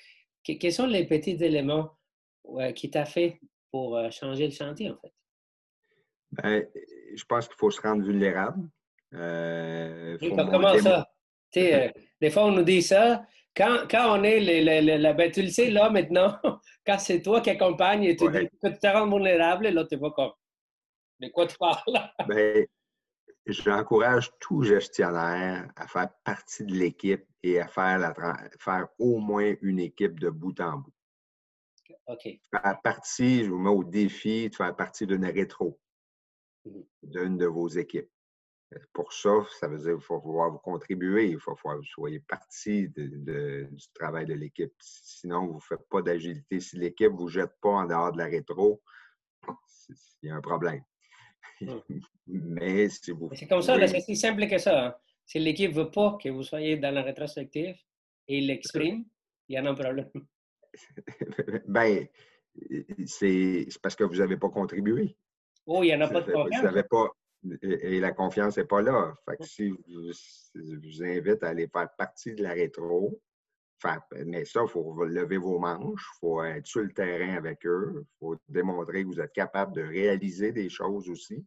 quels 0.43 0.73
sont 0.73 0.87
les 0.87 1.05
petits 1.05 1.37
éléments 1.43 1.97
qui 2.75 2.89
t'a 2.89 3.05
fait 3.05 3.39
pour 3.71 3.97
euh, 3.97 4.09
changer 4.09 4.45
le 4.45 4.53
chantier, 4.53 4.89
en 4.89 4.97
fait? 4.97 5.13
Ben, 6.31 6.67
je 7.15 7.23
pense 7.25 7.47
qu'il 7.47 7.57
faut 7.57 7.71
se 7.71 7.81
rendre 7.81 8.03
vulnérable. 8.03 8.69
comment 9.11 10.77
ça? 10.77 11.07
des 11.53 12.29
fois, 12.29 12.45
on 12.45 12.51
nous 12.51 12.63
dit 12.63 12.81
ça, 12.81 13.25
quand, 13.55 13.87
on 13.93 14.23
est 14.23 14.39
la 14.39 15.13
ben, 15.13 15.31
tu 15.31 15.41
le 15.41 15.49
sais 15.49 15.69
là 15.69 15.89
maintenant, 15.89 16.37
quand 16.85 16.99
c'est 16.99 17.21
toi 17.21 17.41
qui 17.41 17.49
accompagne 17.49 18.03
et 18.03 18.15
tu, 18.15 18.25
te 18.25 18.87
rends 18.87 19.09
vulnérable, 19.09 19.69
là, 19.69 19.85
tu 19.85 19.97
vois 19.97 20.11
comme 20.11 20.31
de 21.19 21.29
quoi 21.29 21.47
tu 21.47 21.57
parles? 21.57 21.81
ben, 22.27 22.65
j'encourage 23.47 24.31
tout 24.39 24.63
gestionnaire 24.63 25.71
à 25.75 25.87
faire 25.87 26.09
partie 26.23 26.65
de 26.65 26.73
l'équipe 26.73 27.25
et 27.43 27.59
à 27.59 27.67
faire, 27.67 27.99
la, 27.99 28.13
faire 28.59 28.87
au 28.99 29.19
moins 29.19 29.53
une 29.61 29.79
équipe 29.79 30.19
de 30.19 30.29
bout 30.29 30.59
en 30.59 30.77
bout. 30.77 30.93
OK. 32.07 32.39
Faire 32.51 32.81
partie, 32.83 33.43
je 33.43 33.49
vous 33.49 33.59
mets 33.59 33.69
au 33.69 33.83
défi 33.83 34.49
de 34.49 34.55
faire 34.55 34.75
partie 34.75 35.05
d'une 35.05 35.25
rétro. 35.25 35.79
mmh 36.65 36.81
d'une 37.03 37.37
de 37.37 37.45
vos 37.45 37.69
équipes. 37.69 38.11
Pour 38.91 39.13
ça, 39.13 39.29
ça 39.59 39.69
veut 39.69 39.77
dire 39.77 39.93
qu'il 39.93 40.03
faut 40.03 40.19
pouvoir 40.19 40.51
vous 40.51 40.57
contribuer, 40.57 41.29
il 41.29 41.39
faut 41.39 41.55
que 41.55 41.77
vous 41.77 41.83
soyez 41.83 42.19
partie 42.19 42.89
du 42.89 43.69
travail 43.93 44.25
de 44.25 44.33
l'équipe. 44.33 44.73
Sinon, 44.79 45.47
vous 45.47 45.55
ne 45.55 45.61
faites 45.61 45.87
pas 45.89 46.01
d'agilité. 46.01 46.59
Si 46.59 46.77
l'équipe 46.77 47.13
ne 47.13 47.17
vous 47.17 47.29
jette 47.29 47.53
pas 47.61 47.69
en 47.69 47.85
dehors 47.85 48.11
de 48.11 48.17
la 48.17 48.25
rétro, 48.25 48.81
il 50.21 50.27
y 50.27 50.29
a 50.29 50.35
un 50.35 50.41
problème. 50.41 50.83
Mmh. 51.61 51.99
Mais 52.27 52.89
si 52.89 53.11
vous. 53.11 53.29
C'est 53.33 53.47
comme 53.47 53.61
ça, 53.61 53.75
c'est 53.87 54.01
si 54.01 54.15
simple 54.15 54.47
que 54.47 54.57
ça. 54.57 54.87
Hein. 54.87 54.95
Si 55.25 55.39
l'équipe 55.39 55.71
ne 55.71 55.83
veut 55.83 55.91
pas 55.91 56.17
que 56.21 56.29
vous 56.29 56.43
soyez 56.43 56.77
dans 56.77 56.91
la 56.93 57.01
rétrospective 57.01 57.75
et 58.27 58.37
il 58.37 58.47
l'exprime, 58.47 59.05
il 59.47 59.55
y 59.55 59.57
a 59.57 59.67
un 59.67 59.73
problème. 59.73 60.09
ben, 61.67 62.07
c'est 63.05 63.67
parce 63.81 63.95
que 63.95 64.03
vous 64.03 64.17
n'avez 64.17 64.37
pas 64.37 64.49
contribué. 64.49 65.15
Oh, 65.65 65.83
il 65.83 65.87
n'y 65.87 65.95
en 65.95 66.01
a 66.01 66.07
pas 66.07 66.21
de 66.21 66.31
confiance. 66.31 66.83
pas, 66.89 67.11
et, 67.61 67.99
la 67.99 68.11
confiance 68.11 68.57
n'est 68.57 68.65
pas 68.65 68.81
là. 68.81 69.13
Fait 69.25 69.37
que 69.37 69.43
si 69.45 69.73
je 69.87 70.75
vous 70.75 71.03
invite 71.03 71.43
à 71.43 71.49
aller 71.49 71.67
faire 71.67 71.89
partie 71.97 72.33
de 72.33 72.43
la 72.43 72.53
rétro, 72.53 73.19
mais 74.25 74.45
ça, 74.45 74.61
il 74.63 74.69
faut 74.69 75.03
lever 75.03 75.37
vos 75.37 75.59
manches, 75.59 76.05
il 76.15 76.19
faut 76.19 76.43
être 76.43 76.65
sur 76.65 76.81
le 76.81 76.91
terrain 76.91 77.35
avec 77.35 77.65
eux, 77.65 78.05
il 78.05 78.17
faut 78.19 78.35
démontrer 78.47 79.03
que 79.03 79.07
vous 79.07 79.19
êtes 79.19 79.33
capable 79.33 79.73
de 79.75 79.81
réaliser 79.81 80.51
des 80.51 80.69
choses 80.69 81.09
aussi. 81.09 81.45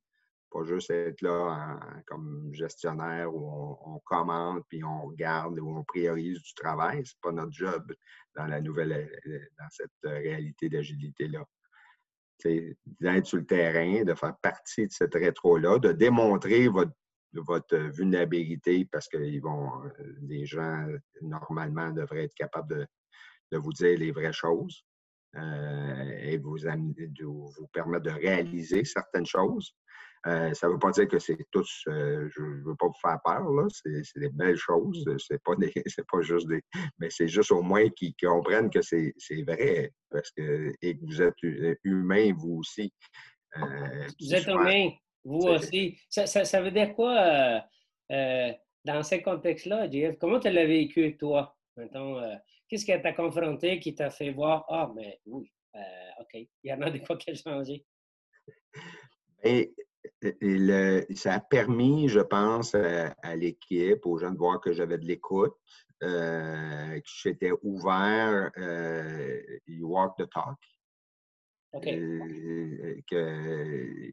Pas 0.50 0.64
juste 0.64 0.90
être 0.90 1.22
là 1.22 1.78
comme 2.06 2.50
gestionnaire 2.52 3.32
où 3.32 3.78
on, 3.84 4.00
commande, 4.00 4.62
puis 4.68 4.82
on 4.82 5.06
regarde, 5.06 5.60
où 5.60 5.76
on 5.76 5.84
priorise 5.84 6.42
du 6.42 6.54
travail. 6.54 7.06
Ce 7.06 7.14
n'est 7.14 7.20
pas 7.22 7.32
notre 7.32 7.52
job 7.52 7.94
dans 8.34 8.46
la 8.46 8.60
nouvelle, 8.60 9.08
dans 9.56 9.68
cette 9.70 9.90
réalité 10.02 10.68
d'agilité-là 10.68 11.44
d'être 13.00 13.26
sur 13.26 13.38
le 13.38 13.46
terrain, 13.46 14.02
de 14.02 14.14
faire 14.14 14.36
partie 14.38 14.86
de 14.86 14.92
cette 14.92 15.14
rétro-là, 15.14 15.78
de 15.78 15.92
démontrer 15.92 16.68
votre, 16.68 16.92
votre 17.34 17.76
vulnérabilité 17.76 18.86
parce 18.90 19.08
que 19.08 19.18
vont, 19.40 19.70
les 20.22 20.46
gens, 20.46 20.86
normalement, 21.22 21.90
devraient 21.90 22.24
être 22.24 22.34
capables 22.34 22.86
de, 23.50 23.58
vous 23.58 23.72
dire 23.72 23.98
les 23.98 24.12
vraies 24.12 24.32
choses 24.32 24.84
euh, 25.36 26.18
et 26.20 26.38
vous, 26.38 26.56
vous 26.58 27.66
permettre 27.72 28.04
de 28.04 28.10
réaliser 28.10 28.84
certaines 28.84 29.26
choses. 29.26 29.74
Euh, 30.26 30.52
ça 30.52 30.66
ne 30.66 30.72
veut 30.72 30.78
pas 30.78 30.90
dire 30.90 31.08
que 31.08 31.18
c'est 31.18 31.38
tous, 31.50 31.84
euh, 31.88 32.28
je 32.30 32.42
ne 32.42 32.62
veux 32.62 32.76
pas 32.76 32.88
vous 32.88 33.00
faire 33.00 33.18
peur, 33.24 33.42
là, 33.52 33.66
c'est 33.70 34.02
des 34.16 34.28
belles 34.28 34.56
choses, 34.56 35.02
mmh. 35.06 35.18
c'est 35.18 35.42
pas, 35.42 35.54
pas 36.12 36.20
juste 36.20 36.46
des. 36.46 36.62
Mais 36.98 37.08
c'est 37.08 37.28
juste 37.28 37.50
au 37.52 37.62
moins 37.62 37.88
qu'ils 37.88 38.14
comprennent 38.20 38.68
que 38.68 38.82
c'est 38.82 39.14
vrai, 39.46 39.92
parce 40.10 40.30
que, 40.32 40.74
et 40.82 40.98
que 40.98 41.04
vous 41.06 41.22
êtes 41.22 41.78
humain, 41.84 42.34
vous 42.36 42.56
aussi. 42.56 42.92
Euh, 43.56 44.08
vous 44.20 44.34
êtes 44.34 44.46
humain, 44.46 44.90
vous 45.24 45.46
aussi. 45.48 45.98
Ça, 46.08 46.26
ça, 46.26 46.60
veut 46.60 46.70
dire 46.70 46.94
quoi 46.94 47.62
dans 48.08 49.02
ce 49.02 49.16
contexte-là, 49.16 49.90
Jeff? 49.90 50.16
Comment 50.18 50.40
tu 50.40 50.50
l'as 50.50 50.66
vécu, 50.66 51.16
toi? 51.16 51.56
Qu'est-ce 52.68 52.84
qui 52.84 53.02
t'a 53.02 53.12
confronté 53.12 53.78
qui 53.80 53.94
t'a 53.94 54.10
fait 54.10 54.30
voir, 54.30 54.64
ah, 54.68 54.90
mais 54.94 55.20
oui, 55.26 55.50
OK, 56.20 56.34
il 56.34 56.48
y 56.64 56.72
en 56.72 56.80
a 56.82 56.90
des 56.90 57.04
fois 57.04 57.16
qui 57.16 57.30
ont 57.30 57.34
changé? 57.34 57.84
Et 59.42 59.74
ça 61.14 61.34
a 61.34 61.40
permis, 61.40 62.08
je 62.08 62.20
pense, 62.20 62.74
à, 62.74 63.36
l'équipe, 63.36 64.04
aux 64.06 64.18
gens 64.18 64.30
de 64.30 64.38
voir 64.38 64.60
que 64.60 64.72
j'avais 64.72 64.98
de 64.98 65.04
l'écoute, 65.04 65.54
euh, 66.02 66.96
que 66.96 67.10
j'étais 67.22 67.52
ouvert, 67.62 68.50
euh, 68.56 69.40
you 69.66 69.88
walk 69.88 70.16
the 70.16 70.28
talk. 70.30 70.56
Euh, 71.72 73.00
que, 73.08 74.12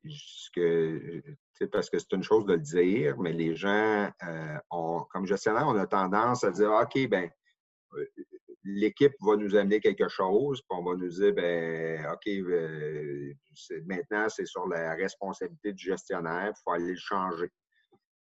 parce 1.71 1.89
que 1.89 1.97
c'est 1.97 2.13
une 2.13 2.23
chose 2.23 2.45
de 2.45 2.53
le 2.53 2.59
dire, 2.59 3.17
mais 3.17 3.33
les 3.33 3.55
gens, 3.55 4.11
ont, 4.69 5.05
comme 5.09 5.25
gestionnaire, 5.25 5.67
on 5.67 5.75
a 5.75 5.87
tendance 5.87 6.43
à 6.43 6.51
dire 6.51 6.71
OK, 6.71 7.09
ben 7.09 7.31
l'équipe 8.67 9.13
va 9.21 9.35
nous 9.35 9.55
amener 9.55 9.79
quelque 9.79 10.07
chose, 10.07 10.61
puis 10.61 10.79
on 10.79 10.83
va 10.83 10.95
nous 10.95 11.09
dire, 11.09 11.33
ben, 11.33 12.05
OK, 12.11 12.27
euh, 12.27 13.33
maintenant, 13.85 14.27
c'est 14.29 14.45
sur 14.45 14.67
la 14.67 14.93
responsabilité 14.95 15.73
du 15.73 15.85
gestionnaire, 15.85 16.53
il 16.55 16.61
faut 16.63 16.71
aller 16.71 16.91
le 16.91 16.97
changer. 16.97 17.49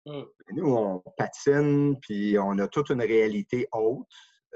Mmh. 0.07 0.23
Nous, 0.53 0.75
on 0.75 1.03
patine, 1.17 1.99
puis 2.01 2.39
on 2.39 2.59
a 2.59 2.69
toute 2.69 2.91
une 2.91 3.03
réalité 3.03 3.69
haute 3.73 4.07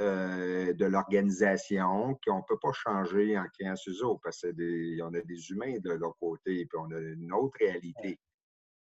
euh, 0.01 0.73
de 0.73 0.87
l'organisation 0.87 2.19
qu'on 2.27 2.39
ne 2.39 2.43
peut 2.49 2.59
pas 2.61 2.73
changer 2.73 3.39
en 3.39 3.45
client 3.49 3.77
ciseaux 3.77 4.19
parce 4.23 4.41
qu'on 4.41 5.15
a 5.15 5.21
des 5.21 5.51
humains 5.51 5.79
de 5.81 5.91
l'autre 5.91 6.17
côté, 6.19 6.65
puis 6.65 6.79
on 6.79 6.91
a 6.91 6.99
une 6.99 7.33
autre 7.33 7.59
réalité. 7.61 8.19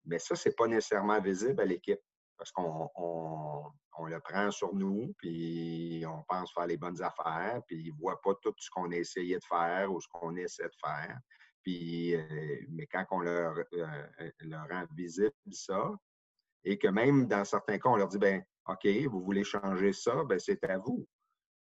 Mais 0.05 0.19
ça, 0.19 0.37
ce 0.37 0.49
n'est 0.49 0.55
pas 0.55 0.67
nécessairement 0.67 1.21
visible 1.21 1.61
à 1.63 1.65
l'équipe 1.65 2.01
parce 2.37 2.53
qu'on 2.53 2.91
on, 2.97 4.05
le 4.05 4.21
prend 4.21 4.51
sur 4.51 4.75
nous, 4.75 5.15
puis 5.19 6.05
on 6.07 6.23
pense 6.29 6.53
faire 6.53 6.67
les 6.67 6.77
bonnes 6.77 7.03
affaires, 7.03 7.61
puis 7.67 7.85
ils 7.87 7.93
ne 7.93 7.99
voient 7.99 8.21
pas 8.21 8.35
tout 8.43 8.55
ce 8.59 8.71
qu'on 8.71 8.93
a 8.93 8.97
essayé 8.97 9.37
de 9.37 9.45
faire 9.45 9.91
ou 9.93 10.01
ce 10.01 10.09
qu'on 10.09 10.37
essaie 10.37 10.69
de 10.69 10.77
faire. 10.85 11.19
Puis, 11.63 12.15
euh, 12.15 12.67
mais 12.69 12.87
quand 12.87 13.05
on 13.11 13.21
leur, 13.21 13.57
euh, 13.73 14.31
leur 14.41 14.69
rend 14.69 14.85
visible 14.95 15.33
ça, 15.51 15.91
et 16.65 16.79
que 16.79 16.89
même 16.89 17.27
dans 17.27 17.45
certains 17.45 17.79
cas, 17.79 17.89
on 17.89 17.97
leur 17.97 18.09
dit, 18.09 18.19
ben 18.19 18.45
OK, 18.69 18.87
vous 19.11 19.23
voulez 19.23 19.45
changer 19.45 19.93
ça, 19.93 20.25
ben 20.25 20.39
c'est 20.39 20.63
à 20.65 20.79
vous. 20.79 21.07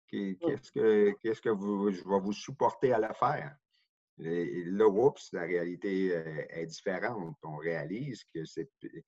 Qu'est-ce 0.08 0.72
que, 0.72 1.14
qu'est-ce 1.22 1.40
que 1.40 1.50
vous, 1.50 1.92
je 1.92 2.02
vais 2.02 2.20
vous 2.20 2.32
supporter 2.32 2.92
à 2.92 2.98
le 2.98 3.14
faire? 3.14 3.56
Et 4.18 4.64
là, 4.64 4.86
oups, 4.88 5.32
la 5.32 5.42
réalité 5.42 6.14
euh, 6.14 6.44
est 6.50 6.66
différente. 6.66 7.36
On 7.42 7.56
réalise 7.56 8.24
que, 8.34 8.40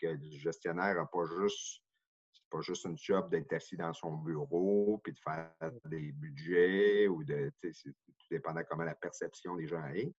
que 0.00 0.06
le 0.06 0.38
gestionnaire 0.38 0.94
n'a 0.94 1.06
pas 1.06 1.24
juste 1.24 1.82
pas 2.52 2.60
juste 2.60 2.84
une 2.84 2.98
job 2.98 3.30
d'être 3.30 3.52
assis 3.54 3.76
dans 3.76 3.94
son 3.94 4.12
bureau 4.18 5.00
puis 5.02 5.14
de 5.14 5.18
faire 5.18 5.50
des 5.86 6.12
budgets 6.12 7.08
ou 7.08 7.24
de 7.24 7.50
tout 7.60 7.72
dépendant 8.30 8.62
comment 8.68 8.84
la 8.84 8.94
perception 8.94 9.56
des 9.56 9.66
gens 9.66 9.86
est 9.88 10.12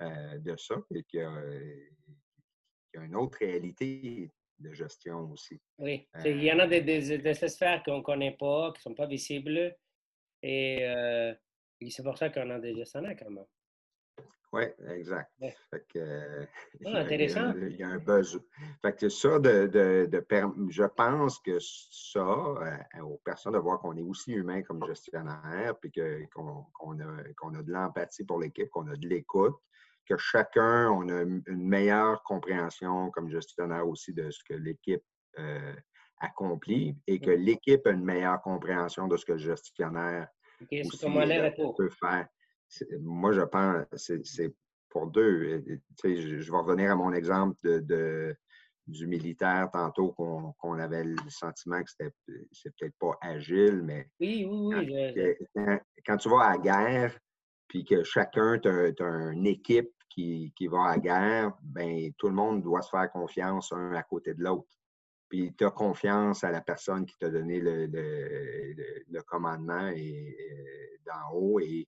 euh, 0.00 0.38
de 0.38 0.56
ça 0.56 0.76
et 0.94 1.02
qu'il 1.02 1.20
y, 1.20 2.96
a 2.98 3.02
une 3.04 3.16
autre 3.16 3.38
réalité 3.38 4.30
de 4.60 4.72
gestion 4.72 5.30
aussi. 5.32 5.60
Oui, 5.78 6.08
il 6.24 6.42
y 6.42 6.52
en 6.52 6.58
a 6.58 6.66
des, 6.66 6.82
des, 6.82 7.34
sphères 7.34 7.82
qu'on 7.82 7.98
ne 7.98 8.02
connaît 8.02 8.36
pas, 8.38 8.72
qui 8.72 8.78
ne 8.78 8.82
sont 8.82 8.94
pas 8.94 9.06
visibles 9.06 9.74
et, 10.42 10.78
euh, 10.82 11.34
et 11.80 11.90
c'est 11.90 12.02
pour 12.02 12.16
ça 12.16 12.30
qu'on 12.30 12.50
a 12.50 12.58
des 12.58 12.74
gestionnaires 12.74 13.16
quand 13.18 13.30
même. 13.30 13.44
Oui, 14.52 14.64
exact. 14.88 15.30
Fait 15.70 15.86
que, 15.88 16.46
ah, 16.86 16.98
intéressant. 16.98 17.54
Il 17.56 17.76
y, 17.76 17.82
a, 17.84 17.88
un 17.88 17.98
besoin. 17.98 18.42
Fait 18.82 18.98
que 18.98 19.08
ça, 19.08 19.38
de, 19.38 19.68
de, 19.68 20.08
de 20.10 20.26
je 20.70 20.84
pense 20.84 21.38
que 21.38 21.58
ça, 21.60 22.18
euh, 22.18 23.00
aux 23.02 23.20
personnes 23.24 23.52
de 23.52 23.58
voir 23.58 23.78
qu'on 23.78 23.96
est 23.96 24.02
aussi 24.02 24.32
humain 24.32 24.62
comme 24.62 24.84
gestionnaire, 24.86 25.76
puis 25.80 25.92
qu'on 25.92 26.48
a, 26.48 26.66
qu'on 27.36 27.54
a 27.54 27.62
de 27.62 27.72
l'empathie 27.72 28.24
pour 28.24 28.40
l'équipe, 28.40 28.68
qu'on 28.70 28.88
a 28.88 28.96
de 28.96 29.06
l'écoute, 29.06 29.54
que 30.06 30.16
chacun, 30.16 30.90
on 30.90 31.08
a 31.08 31.22
une 31.22 31.42
meilleure 31.46 32.22
compréhension 32.22 33.10
comme 33.10 33.30
gestionnaire 33.30 33.86
aussi 33.86 34.12
de 34.12 34.30
ce 34.30 34.42
que 34.44 34.54
l'équipe 34.54 35.04
euh, 35.38 35.74
accomplit 36.18 36.96
et 37.06 37.20
que 37.20 37.30
l'équipe 37.30 37.86
a 37.86 37.90
une 37.90 38.04
meilleure 38.04 38.42
compréhension 38.42 39.08
de 39.08 39.16
ce 39.16 39.24
que 39.24 39.32
le 39.32 39.38
gestionnaire 39.38 40.28
aussi, 40.60 41.06
euh, 41.06 41.72
peut 41.76 41.90
faire 41.90 42.28
moi, 43.00 43.32
je 43.32 43.40
pense, 43.42 44.12
c'est 44.24 44.54
pour 44.88 45.06
deux. 45.08 45.62
Je, 46.04 46.50
vais 46.50 46.56
revenir 46.56 46.92
à 46.92 46.94
mon 46.94 47.12
exemple 47.12 47.56
de, 47.62 48.36
du 48.86 49.06
militaire 49.06 49.70
tantôt 49.72 50.12
qu'on 50.12 50.78
avait 50.78 51.04
le 51.04 51.16
sentiment 51.28 51.82
que 51.82 51.90
c'est 51.90 52.76
peut-être 52.78 52.96
pas 52.98 53.16
agile, 53.20 53.82
mais 53.82 54.08
oui, 54.20 54.46
oui, 54.48 55.14
oui, 55.14 55.78
quand, 56.04 56.16
tu 56.16 56.28
vas 56.28 56.40
à 56.40 56.52
la 56.52 56.58
guerre, 56.58 57.18
puis 57.70 57.84
que 57.84 58.02
chacun, 58.02 58.58
tu 58.58 58.68
as, 58.68 59.30
une 59.30 59.46
équipe 59.46 59.92
qui, 60.08 60.52
va 60.68 60.86
à 60.86 60.96
la 60.96 60.98
guerre, 60.98 61.52
ben 61.62 62.12
tout 62.18 62.26
le 62.26 62.34
monde 62.34 62.64
doit 62.64 62.82
se 62.82 62.90
faire 62.90 63.08
confiance 63.12 63.72
un 63.72 63.92
à 63.92 64.02
côté 64.02 64.34
de 64.34 64.42
l'autre. 64.42 64.76
Puis 65.28 65.54
tu 65.56 65.64
as 65.64 65.70
confiance 65.70 66.42
à 66.42 66.50
la 66.50 66.62
personne 66.62 67.06
qui 67.06 67.16
t'a 67.16 67.30
donné 67.30 67.60
le, 67.60 67.86
le, 67.86 69.22
commandement 69.22 69.86
et, 69.86 70.36
d'en 71.06 71.32
haut 71.32 71.60
et 71.60 71.86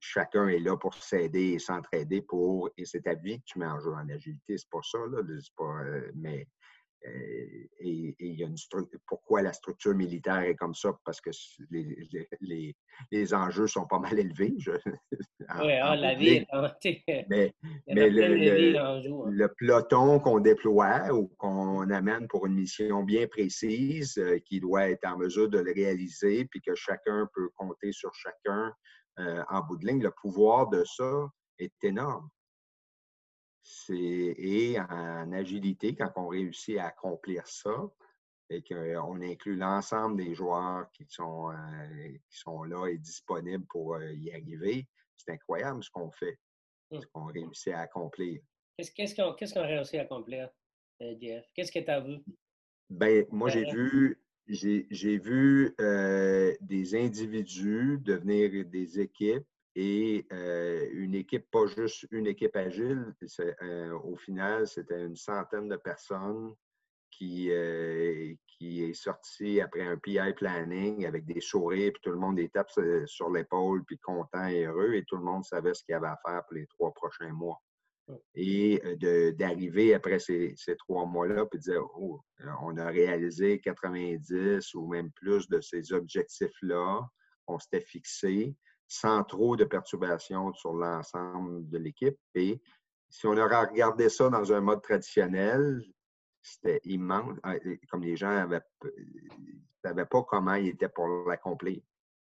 chacun 0.00 0.48
est 0.48 0.58
là 0.58 0.76
pour 0.76 0.94
s'aider 0.94 1.52
et 1.52 1.58
s'entraider 1.60 2.22
pour. 2.22 2.68
Et 2.76 2.84
c'est 2.84 3.02
ta 3.02 3.14
vie 3.14 3.38
que 3.38 3.44
tu 3.46 3.60
mets 3.60 3.66
en 3.66 3.78
jeu 3.78 3.92
en 3.92 4.08
agilité. 4.08 4.58
C'est 4.58 4.70
pas 4.70 4.82
ça, 4.82 4.98
là. 5.08 5.22
Pas, 5.56 5.84
euh, 5.84 6.10
mais. 6.16 6.48
Et 7.06 7.68
il 8.18 8.34
y 8.34 8.44
a 8.44 8.46
une 8.46 8.56
pourquoi 9.06 9.42
la 9.42 9.52
structure 9.52 9.94
militaire 9.94 10.40
est 10.40 10.54
comme 10.54 10.74
ça? 10.74 10.96
Parce 11.04 11.20
que 11.20 11.30
les, 11.70 12.08
les, 12.40 12.76
les 13.10 13.34
enjeux 13.34 13.66
sont 13.66 13.86
pas 13.86 13.98
mal 13.98 14.18
élevés. 14.18 14.54
oui, 15.62 15.72
ah, 15.82 15.96
la 15.96 16.14
vie 16.14 16.46
Mais, 17.28 17.54
mais 17.86 18.08
le, 18.08 18.78
hein. 18.78 19.00
le, 19.30 19.48
peloton 19.58 20.18
qu'on 20.18 20.40
déploie 20.40 21.12
ou 21.12 21.28
qu'on 21.38 21.90
amène 21.90 22.26
pour 22.28 22.46
une 22.46 22.54
mission 22.54 23.02
bien 23.02 23.26
précise, 23.26 24.16
euh, 24.18 24.38
qui 24.38 24.60
doit 24.60 24.88
être 24.88 25.06
en 25.06 25.18
mesure 25.18 25.48
de 25.48 25.58
le 25.58 25.72
réaliser, 25.72 26.46
puis 26.46 26.60
que 26.60 26.74
chacun 26.74 27.28
peut 27.34 27.48
compter 27.56 27.92
sur 27.92 28.14
chacun, 28.14 28.72
euh, 29.18 29.42
en 29.50 29.60
bout 29.62 29.76
de 29.76 29.86
ligne, 29.86 30.02
le 30.02 30.10
pouvoir 30.10 30.68
de 30.70 30.84
ça 30.84 31.28
est 31.58 31.72
énorme. 31.82 32.28
Et 33.88 34.78
en 34.78 35.32
agilité, 35.32 35.94
quand 35.94 36.12
on 36.16 36.28
réussit 36.28 36.78
à 36.78 36.86
accomplir 36.86 37.46
ça 37.46 37.90
et 38.50 38.62
qu'on 38.62 39.20
inclut 39.22 39.56
l'ensemble 39.56 40.22
des 40.22 40.34
joueurs 40.34 40.90
qui 40.92 41.06
sont, 41.08 41.50
euh, 41.50 42.18
qui 42.28 42.38
sont 42.38 42.62
là 42.64 42.86
et 42.88 42.98
disponibles 42.98 43.64
pour 43.66 43.94
euh, 43.94 44.12
y 44.12 44.30
arriver, 44.30 44.86
c'est 45.16 45.32
incroyable 45.32 45.82
ce 45.82 45.90
qu'on 45.90 46.10
fait, 46.10 46.38
ce 46.92 46.98
mmh. 46.98 47.00
qu'on 47.12 47.24
réussit 47.24 47.72
à 47.72 47.80
accomplir. 47.80 48.42
Qu'est-ce 48.76 49.14
qu'on 49.14 49.60
a 49.60 49.66
réussi 49.66 49.98
à 49.98 50.02
accomplir, 50.02 50.50
euh, 51.00 51.14
Jeff? 51.20 51.44
Qu'est-ce 51.54 51.72
que 51.72 51.78
tu 51.78 51.90
as 51.90 52.00
vu? 52.00 52.18
Ben, 52.90 53.24
moi, 53.30 53.48
j'ai 53.48 53.64
vu, 53.64 54.22
j'ai 54.46 55.18
vu 55.18 55.74
des 56.60 56.94
individus 56.94 57.98
devenir 58.02 58.66
des 58.66 59.00
équipes 59.00 59.46
et 59.76 60.26
une 60.92 61.14
équipe, 61.14 61.50
pas 61.50 61.66
juste 61.66 62.06
une 62.10 62.26
équipe 62.26 62.56
agile, 62.56 63.14
au 64.04 64.16
final, 64.16 64.66
c'était 64.66 65.04
une 65.04 65.16
centaine 65.16 65.68
de 65.68 65.76
personnes 65.76 66.54
qui, 67.10 67.50
qui 68.46 68.84
est 68.84 68.94
sortie 68.94 69.60
après 69.60 69.82
un 69.82 69.96
PI 69.96 70.32
planning 70.36 71.06
avec 71.06 71.24
des 71.26 71.40
sourires, 71.40 71.92
puis 71.92 72.02
tout 72.02 72.10
le 72.10 72.18
monde 72.18 72.36
des 72.36 72.48
tape 72.48 72.70
sur 73.06 73.30
l'épaule, 73.30 73.84
puis 73.84 73.98
content 73.98 74.46
et 74.46 74.64
heureux, 74.64 74.94
et 74.94 75.04
tout 75.04 75.16
le 75.16 75.24
monde 75.24 75.44
savait 75.44 75.74
ce 75.74 75.82
qu'il 75.84 75.92
y 75.92 75.96
avait 75.96 76.06
à 76.06 76.18
faire 76.24 76.44
pour 76.44 76.54
les 76.54 76.66
trois 76.66 76.92
prochains 76.92 77.32
mois. 77.32 77.60
Et 78.34 78.82
d'arriver 79.38 79.94
après 79.94 80.18
ces, 80.18 80.54
ces 80.56 80.76
trois 80.76 81.06
mois-là, 81.06 81.46
puis 81.46 81.58
de 81.58 81.64
dire, 81.64 81.82
oh, 81.98 82.20
on 82.62 82.76
a 82.76 82.86
réalisé 82.90 83.60
90 83.60 84.74
ou 84.74 84.88
même 84.88 85.10
plus 85.12 85.48
de 85.48 85.60
ces 85.60 85.92
objectifs-là 85.92 87.00
qu'on 87.46 87.58
s'était 87.58 87.80
fixés 87.80 88.54
sans 88.94 89.24
trop 89.24 89.56
de 89.56 89.64
perturbations 89.64 90.52
sur 90.54 90.72
l'ensemble 90.72 91.68
de 91.68 91.78
l'équipe. 91.78 92.16
Et 92.34 92.60
si 93.08 93.26
on 93.26 93.36
aurait 93.36 93.66
regardé 93.66 94.08
ça 94.08 94.28
dans 94.28 94.52
un 94.52 94.60
mode 94.60 94.82
traditionnel, 94.82 95.82
c'était 96.40 96.80
immense. 96.84 97.36
Ah, 97.42 97.54
comme 97.90 98.02
les 98.02 98.16
gens 98.16 98.46
ne 98.46 98.58
savaient 99.84 100.04
pas 100.04 100.22
comment 100.22 100.54
ils 100.54 100.68
étaient 100.68 100.88
pour 100.88 101.08
l'accomplir. 101.26 101.80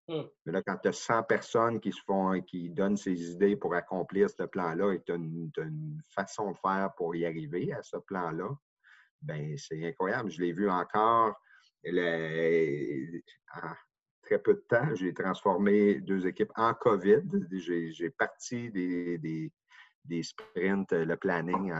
Mmh. 0.07 0.21
Mais 0.45 0.51
là, 0.53 0.61
quand 0.61 0.77
tu 0.77 0.87
as 0.87 0.93
100 0.93 1.23
personnes 1.23 1.79
qui 1.81 1.91
se 1.91 2.01
font, 2.05 2.39
qui 2.41 2.69
donnent 2.69 2.97
ces 2.97 3.31
idées 3.31 3.57
pour 3.57 3.73
accomplir 3.73 4.29
ce 4.29 4.43
plan-là 4.43 4.93
et 4.93 5.01
tu 5.03 5.11
as, 5.11 5.15
une 5.15 6.01
façon 6.09 6.51
de 6.51 6.57
faire 6.57 6.91
pour 6.95 7.15
y 7.15 7.25
arriver 7.25 7.73
à 7.73 7.81
ce 7.81 7.97
plan-là, 7.97 8.49
ben 9.21 9.57
c'est 9.57 9.83
incroyable. 9.85 10.29
Je 10.29 10.41
l'ai 10.41 10.53
vu 10.53 10.69
encore 10.69 11.35
peu 14.45 14.53
de 14.53 14.63
temps, 14.69 14.93
j'ai 14.93 15.11
transformé 15.11 15.95
deux 15.95 16.27
équipes 16.27 16.51
en 16.55 16.75
COVID. 16.75 17.23
J'ai 17.51 18.09
parti 18.11 18.69
des, 18.69 19.17
des, 20.05 20.23
sprints, 20.23 20.91
le 20.91 21.15
planning 21.17 21.73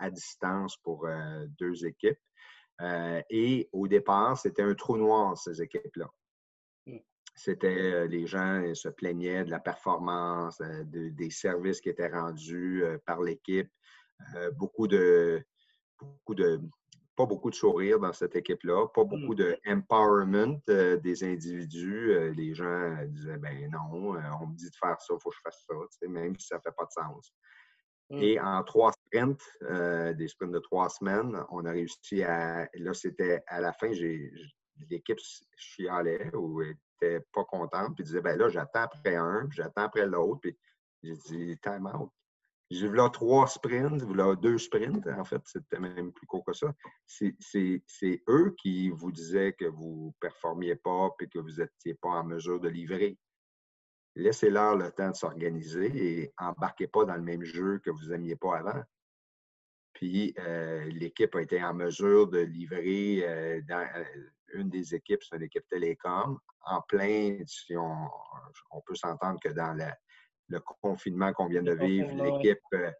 à 0.00 0.10
distance 0.10 0.76
pour 0.76 1.06
euh, 1.06 1.46
deux 1.58 1.86
équipes. 1.86 2.18
Euh, 2.80 3.22
et 3.30 3.68
au 3.72 3.88
départ, 3.88 4.38
c'était 4.38 4.62
un 4.62 4.74
trou 4.74 4.96
noir, 4.96 5.36
ces 5.38 5.62
équipes-là. 5.62 6.10
Hmm. 6.86 6.98
C'était, 7.34 7.92
euh, 7.92 8.06
les 8.06 8.26
gens 8.26 8.62
se 8.74 8.88
plaignaient 8.88 9.44
de 9.44 9.50
la 9.50 9.60
performance, 9.60 10.60
des 10.84 11.30
services 11.30 11.80
qui 11.80 11.88
étaient 11.88 12.08
rendus 12.10 12.84
par 13.06 13.20
l'équipe. 13.20 13.70
beaucoup 14.52 14.86
de, 14.86 15.42
beaucoup 15.98 16.34
de 16.34 16.60
pas 17.20 17.26
beaucoup 17.26 17.50
de 17.50 17.54
sourires 17.54 17.98
dans 17.98 18.14
cette 18.14 18.34
équipe-là, 18.34 18.86
pas 18.94 19.04
beaucoup 19.04 19.34
de 19.34 19.58
empowerment 19.66 20.58
euh, 20.70 20.96
des 20.96 21.22
individus. 21.22 22.12
Euh, 22.12 22.30
les 22.30 22.54
gens 22.54 22.96
disaient 23.08 23.36
ben 23.36 23.70
non, 23.70 24.16
euh, 24.16 24.20
on 24.40 24.46
me 24.46 24.56
dit 24.56 24.70
de 24.70 24.76
faire 24.76 24.98
ça, 25.02 25.12
il 25.14 25.20
faut 25.20 25.28
que 25.28 25.36
je 25.36 25.40
fasse 25.42 25.66
ça, 25.68 26.08
même 26.08 26.34
si 26.38 26.46
ça 26.46 26.56
ne 26.56 26.60
fait 26.62 26.74
pas 26.74 26.86
de 26.86 26.90
sens. 26.90 27.34
Mm. 28.08 28.22
Et 28.22 28.40
en 28.40 28.62
trois 28.64 28.92
sprints, 28.92 29.42
des 30.16 30.28
sprints 30.28 30.52
de 30.52 30.60
trois 30.60 30.88
semaines, 30.88 31.44
on 31.50 31.66
a 31.66 31.72
réussi 31.72 32.22
à. 32.22 32.66
Là, 32.72 32.94
c'était 32.94 33.42
à 33.46 33.60
la 33.60 33.74
fin, 33.74 33.90
l'équipe 34.88 35.18
chialait 35.56 36.34
ou 36.34 36.62
était 36.62 37.20
pas 37.34 37.44
contente, 37.44 37.96
puis 37.96 38.04
disait 38.04 38.22
ben 38.22 38.38
là, 38.38 38.48
j'attends 38.48 38.84
après 38.84 39.16
un, 39.16 39.46
puis 39.46 39.58
j'attends 39.58 39.82
après 39.82 40.06
l'autre, 40.06 40.40
puis 40.40 40.58
j'ai 41.02 41.16
dit 41.16 41.58
time 41.62 41.86
out. 41.86 42.10
J'ai 42.70 42.88
vu 42.88 42.94
là 42.94 43.10
trois 43.10 43.48
sprints, 43.48 44.02
là 44.14 44.36
deux 44.36 44.56
sprints, 44.56 45.04
en 45.08 45.24
fait, 45.24 45.42
c'était 45.44 45.80
même 45.80 46.12
plus 46.12 46.26
court 46.26 46.44
que 46.44 46.52
ça. 46.52 46.72
C'est 47.04 48.22
eux 48.28 48.54
qui 48.58 48.90
vous 48.90 49.10
disaient 49.10 49.52
que 49.54 49.64
vous 49.64 50.14
ne 50.14 50.20
performiez 50.20 50.76
pas 50.76 51.10
et 51.20 51.26
que 51.26 51.40
vous 51.40 51.60
n'étiez 51.60 51.94
pas 51.94 52.10
en 52.10 52.24
mesure 52.24 52.60
de 52.60 52.68
livrer. 52.68 53.18
Laissez-leur 54.14 54.76
le 54.76 54.92
temps 54.92 55.10
de 55.10 55.16
s'organiser 55.16 55.90
et 55.94 56.32
embarquez 56.38 56.86
pas 56.86 57.04
dans 57.04 57.16
le 57.16 57.22
même 57.22 57.42
jeu 57.42 57.80
que 57.80 57.90
vous 57.90 58.06
n'aimiez 58.06 58.36
pas 58.36 58.58
avant. 58.58 58.82
Puis 59.92 60.32
euh, 60.38 60.84
l'équipe 60.84 61.34
a 61.34 61.42
été 61.42 61.62
en 61.62 61.74
mesure 61.74 62.28
de 62.28 62.38
livrer 62.38 63.24
euh, 63.24 63.60
dans 63.68 63.86
euh, 63.96 64.04
une 64.54 64.70
des 64.70 64.94
équipes, 64.94 65.22
c'est 65.24 65.36
une 65.36 65.42
équipe 65.42 65.66
télécom, 65.68 66.38
en 66.62 66.80
plein, 66.82 67.38
si 67.46 67.76
on 67.76 68.80
peut 68.86 68.94
s'entendre 68.94 69.40
que 69.40 69.48
dans 69.48 69.72
la, 69.72 69.96
le 70.50 70.60
confinement 70.82 71.32
qu'on 71.32 71.48
vient 71.48 71.62
de 71.62 71.72
vivre, 71.72 72.10
l'équipe 72.14 72.58
euh, 72.74 72.90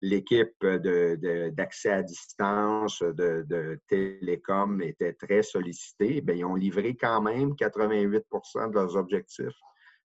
l'équipe 0.00 0.64
d'accès 0.64 1.90
à 1.90 2.02
distance 2.02 3.02
de, 3.02 3.44
de, 3.48 3.80
télécom 3.88 4.80
était 4.80 5.14
très 5.14 5.42
sollicitée, 5.42 6.20
bien, 6.20 6.36
ils 6.36 6.44
ont 6.44 6.54
livré 6.54 6.94
quand 6.94 7.20
même 7.20 7.54
88% 7.54 8.70
de 8.70 8.74
leurs 8.74 8.96
objectifs 8.96 9.58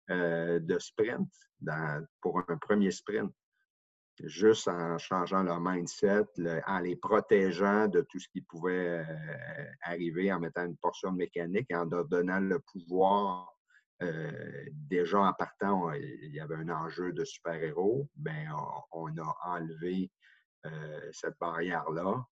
euh, 0.09 0.59
de 0.59 0.79
sprint 0.79 1.29
pour 2.21 2.41
un 2.47 2.57
premier 2.57 2.91
sprint. 2.91 3.31
Juste 4.19 4.67
en 4.67 4.97
changeant 4.97 5.43
leur 5.43 5.59
mindset, 5.59 6.25
en 6.67 6.79
les 6.79 6.95
protégeant 6.95 7.87
de 7.87 8.01
tout 8.01 8.19
ce 8.19 8.27
qui 8.29 8.41
pouvait 8.41 8.99
euh, 8.99 9.65
arriver, 9.81 10.31
en 10.31 10.39
mettant 10.39 10.65
une 10.65 10.77
portion 10.77 11.11
mécanique, 11.11 11.73
en 11.73 11.85
leur 11.85 12.05
donnant 12.05 12.39
le 12.39 12.59
pouvoir 12.59 13.52
euh, 14.03 14.65
déjà 14.89 15.19
en 15.19 15.33
partant, 15.33 15.91
il 15.93 16.33
y 16.33 16.39
avait 16.39 16.55
un 16.55 16.69
enjeu 16.69 17.13
de 17.13 17.23
super-héros, 17.23 18.09
ben, 18.15 18.49
on, 18.91 19.17
a 19.17 19.37
enlevé 19.45 20.11
euh, 20.65 21.09
cette 21.11 21.37
barrière-là, 21.39 22.25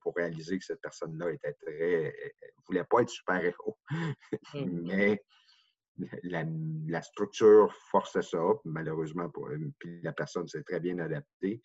pour 0.00 0.14
réaliser 0.16 0.58
que 0.58 0.64
cette 0.64 0.80
personne-là 0.80 1.30
était 1.32 1.54
très. 1.54 2.14
voulait 2.66 2.84
pas 2.84 3.02
être 3.02 3.10
super-héros. 3.10 3.78
Mmh. 3.90 4.12
Mais 4.84 5.22
la, 6.22 7.02
structure 7.02 7.74
forçait 7.90 8.22
ça, 8.22 8.42
malheureusement, 8.64 9.28
pour, 9.30 9.50
puis 9.78 10.00
la 10.02 10.12
personne 10.12 10.46
s'est 10.46 10.62
très 10.62 10.80
bien 10.80 10.98
adaptée 10.98 11.60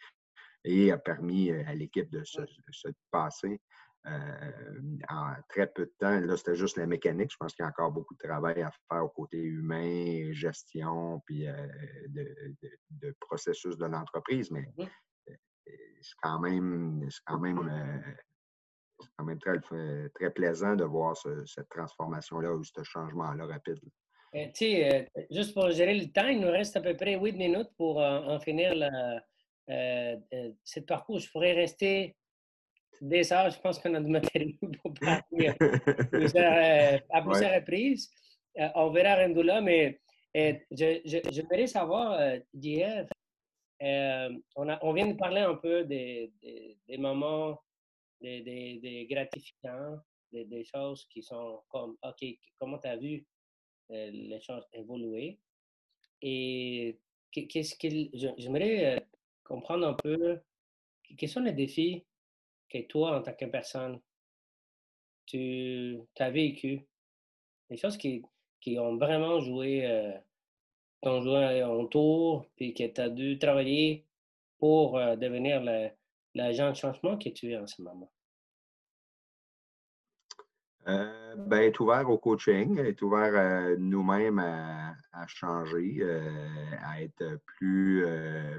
et 0.63 0.91
a 0.91 0.97
permis 0.97 1.51
à 1.51 1.75
l'équipe 1.75 2.09
de 2.09 2.23
se, 2.23 2.41
de 2.41 2.71
se 2.71 2.87
passer. 3.11 3.59
Euh, 4.05 4.97
en 5.09 5.33
très 5.47 5.67
peu 5.67 5.85
de 5.85 5.93
temps. 5.97 6.19
Là, 6.19 6.35
c'était 6.35 6.55
juste 6.55 6.75
la 6.75 6.85
mécanique. 6.85 7.31
Je 7.31 7.37
pense 7.37 7.53
qu'il 7.53 7.63
y 7.63 7.65
a 7.65 7.69
encore 7.69 7.91
beaucoup 7.91 8.13
de 8.15 8.27
travail 8.27 8.61
à 8.61 8.69
faire 8.89 9.05
au 9.05 9.07
côté 9.07 9.37
humain, 9.37 10.33
gestion, 10.33 11.21
puis 11.25 11.47
euh, 11.47 11.67
de, 12.09 13.15
processus 13.21 13.77
de 13.77 13.85
l'entreprise, 13.85 14.51
mais 14.51 14.65
euh, 14.79 14.83
c'est 16.01 16.15
quand 16.21 16.39
même, 16.39 17.07
quand 17.25 17.39
même, 17.39 18.03
quand 19.17 19.23
même 19.23 19.39
très, 19.39 20.09
très 20.09 20.31
plaisant 20.31 20.75
de 20.75 20.83
voir 20.83 21.15
cette 21.15 21.69
transformation-là 21.69 22.53
ou 22.53 22.63
ce 22.65 22.83
changement-là 22.83 23.45
rapide. 23.45 23.79
juste 25.31 25.53
pour 25.53 25.71
gérer 25.71 25.97
le 25.97 26.11
temps, 26.11 26.27
il 26.27 26.41
nous 26.41 26.51
reste 26.51 26.75
à 26.75 26.81
peu 26.81 26.93
près 26.97 27.17
8 27.17 27.31
minutes 27.37 27.71
pour 27.77 27.99
en, 28.01 28.37
finir 28.41 28.73
cette 30.65 30.87
parcours. 30.87 31.19
Je 31.19 31.31
pourrais 31.31 31.53
rester 31.53 32.17
des 33.03 33.33
heures, 33.33 33.49
je 33.49 33.59
pense 33.59 33.79
qu'on 33.79 33.93
a 33.95 33.99
du 33.99 34.09
matériel 34.09 34.53
pour 34.81 34.93
parler 34.93 35.49
euh, 35.61 36.99
à 37.09 37.21
plusieurs 37.21 37.53
reprises. 37.53 38.09
Euh, 38.57 38.69
on 38.75 38.91
verra 38.91 39.15
rendu 39.15 39.43
là, 39.43 39.59
mais 39.59 39.99
euh, 40.37 40.53
je, 40.71 41.01
je, 41.05 41.65
savoir, 41.67 42.17
Jeff, 42.53 43.09
on, 43.81 44.67
on 44.81 44.93
vient 44.93 45.07
de 45.07 45.17
parler 45.17 45.41
un 45.41 45.55
peu 45.55 45.83
des, 45.83 46.31
des, 46.87 46.97
moments, 46.97 47.59
des, 48.21 48.41
des, 48.41 49.07
gratifiants, 49.09 49.99
des, 50.31 50.63
choses 50.63 51.05
qui 51.09 51.21
sont 51.21 51.61
comme, 51.67 51.97
OK, 52.03 52.25
comment 52.57 52.77
tu 52.77 52.87
as 52.87 52.95
vu 52.95 53.25
les 53.89 54.39
choses 54.39 54.65
évoluer? 54.71 55.39
Et 56.21 56.97
qu'est-ce 57.31 57.75
que 57.75 57.89
j'aimerais 58.37 59.05
comprendre 59.43 59.87
un 59.87 59.93
peu, 59.93 60.39
quels 61.17 61.29
sont 61.29 61.41
les 61.41 61.51
défis 61.51 62.05
que 62.73 62.87
toi, 62.87 63.17
en 63.17 63.21
tant 63.21 63.33
que 63.33 63.45
personne, 63.45 63.99
tu 65.25 65.99
as 66.19 66.31
vécu, 66.31 66.81
des 67.69 67.77
choses 67.77 67.97
qui, 67.97 68.23
ont 68.79 68.97
vraiment 68.97 69.39
joué, 69.39 69.85
euh, 69.85 70.11
ton 71.01 71.21
joué 71.21 71.63
en 71.63 71.85
tour, 71.85 72.45
puis 72.55 72.73
que 72.73 72.87
tu 72.87 73.01
as 73.01 73.09
dû 73.09 73.37
travailler 73.37 74.05
pour 74.57 74.97
euh, 74.97 75.15
devenir 75.15 75.61
l'agent 76.33 76.71
de 76.71 76.75
changement 76.75 77.17
que 77.17 77.29
tu 77.29 77.51
es 77.51 77.57
en 77.57 77.67
ce 77.67 77.81
moment? 77.81 78.11
Euh, 80.87 81.35
ben, 81.37 81.61
être 81.61 81.79
ouvert 81.79 82.09
au 82.09 82.17
coaching, 82.17 82.77
être 82.79 83.01
ouvert 83.03 83.35
à 83.35 83.75
nous-mêmes 83.77 84.39
à, 84.39 85.27
changer, 85.27 86.03
à 86.81 87.01
être 87.01 87.39
plus, 87.45 88.05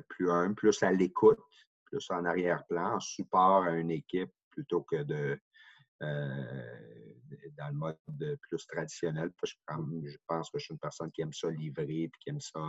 plus 0.09 0.31
humble, 0.31 0.55
plus 0.55 0.83
à 0.83 0.90
l'écoute, 0.90 1.38
en 2.11 2.24
arrière-plan, 2.24 2.96
en 2.96 3.00
support 3.00 3.64
à 3.64 3.72
une 3.72 3.90
équipe 3.90 4.33
plutôt 4.50 4.83
que 4.83 5.02
de 5.02 5.38
dans 7.57 7.68
le 7.68 7.74
mode 7.74 8.38
plus 8.42 8.66
traditionnel. 8.66 9.30
Je, 9.42 9.54
je, 10.07 10.16
pense 10.26 10.50
que 10.50 10.59
je 10.59 10.64
suis 10.64 10.72
une 10.72 10.78
personne 10.78 11.11
qui 11.12 11.22
aime 11.22 11.33
ça 11.33 11.50
livrer, 11.50 12.09
puis 12.09 12.20
qui 12.20 12.30
aime 12.30 12.40
ça, 12.40 12.61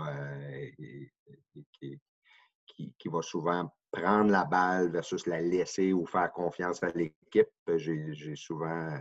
qui, 1.73 2.93
qui, 2.97 3.07
va 3.07 3.21
souvent 3.21 3.71
prendre 3.91 4.31
la 4.31 4.45
balle 4.45 4.91
versus 4.91 5.25
la 5.25 5.41
laisser 5.41 5.93
ou 5.93 6.05
faire 6.05 6.31
confiance 6.31 6.83
à 6.83 6.89
l'équipe. 6.89 7.49
J'ai 7.75 8.35
souvent 8.35 8.97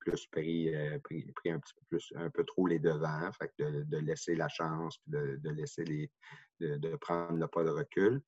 plus 0.00 0.26
pris, 0.26 0.70
pris, 1.02 1.50
un 1.50 1.58
petit 1.58 1.74
peu 1.74 1.82
plus, 1.88 2.12
un 2.16 2.30
peu 2.30 2.44
trop 2.44 2.66
les 2.66 2.78
devants, 2.78 3.30
fait 3.32 3.52
de, 3.58 3.98
laisser 3.98 4.34
la 4.34 4.48
chance, 4.48 4.98
de, 5.06 5.36
de 5.42 5.50
laisser 5.50 5.84
les, 5.84 6.10
de, 6.60 6.96
prendre 6.96 7.38
le 7.38 7.48
pas 7.48 7.64
de 7.64 7.70
recul. 7.70 8.20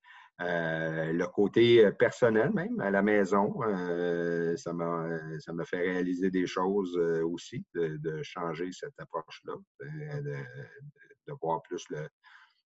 Euh, 0.42 1.12
le 1.12 1.26
côté 1.28 1.90
personnel 1.92 2.52
même, 2.52 2.78
à 2.80 2.90
la 2.90 3.00
maison, 3.00 3.54
euh, 3.62 4.54
ça 4.56 4.74
m'a 4.74 5.64
fait 5.64 5.80
réaliser 5.80 6.30
des 6.30 6.46
choses 6.46 6.94
euh, 6.98 7.24
aussi, 7.24 7.64
de, 7.74 8.22
changer 8.22 8.70
cette 8.70 8.98
approche-là, 8.98 9.54
de, 9.80 11.32
voir 11.40 11.62
plus 11.62 11.82
le, 11.88 12.06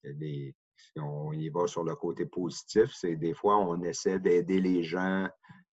les, 0.04 0.54
si 0.78 1.00
on 1.00 1.34
y 1.34 1.50
va 1.50 1.66
sur 1.66 1.84
le 1.84 1.96
côté 1.96 2.28
positif, 2.28 2.92
c'est 2.94 3.16
des 3.16 3.34
fois 3.34 3.58
on 3.58 3.82
essaie 3.82 4.20
d'aider 4.20 4.62
les 4.62 4.84
gens 4.84 5.28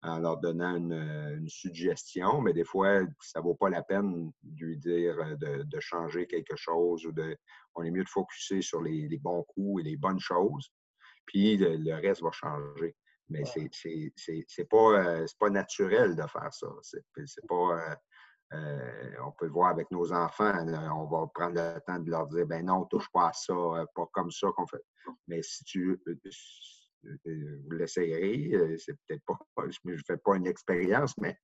en 0.04 0.18
leur 0.18 0.38
donnant 0.38 0.76
une, 0.76 1.48
suggestion, 1.48 2.40
mais 2.40 2.52
des 2.52 2.64
fois, 2.64 3.00
ça 3.20 3.40
ne 3.40 3.44
vaut 3.44 3.54
pas 3.54 3.70
la 3.70 3.82
peine 3.82 4.30
de 4.42 4.64
lui 4.64 4.76
dire 4.76 5.16
de, 5.38 5.80
changer 5.80 6.26
quelque 6.26 6.56
chose 6.56 7.04
ou 7.06 7.12
de. 7.12 7.36
On 7.74 7.82
est 7.82 7.90
mieux 7.90 8.04
de 8.04 8.08
focuser 8.08 8.62
sur 8.62 8.82
les, 8.82 9.08
bons 9.18 9.42
coups 9.44 9.80
et 9.80 9.84
les 9.84 9.96
bonnes 9.96 10.20
choses, 10.20 10.70
puis 11.26 11.56
le, 11.56 11.94
reste 11.94 12.22
va 12.22 12.30
changer. 12.32 12.94
Mais 13.28 13.44
ce 13.44 13.60
c'est 14.46 14.68
pas, 14.68 14.76
euh, 14.76 15.26
pas 15.38 15.50
naturel 15.50 16.14
de 16.16 16.22
faire 16.22 16.52
ça. 16.52 16.68
C'est 16.82 17.46
pas. 17.48 17.54
Euh, 17.54 17.94
euh, 18.54 19.10
on 19.24 19.32
peut 19.32 19.46
le 19.46 19.52
voir 19.52 19.70
avec 19.70 19.90
nos 19.90 20.12
enfants. 20.12 20.52
on 20.94 21.06
va 21.06 21.26
prendre 21.32 21.54
le 21.54 21.80
temps 21.86 21.98
de 21.98 22.10
leur 22.10 22.26
dire 22.26 22.46
ben 22.46 22.66
non, 22.66 22.84
touche 22.84 23.08
pas 23.10 23.28
à 23.28 23.32
ça, 23.32 23.54
pas 23.94 24.06
comme 24.12 24.30
ça 24.30 24.48
qu'on 24.54 24.66
fait. 24.66 24.84
Mais 25.26 25.40
si 25.42 25.64
tu 25.64 25.98
vous 27.24 27.70
l'essayerez, 27.70 28.76
c'est 28.78 28.92
peut-être 29.06 29.24
pas, 29.24 29.38
je 29.68 29.78
ne 29.84 29.96
fais 30.06 30.18
pas 30.18 30.36
une 30.36 30.46
expérience, 30.46 31.16
mais 31.18 31.36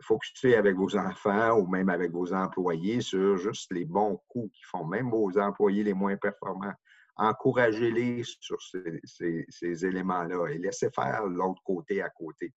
focuser 0.00 0.56
avec 0.56 0.76
vos 0.76 0.96
enfants 0.96 1.58
ou 1.58 1.66
même 1.68 1.88
avec 1.88 2.10
vos 2.10 2.32
employés 2.34 3.00
sur 3.00 3.36
juste 3.36 3.72
les 3.72 3.84
bons 3.84 4.20
coups 4.28 4.52
qu'ils 4.52 4.66
font, 4.66 4.84
même 4.84 5.10
vos 5.10 5.38
employés 5.38 5.84
les 5.84 5.94
moins 5.94 6.16
performants. 6.16 6.74
Encouragez-les 7.16 8.22
sur 8.24 8.58
ces, 8.62 9.86
éléments-là 9.86 10.48
et 10.48 10.58
laissez 10.58 10.90
faire 10.90 11.26
l'autre 11.26 11.62
côté 11.64 12.02
à 12.02 12.08
côté. 12.10 12.52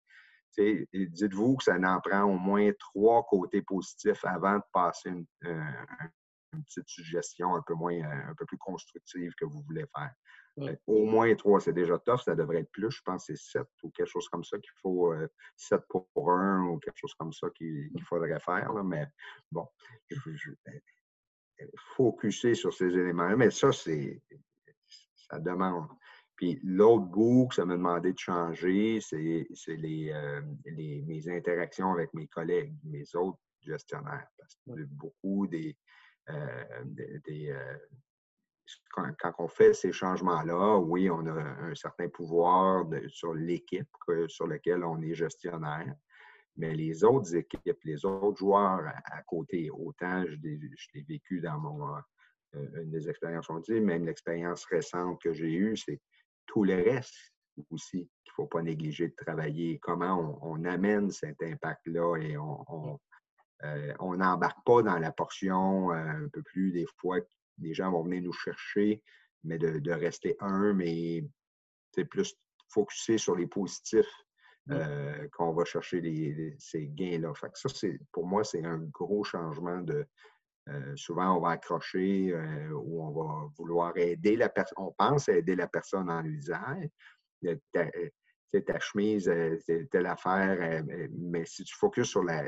Dites-vous 0.57 1.57
que 1.57 1.65
ça 1.65 1.75
en 1.75 1.99
prend 1.99 2.23
au 2.23 2.37
moins 2.37 2.71
trois 2.79 3.23
côtés 3.23 3.61
positifs 3.61 4.23
avant 4.23 4.55
de 4.55 4.63
passer 4.71 5.09
une, 5.09 5.25
petite 6.63 6.87
suggestion 6.87 7.53
un 7.55 7.61
peu 7.61 7.73
moins, 7.73 8.01
un 8.01 8.33
peu 8.37 8.45
plus 8.45 8.57
constructive 8.57 9.33
que 9.37 9.43
vous 9.43 9.61
voulez 9.63 9.85
faire. 9.93 10.13
Au 10.87 11.03
moins 11.03 11.35
trois, 11.35 11.59
c'est 11.59 11.73
déjà 11.73 11.99
tough. 11.99 12.21
Ça 12.23 12.33
devrait 12.33 12.59
être 12.59 12.71
plus. 12.71 12.89
Je 12.89 13.01
pense 13.03 13.27
que 13.27 13.35
c'est 13.35 13.51
sept 13.51 13.67
ou 13.83 13.89
quelque 13.89 14.07
chose 14.07 14.29
comme 14.29 14.45
ça 14.45 14.57
qu'il 14.57 14.71
faut. 14.81 15.11
Euh, 15.11 15.27
sept 15.57 15.81
pour 15.89 16.31
un 16.31 16.63
ou 16.67 16.79
quelque 16.79 16.97
chose 16.97 17.13
comme 17.15 17.33
ça 17.33 17.49
qu'il 17.49 17.91
faudrait 18.07 18.39
faire. 18.39 18.73
Mais 18.85 19.05
bon, 19.51 19.67
je, 20.09 20.31
je, 20.33 20.51
ben, 20.65 20.79
focuser 21.95 22.55
sur 22.55 22.73
ces 22.73 22.87
éléments 22.87 23.35
Mais 23.35 23.51
ça, 23.51 23.71
c'est 23.71 24.21
ça 25.29 25.39
demande. 25.39 25.87
Puis 26.35 26.59
l'autre 26.63 27.05
bout 27.05 27.47
que 27.47 27.55
ça 27.55 27.65
m'a 27.65 27.75
demandé 27.75 28.11
de 28.11 28.19
changer, 28.19 28.99
c'est 29.01 29.17
les, 29.17 30.11
euh, 30.11 30.41
les, 30.65 31.01
mes 31.03 31.29
interactions 31.29 31.93
avec 31.93 32.13
mes 32.13 32.27
collègues, 32.27 32.75
mes 32.83 33.15
autres 33.15 33.39
gestionnaires. 33.61 34.27
Parce 34.37 34.55
que 34.55 34.83
beaucoup 34.85 35.47
des, 35.47 35.77
euh, 36.29 36.63
des, 36.85 37.55
quand, 38.91 39.33
on 39.39 39.47
fait 39.47 39.73
ces 39.73 39.91
changements-là, 39.91 40.77
oui, 40.77 41.09
on 41.09 41.25
a 41.27 41.31
un 41.31 41.75
certain 41.75 42.09
pouvoir 42.09 42.85
sur 43.07 43.33
l'équipe 43.33 43.87
sur 44.27 44.47
laquelle 44.47 44.83
on 44.83 45.01
est 45.01 45.13
gestionnaire. 45.13 45.93
Mais 46.57 46.73
les 46.73 47.03
autres 47.03 47.35
équipes, 47.35 47.83
les 47.83 48.05
autres 48.05 48.37
joueurs 48.37 48.87
à, 49.05 49.21
côté, 49.23 49.69
autant 49.69 50.23
je 50.25 50.35
l'ai 50.37 51.01
vécu 51.03 51.41
dans 51.41 51.59
mon, 51.59 51.95
euh, 51.95 51.99
une 52.75 52.91
des 52.91 53.09
expériences 53.09 53.49
on 53.49 53.59
dit, 53.59 53.79
même 53.79 54.05
l'expérience 54.05 54.65
récente 54.65 55.21
que 55.21 55.33
j'ai 55.33 55.51
eue, 55.51 55.77
c'est 55.77 55.99
tout 56.45 56.63
le 56.63 56.75
reste 56.75 57.33
aussi 57.71 58.09
qu'il 58.23 58.31
ne 58.31 58.33
faut 58.35 58.47
pas 58.47 58.61
négliger 58.61 59.07
de 59.07 59.15
travailler. 59.15 59.79
Comment 59.79 60.39
on, 60.41 60.63
amène 60.65 61.09
cet 61.09 61.41
impact-là 61.41 62.17
et 62.17 62.37
on 62.37 62.99
n'embarque 64.15 64.57
euh, 64.57 64.61
pas 64.65 64.83
dans 64.83 64.99
la 64.99 65.11
portion 65.11 65.91
euh, 65.91 65.95
un 65.95 66.27
peu 66.29 66.43
plus 66.43 66.71
des 66.71 66.85
fois 66.97 67.19
les 67.59 67.73
gens 67.73 67.91
vont 67.91 68.03
venir 68.03 68.21
nous 68.21 68.33
chercher, 68.33 69.01
mais 69.43 69.57
de, 69.57 69.91
rester 69.91 70.35
un, 70.39 70.73
mais 70.73 71.23
c'est 71.93 72.05
plus 72.05 72.35
focusé 72.69 73.17
sur 73.17 73.35
les 73.35 73.47
positifs 73.47 74.11
euh, 74.71 75.27
qu'on 75.31 75.53
va 75.53 75.63
chercher 75.63 76.55
ces 76.57 76.87
gains-là. 76.87 77.33
ça, 77.53 77.69
c'est, 77.69 77.99
pour 78.11 78.25
moi, 78.25 78.43
c'est 78.43 78.65
un 78.65 78.79
gros 78.79 79.23
changement 79.23 79.81
de. 79.81 80.05
Euh, 80.67 80.95
souvent, 80.95 81.37
on 81.37 81.41
va 81.41 81.51
accrocher 81.51 82.31
euh, 82.33 82.71
ou 82.71 83.03
on 83.03 83.11
va 83.11 83.51
vouloir 83.57 83.95
aider 83.97 84.35
la 84.35 84.49
personne. 84.49 84.77
On 84.77 84.91
pense 84.91 85.29
aider 85.29 85.55
la 85.55 85.67
personne 85.67 86.09
en 86.09 86.21
lui 86.21 86.39
disant 86.39 86.81
ta, 87.71 87.85
ta 88.61 88.79
chemise, 88.79 89.31
telle 89.91 90.05
affaire, 90.05 90.83
mais 91.11 91.45
si 91.45 91.63
tu 91.63 91.75
focuses 91.75 92.09
sur 92.09 92.23
la, 92.23 92.47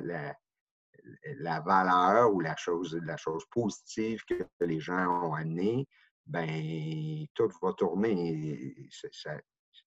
la 1.39 1.59
valeur 1.61 2.33
ou 2.33 2.39
la 2.39 2.55
chose, 2.55 2.97
la 3.03 3.17
chose 3.17 3.45
positive 3.51 4.23
que 4.25 4.47
les 4.61 4.79
gens 4.79 5.27
ont 5.27 5.33
amenée, 5.33 5.87
ben 6.25 7.25
tout 7.33 7.49
va 7.61 7.73
tourner. 7.73 8.89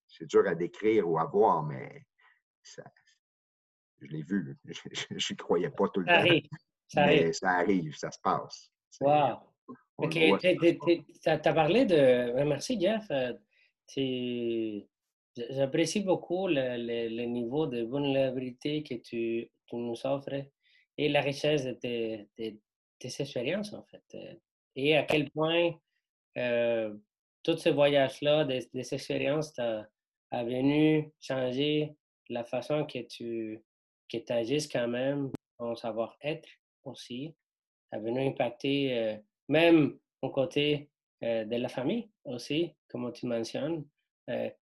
C'est 0.07 0.27
dur 0.27 0.47
à 0.47 0.55
décrire 0.55 1.09
ou 1.09 1.19
à 1.19 1.25
voir, 1.25 1.63
mais 1.65 2.05
ça, 2.63 2.85
je 4.01 4.07
l'ai 4.07 4.23
vu. 4.23 4.57
Je 5.11 5.33
n'y 5.33 5.37
croyais 5.37 5.71
pas 5.71 5.89
tout 5.89 6.01
le 6.01 6.07
ça. 6.93 7.03
Arrive. 7.03 7.03
Ça 7.03 7.07
mais 7.07 7.23
arrive. 7.23 7.33
ça 7.33 7.51
arrive, 7.51 7.97
ça 7.97 8.11
se 8.11 8.19
passe. 8.23 8.71
Wow. 9.01 9.39
OK. 9.99 10.19
Tu 10.41 11.29
as 11.29 11.39
parlé 11.39 11.85
de. 11.85 12.43
Merci, 12.45 12.81
Jeff. 12.81 13.07
Euh, 13.11 14.81
j'apprécie 15.51 16.01
beaucoup 16.01 16.49
le, 16.49 16.77
le, 17.09 17.25
niveau 17.25 17.67
de 17.67 17.83
vulnérabilité 17.83 18.83
que 18.83 18.95
tu, 18.95 19.51
tu 19.67 19.77
nous 19.77 19.95
offres 20.05 20.45
et 20.99 21.09
la 21.09 21.21
richesse 21.21 21.65
de 21.65 21.73
tes, 21.73 22.29
expériences, 23.03 23.73
en 23.73 23.83
fait. 23.85 24.03
Euh, 24.15 24.35
et 24.77 24.97
à 24.97 25.03
quel 25.05 25.31
point 25.31 25.73
euh, 26.37 26.95
tous 27.43 27.57
ces 27.57 27.71
voyages-là, 27.71 28.45
des, 28.45 28.69
expériences, 28.75 29.53
t'ont 29.55 29.85
venu 30.33 31.11
changer 31.21 31.95
la 32.29 32.45
façon 32.45 32.85
que 32.85 33.01
tu 33.01 33.63
que 34.09 34.33
agisses 34.33 34.69
quand 34.69 34.89
même, 34.89 35.31
ton 35.59 35.77
savoir-être 35.77 36.49
aussi. 36.85 37.35
A 37.93 37.99
venu 37.99 38.21
impacter 38.27 38.99
euh, 38.99 39.17
même 39.49 39.99
au 40.23 40.31
côté 40.31 40.91
de 41.23 41.57
la 41.57 41.69
famille 41.69 42.09
aussi, 42.25 42.75
comme 42.89 43.13
tu 43.13 43.27
mentionnes. 43.27 43.85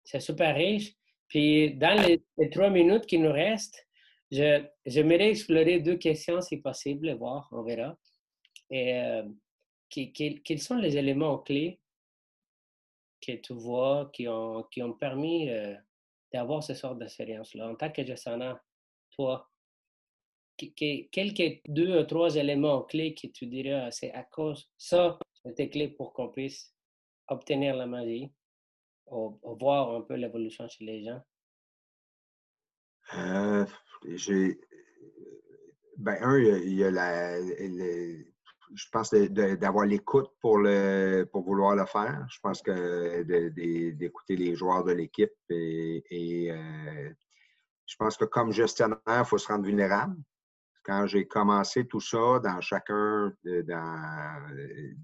c'est 0.04 0.18
super 0.18 0.57
riche. 0.57 0.92
Puis 1.28 1.74
dans 1.74 1.94
les, 2.04 2.50
trois 2.50 2.68
minutes 2.68 3.07
qui 3.07 3.18
nous 3.18 3.31
restent, 3.31 3.88
J'aimerais 4.31 5.31
explorer 5.31 5.81
deux 5.81 5.96
questions 5.96 6.40
si 6.40 6.59
possible, 6.59 7.14
voir, 7.14 7.49
on 7.53 7.62
verra. 7.62 7.97
Et, 8.70 8.95
euh, 8.95 9.22
quels 9.88 10.61
sont 10.61 10.76
les 10.76 10.97
éléments 10.99 11.38
clés 11.38 11.80
que 13.22 13.32
tu 13.32 13.55
vois 13.55 14.11
qui 14.12 14.28
ont, 14.28 14.64
qui 14.64 14.82
ont 14.82 14.92
permis 14.92 15.49
euh, 15.49 15.74
d'avoir 16.32 16.62
ce 16.62 16.74
sort 16.74 16.95
d'expérience-là? 16.95 17.70
En 17.70 17.74
tant 17.74 17.90
que 17.90 18.05
gestionnaire, 18.05 18.61
toi, 19.12 19.49
quelques 20.59 21.61
deux 21.66 21.98
ou 21.98 22.04
trois 22.04 22.36
éléments 22.36 22.82
clés 22.82 23.14
que 23.14 23.26
tu 23.28 23.46
dirais, 23.46 23.72
ah, 23.86 23.90
c'est 23.90 24.12
à 24.12 24.24
cause 24.24 24.70
ça, 24.76 25.18
c'était 25.44 25.70
clé 25.70 25.88
pour 25.88 26.12
qu'on 26.12 26.28
puisse 26.28 26.74
obtenir 27.28 27.76
la 27.76 27.86
magie, 27.86 28.32
voir 29.11 29.94
un 29.94 30.02
peu 30.02 30.14
l'évolution 30.14 30.68
chez 30.68 30.84
les 30.84 31.04
gens? 31.04 31.22
Euh, 33.14 33.64
j'ai. 34.14 34.61
Ben, 35.96 36.16
un, 36.20 36.38
il 36.38 36.74
y 36.74 36.84
a, 36.84 36.90
la. 36.90 37.40
je 37.40 38.84
pense 38.92 39.12
d'avoir 39.12 39.86
l'écoute 39.86 40.30
pour, 40.40 40.59
le, 40.59 41.24
pour 41.24 41.42
vouloir 41.42 41.74
le 41.74 41.86
faire. 41.86 42.24
Je 42.30 42.38
pense 42.40 42.62
que 42.62 43.22
d'écouter 43.92 44.36
les 44.36 44.54
joueurs 44.54 44.84
de 44.84 44.92
l'équipe 44.92 45.32
et, 45.50 46.50
euh, 46.50 47.11
je 47.86 47.96
pense 47.96 48.16
que 48.16 48.26
comme 48.26 48.52
gestionnaire, 48.52 48.98
il 49.06 49.24
faut 49.24 49.38
se 49.38 49.48
rendre 49.48 49.64
vulnérable. 49.64 50.16
Quand 50.89 51.07
j'ai 51.07 51.28
commencé 51.28 51.86
tout 51.86 52.01
ça, 52.01 52.41
dans 52.43 52.62
chacun, 52.62 53.30
dans, 53.45 54.49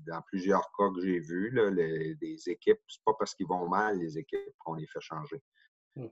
dans 0.07 0.22
plusieurs 0.22 0.72
cas 0.78 0.89
que 0.95 1.03
j'ai 1.03 1.20
vus, 1.20 1.51
là, 1.51 1.70
les, 1.70 2.14
des 2.14 2.49
équipes, 2.49 2.80
c'est 2.89 3.05
pas 3.05 3.12
parce 3.18 3.35
qu'ils 3.35 3.47
vont 3.47 3.68
mal, 3.68 3.99
les 3.99 4.16
équipes, 4.16 4.55
qu'on 4.59 4.74
les 4.74 4.87
fait 4.87 5.03
changer 5.03 5.43
Hmm. 5.97 6.09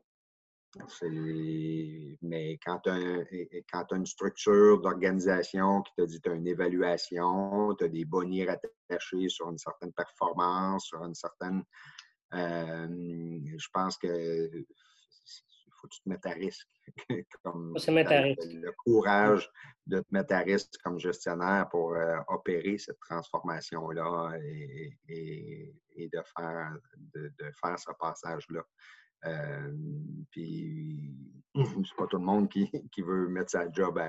Mais 2.22 2.58
quand 2.64 2.78
tu 2.80 2.90
as, 2.90 3.96
une 3.96 4.06
structure 4.06 4.80
d'organisation 4.80 5.82
qui 5.82 5.92
te 5.96 6.02
dit 6.02 6.16
que 6.16 6.28
tu 6.28 6.30
as 6.30 6.34
une 6.34 6.46
évaluation, 6.46 7.74
tu 7.74 7.84
as 7.84 7.88
des 7.88 8.06
bonniers 8.06 8.46
rattachés 8.46 9.28
sur 9.28 9.50
une 9.50 9.58
certaine 9.58 9.92
performance, 9.92 10.86
sur 10.86 11.04
une 11.04 11.14
certaine. 11.14 11.62
Euh, 12.32 12.88
je 13.58 13.68
pense 13.72 13.98
que 13.98 14.64
faut 15.82 15.88
que 15.88 15.94
tu 15.94 16.02
te 16.02 16.08
mettes 16.08 16.26
à 16.26 16.30
risque. 16.30 16.68
comme 17.42 17.74
Le, 17.74 18.72
courage 18.84 19.50
de 19.86 20.00
te 20.00 20.06
mettre 20.10 20.34
à 20.34 20.38
risque 20.38 20.70
comme 20.82 20.98
gestionnaire 20.98 21.68
pour 21.70 21.94
euh, 21.94 22.18
opérer 22.28 22.78
cette 22.78 22.98
transformation-là 23.00 24.32
et, 24.38 24.96
de, 25.98 26.22
faire, 26.36 26.76
de, 27.14 27.30
faire 27.60 27.78
ce 27.78 27.90
passage-là. 27.98 28.62
Euh, 29.24 29.72
puis, 30.30 31.14
c'est 31.54 31.96
pas 31.96 32.06
tout 32.06 32.18
le 32.18 32.24
monde 32.24 32.48
qui, 32.48 32.70
veut 32.98 33.28
mettre 33.28 33.50
sa 33.50 33.70
job 33.70 34.00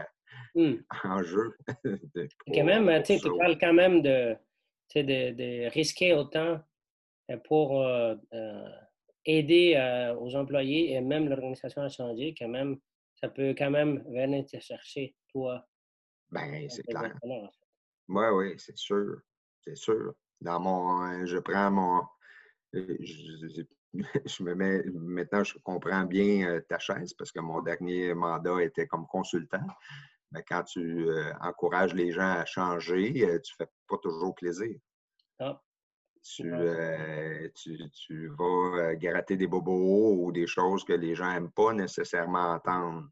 hmm. 0.55 0.75
en 1.03 1.23
jeu. 1.23 1.55
quand 2.47 2.63
même, 2.63 3.03
tu 3.03 3.19
parles 3.37 3.57
quand 3.59 3.73
même 3.73 4.01
de, 4.01 4.35
de, 4.95 5.69
risquer 5.69 6.13
autant 6.13 6.59
euh, 7.31 7.37
pour 7.45 7.83
aider 9.25 9.75
euh, 9.75 10.15
aux 10.15 10.35
employés 10.35 10.93
et 10.93 11.01
même 11.01 11.29
l'organisation 11.29 11.81
à 11.81 11.89
changer, 11.89 12.35
quand 12.37 12.47
même, 12.47 12.77
ça 13.15 13.29
peut 13.29 13.53
quand 13.57 13.69
même 13.69 14.03
venir 14.09 14.45
te 14.45 14.59
chercher, 14.59 15.15
toi. 15.29 15.65
Ben, 16.31 16.69
c'est 16.69 16.83
clair. 16.83 17.15
Oui, 18.09 18.25
oui, 18.33 18.53
c'est 18.57 18.77
sûr. 18.77 19.21
C'est 19.61 19.77
sûr. 19.77 20.13
Dans 20.41 20.59
mon. 20.59 21.05
Euh, 21.05 21.25
je 21.25 21.37
prends 21.37 21.71
mon. 21.71 22.01
Euh, 22.75 22.97
je, 22.99 23.63
me 24.43 24.55
mets. 24.55 24.83
Maintenant, 24.93 25.43
je 25.43 25.57
comprends 25.59 26.03
bien 26.03 26.59
ta 26.67 26.79
chaise 26.79 27.13
parce 27.13 27.31
que 27.31 27.39
mon 27.39 27.61
dernier 27.61 28.13
mandat 28.13 28.61
était 28.61 28.87
comme 28.87 29.07
consultant. 29.07 29.65
Mais 30.31 30.43
quand 30.43 30.63
tu 30.63 31.07
encourages 31.41 31.93
les 31.93 32.11
gens 32.11 32.31
à 32.39 32.45
changer, 32.45 33.13
tu 33.13 33.23
ne 33.23 33.65
fais 33.65 33.71
pas 33.87 33.97
toujours 33.99 34.33
plaisir. 34.33 34.75
Ah. 35.39 35.61
Euh, 36.41 37.49
tu, 37.53 37.77
tu, 37.91 38.27
vas 38.29 38.45
euh, 38.45 38.95
gratter 38.95 39.35
des 39.35 39.47
bobos 39.47 40.15
ou 40.23 40.31
des 40.31 40.47
choses 40.47 40.85
que 40.85 40.93
les 40.93 41.15
gens 41.15 41.31
n'aiment 41.31 41.51
pas 41.51 41.73
nécessairement 41.73 42.53
entendre. 42.53 43.09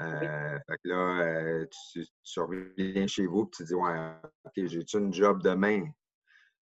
Euh, 0.00 0.58
fait 0.66 0.78
que 0.82 0.88
là, 0.88 1.66
tu, 1.66 2.04
tu, 2.24 2.40
reviens 2.40 3.06
chez 3.06 3.26
vous 3.26 3.44
et 3.44 3.56
tu 3.56 3.64
dis 3.64 3.74
Ouais, 3.74 4.10
OK, 4.44 4.52
j'ai-tu 4.66 4.98
une 4.98 5.14
job 5.14 5.42
demain? 5.42 5.88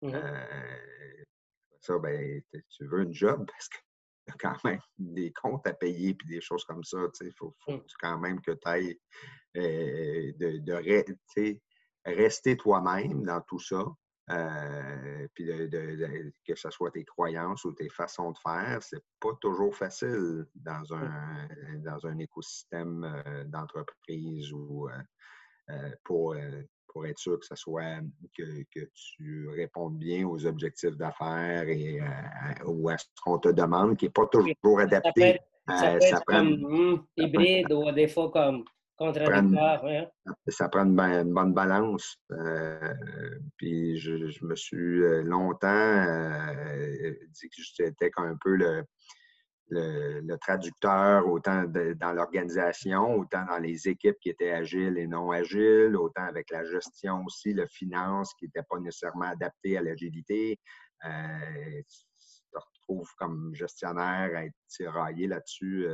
Mmh 0.03 0.13
ça, 1.81 1.97
ben, 2.01 2.43
tu 2.69 2.85
veux 2.87 3.03
une 3.03 3.15
job? 3.15 3.47
Parce 3.51 3.69
que 3.69 3.77
y 4.27 4.33
a 4.33 4.35
quand 4.41 4.65
même 4.65 4.81
des 4.99 5.33
comptes 5.33 5.65
à 5.69 5.73
payer 5.73 6.11
et 6.11 6.27
des 6.27 6.41
choses 6.41 6.65
comme 6.65 6.83
ça. 6.83 6.99
Il 7.21 7.33
faut, 7.33 7.55
faut, 7.65 7.77
mmh. 7.77 7.87
quand 8.01 8.19
même 8.19 8.41
que 8.41 8.51
tu 8.51 8.69
ailles 8.69 8.99
de, 9.55 10.59
de 10.59 11.61
rester 12.05 12.57
toi-même 12.57 13.23
dans 13.25 13.41
tout 13.43 13.61
ça. 13.61 13.85
Euh, 14.29 15.29
puis 15.35 15.47
que 15.47 16.55
ce 16.57 16.71
soit 16.71 16.91
tes 16.91 17.05
croyances 17.05 17.65
ou 17.65 17.73
tes 17.73 17.89
façons 17.89 18.33
de 18.33 18.39
faire, 18.39 18.83
c'est 18.83 19.03
pas 19.21 19.33
toujours 19.41 19.75
facile 19.75 20.47
dans 20.57 20.83
mmh. 20.91 20.95
un, 20.95 21.79
dans 21.79 22.07
un 22.07 22.19
écosystème 22.19 23.05
euh, 23.05 23.45
d'entreprise 23.45 24.53
ou 24.53 24.89
euh, 25.71 25.91
pour, 26.03 26.35
pour 26.89 27.07
être 27.07 27.19
sûr 27.19 27.39
que 27.39 27.47
ce 27.47 27.55
soit 27.55 28.01
que, 28.37 28.65
que 28.75 28.91
tu 28.95 29.49
répondes 29.51 29.97
bien 29.97 30.27
aux 30.27 30.45
objectifs 30.45 30.97
d'affaires 30.97 31.69
et 31.69 32.01
ou 32.65 32.89
à 32.89 32.99
ce 32.99 33.07
qu'on 33.23 33.39
te 33.39 33.51
demande, 33.51 33.97
qui 33.97 34.07
n'est 34.07 34.11
pas 34.11 34.27
toujours 34.27 34.81
adapté. 34.81 35.39
Ça 35.69 35.93
peut 35.93 36.05
être, 36.05 36.25
comme 36.27 37.07
hybride 37.17 37.73
ou 37.73 37.91
des 37.93 38.09
fois 38.09 38.31
comme 38.31 38.65
Contradictoire, 38.97 39.85
Ça 40.49 40.69
prend 40.71 40.87
une, 40.87 41.35
bonne 41.35 41.53
balance. 41.53 42.17
Euh, 42.31 42.95
puis 43.59 43.99
je, 43.99 44.43
me 44.43 44.57
suis 44.57 45.03
euh, 45.03 45.23
longtemps 45.23 45.69
euh, 45.69 47.13
dit 47.29 47.49
que 47.51 47.63
j'étais 47.63 48.11
un 48.17 48.37
peu 48.41 48.57
le, 48.57 48.85
le, 49.69 50.37
traducteur, 50.37 51.27
autant 51.27 51.65
dans 51.65 52.13
l'organisation, 52.15 53.17
autant 53.17 53.45
dans 53.45 53.59
les 53.59 53.87
équipes 53.87 54.17
qui 54.23 54.31
étaient 54.31 54.53
agiles 54.53 54.97
et 54.97 55.07
non 55.07 55.31
agiles, 55.31 55.95
autant 55.95 56.25
avec 56.25 56.51
la 56.51 56.65
gestion 56.65 57.23
aussi, 57.27 57.53
la 57.53 57.67
finance 57.67 58.33
qui 58.39 58.47
n'était 58.47 58.65
pas 58.67 58.79
nécessairement 58.79 59.27
adaptée 59.27 59.77
à 59.77 59.83
l'agilité. 59.83 60.59
tu 61.03 62.43
te 62.51 62.59
retrouves 62.59 63.13
comme 63.19 63.55
gestionnaire 63.55 64.31
à 64.35 64.47
être 64.47 64.57
tiraillé 64.69 65.27
là-dessus. 65.27 65.87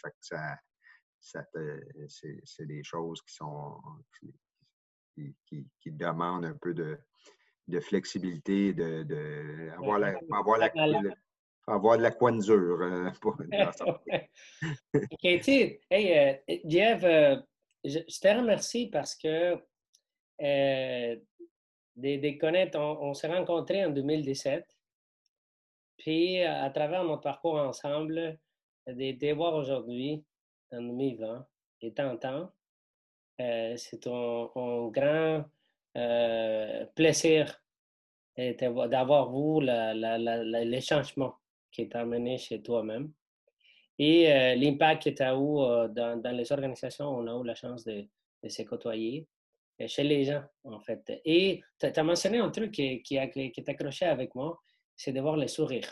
fait 0.00 0.10
que 0.10 0.16
ça 0.20 0.54
c'est 1.20 2.66
des 2.66 2.82
choses 2.82 3.20
qui 3.22 3.34
sont 3.34 3.80
qui, 5.14 5.66
qui, 5.80 5.90
demandent 5.90 6.46
un 6.46 6.56
peu 6.60 6.72
de, 6.72 6.98
de 7.68 7.80
flexibilité, 7.80 8.72
de, 8.72 9.02
de 9.02 9.70
avoir, 9.76 9.98
la, 9.98 10.14
avoir, 10.32 10.58
la, 10.58 10.70
avoir 11.66 11.98
de 11.98 12.02
la 12.02 12.10
coinsure. 12.10 12.80
Euh, 12.80 13.10
pour, 13.20 13.36
Katie, 15.22 15.78
hey, 15.90 16.40
euh, 16.48 16.58
Jeff, 16.64 17.02
euh, 17.04 17.36
je, 17.84 17.98
te 17.98 18.28
remercie 18.28 18.88
parce 18.88 19.14
que 19.14 19.56
des, 20.40 21.18
des 22.18 22.38
connaître, 22.38 22.78
on, 22.78 23.14
s'est 23.14 23.28
rencontrés 23.28 23.84
en 23.84 23.90
2017. 23.90 24.64
Puis, 25.98 26.42
à 26.42 26.70
travers 26.70 27.04
notre 27.04 27.20
parcours 27.22 27.56
ensemble, 27.56 28.38
de, 28.86 29.12
de 29.12 29.34
voir 29.34 29.54
aujourd'hui, 29.54 30.24
en 30.72 30.82
mes 30.82 31.14
vents 31.14 31.44
et 31.80 31.92
tentant. 31.92 32.50
Euh, 33.40 33.74
c'est 33.76 34.06
un, 34.06 34.88
grand 34.88 35.44
euh, 35.96 36.86
plaisir 36.94 37.62
d'avoir 38.36 39.30
vous 39.30 39.60
les 39.60 40.80
changements 40.80 41.34
qui 41.72 41.82
est 41.82 41.94
amené 41.94 42.38
chez 42.38 42.62
toi-même 42.62 43.12
et 43.98 44.32
euh, 44.32 44.54
l'impact 44.54 45.04
que 45.04 45.10
tu 45.10 45.22
as 45.22 45.34
eu 45.34 45.88
dans, 45.94 46.36
les 46.36 46.52
organisations, 46.52 47.08
on 47.08 47.26
a 47.26 47.42
eu 47.42 47.46
la 47.46 47.54
chance 47.54 47.84
de, 47.84 48.06
se 48.48 48.62
côtoyer 48.62 49.26
chez 49.86 50.04
les 50.04 50.24
gens, 50.24 50.42
en 50.64 50.80
fait. 50.80 51.20
Et 51.24 51.62
tu 51.78 51.86
as 51.86 52.02
mentionné 52.02 52.38
un 52.38 52.50
truc 52.50 52.72
qui, 52.72 53.02
qui, 53.02 53.18
qui 53.30 54.04
avec 54.04 54.34
moi, 54.34 54.58
c'est 54.96 55.12
de 55.12 55.20
voir 55.20 55.36
le 55.36 55.48
sourire. 55.48 55.90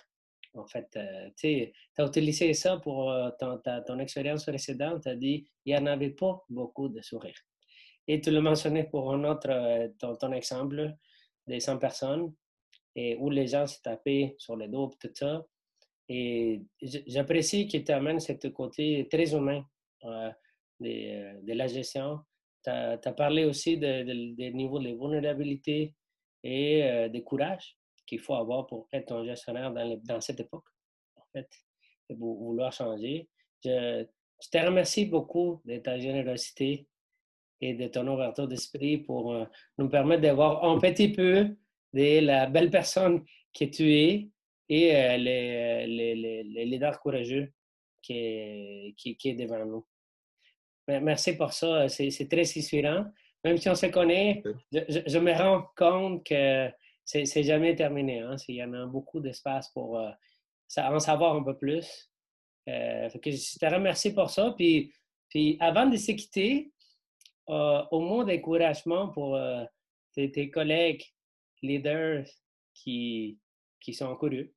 En 0.55 0.67
fait, 0.67 0.89
euh, 0.97 1.31
tu 1.37 1.73
as 1.99 2.07
utilisé 2.07 2.53
ça 2.55 2.79
pour 2.79 3.11
euh, 3.11 3.31
ton, 3.39 3.99
expérience 3.99 4.45
précédente, 4.45 5.03
tu 5.03 5.09
as 5.09 5.17
dit 5.17 5.47
il 5.65 5.75
n'y 5.75 5.79
en 5.79 5.87
avait 5.87 6.11
pas 6.11 6.43
beaucoup 6.49 6.89
de 6.89 7.01
sourires. 7.03 7.41
Et 8.07 8.21
tu 8.21 8.31
le 8.31 8.41
mentionnais 8.41 8.85
pour 8.85 9.13
un 9.13 9.25
autre, 9.25 9.51
euh, 9.51 9.89
ton, 9.99 10.33
exemple 10.33 10.95
des 11.47 11.61
100 11.61 11.79
personnes, 11.79 12.35
et 12.95 13.17
où 13.17 13.31
les 13.31 13.47
gens 13.47 13.67
se 13.67 13.81
tapaient 13.83 14.35
sur 14.39 14.57
les 14.57 14.69
dos, 14.69 14.91
tout 15.01 15.11
ça. 15.15 15.45
Et 16.09 16.63
j'apprécie 16.81 17.69
que 17.69 17.77
tu 17.79 17.93
amènes 17.93 18.21
ce 18.21 18.33
côté 18.49 19.07
très 19.11 19.35
humain 19.35 19.63
de, 20.81 21.43
de, 21.43 21.53
la 21.53 21.67
gestion. 21.67 22.21
Tu 22.65 22.71
as, 22.71 22.97
parlé 23.13 23.45
aussi 23.45 23.77
des 23.77 24.05
de, 24.05 24.45
niveaux 24.51 24.79
de 24.79 24.89
vulnérabilité 24.89 25.95
et 26.43 27.09
de 27.11 27.21
courage 27.21 27.78
qu'il 28.09 28.21
faut 28.21 28.35
avoir 28.35 28.67
pour 28.67 28.89
être 28.93 29.13
un 29.13 29.25
gestionnaire 29.25 29.73
dans, 29.73 30.01
dans 30.03 30.21
cette 30.21 30.41
époque, 30.41 30.65
en 31.17 31.25
fait, 31.33 31.49
pour 32.09 32.39
vouloir 32.39 32.73
changer. 32.73 33.29
Je, 33.65 34.05
te 34.51 34.59
remercie 34.59 35.07
beaucoup 35.07 35.61
de 35.65 35.79
ta 35.79 35.99
générosité 35.99 36.87
et 37.61 37.75
de 37.75 37.89
ton 37.89 38.07
ouverture 38.07 38.49
d'esprit 38.49 38.99
pour 38.99 39.35
euh, 39.35 39.45
nous 39.79 39.89
permettre 39.89 40.23
de 40.23 40.29
voir 40.29 40.65
un 40.65 40.79
petit 40.79 41.13
peu 41.13 41.57
de 41.93 42.21
la 42.25 42.47
belle 42.47 42.71
personne 42.71 43.25
que 43.53 43.65
tu 43.65 43.93
es 43.93 44.31
et 44.69 44.95
euh, 44.95 45.17
les, 45.17 45.87
les, 45.87 46.45
les, 46.45 46.65
leaders 46.65 47.01
courageux 47.01 47.53
qui, 48.01 48.95
qui, 48.97 49.17
qui 49.17 49.31
est 49.31 49.35
devant 49.35 49.65
nous. 49.65 49.87
Merci 50.87 51.37
pour 51.37 51.53
ça. 51.53 51.89
C'est 51.89 52.29
très 52.31 52.43
inspirant. 52.43 53.07
Même 53.45 53.59
si 53.59 53.69
on 53.69 53.75
se 53.75 53.87
connaît, 53.87 54.43
je 54.73 55.19
me 55.19 55.33
rends 55.33 55.67
compte 55.77 56.25
que 56.25 56.71
c'est 57.09 57.43
jamais 57.43 57.75
terminé. 57.75 58.21
Hein? 58.21 58.37
Il 58.49 58.57
y 58.57 58.63
en 58.63 58.73
a 58.75 58.85
beaucoup 58.85 59.19
d'espace 59.21 59.71
pour 59.71 59.99
euh, 59.99 60.11
en 60.77 61.01
savoir 61.01 61.37
un 61.37 61.43
peu 61.43 61.57
plus. 61.57 62.11
Euh, 62.69 63.09
que 63.09 63.31
je 63.31 63.59
te 63.59 63.65
remercie 63.65 64.13
pour 64.13 64.29
ça. 64.29 64.53
Puis, 64.55 64.93
puis 65.31 65.57
avant 65.59 65.87
de 65.87 65.97
se 65.97 66.13
quitter, 66.13 66.71
euh, 67.49 67.83
au 67.91 68.01
mot 68.01 68.25
d'encouragement 68.25 69.09
pour 69.09 69.41
tes, 70.13 70.51
collègues 70.51 71.03
leaders 71.63 72.27
qui, 72.75 73.39
qui 73.81 73.95
sont 73.95 74.15
curieux 74.17 74.53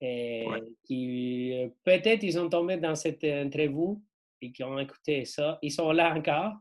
et 0.00 0.44
qui 0.82 1.54
peut-être 1.84 2.24
ils 2.24 2.38
ont 2.38 2.48
tombé 2.48 2.78
dans 2.78 2.96
cette 2.96 3.22
entrevue 3.22 4.00
et 4.40 4.50
qui 4.50 4.64
ont 4.64 4.78
écouté 4.80 5.24
ça. 5.24 5.58
Ils 5.62 5.70
sont 5.70 5.92
là 5.92 6.12
encore. 6.12 6.54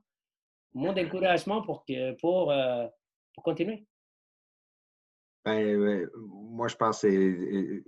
Mot 0.76 0.94
d'encouragement 0.94 1.64
pour, 1.64 1.84
pour, 2.20 2.54
pour 3.34 3.44
continuer. 3.44 3.88
Ben, 5.46 6.08
moi, 6.16 6.68
je 6.68 6.76
pense 6.76 7.02
que 7.02 7.84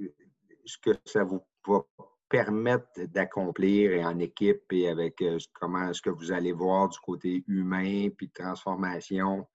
ce 0.65 0.77
que 0.77 0.91
ça 1.05 1.23
vous 1.23 1.41
va 1.67 1.85
permettent 2.27 2.99
d'accomplir 3.11 3.91
et 3.91 4.03
en 4.03 4.19
équipe 4.19 4.63
et 4.71 4.89
avec 4.89 5.23
comment 5.53 5.89
est-ce 5.89 6.01
que 6.01 6.09
vous 6.09 6.31
allez 6.31 6.51
voir 6.51 6.89
du 6.89 6.97
côté 6.99 7.43
humain, 7.47 8.09
puis 8.09 8.29
transformation, 8.29 9.47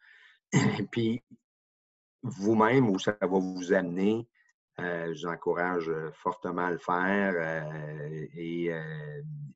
puis 0.92 1.22
vous-même 2.22 2.88
où 2.88 2.98
ça 2.98 3.16
va 3.20 3.26
vous 3.26 3.72
amener. 3.72 4.26
je 4.78 5.20
vous 5.20 5.26
encourage 5.26 5.90
fortement 6.14 6.66
à 6.66 6.70
le 6.70 6.78
faire 6.78 7.64
et 8.34 8.70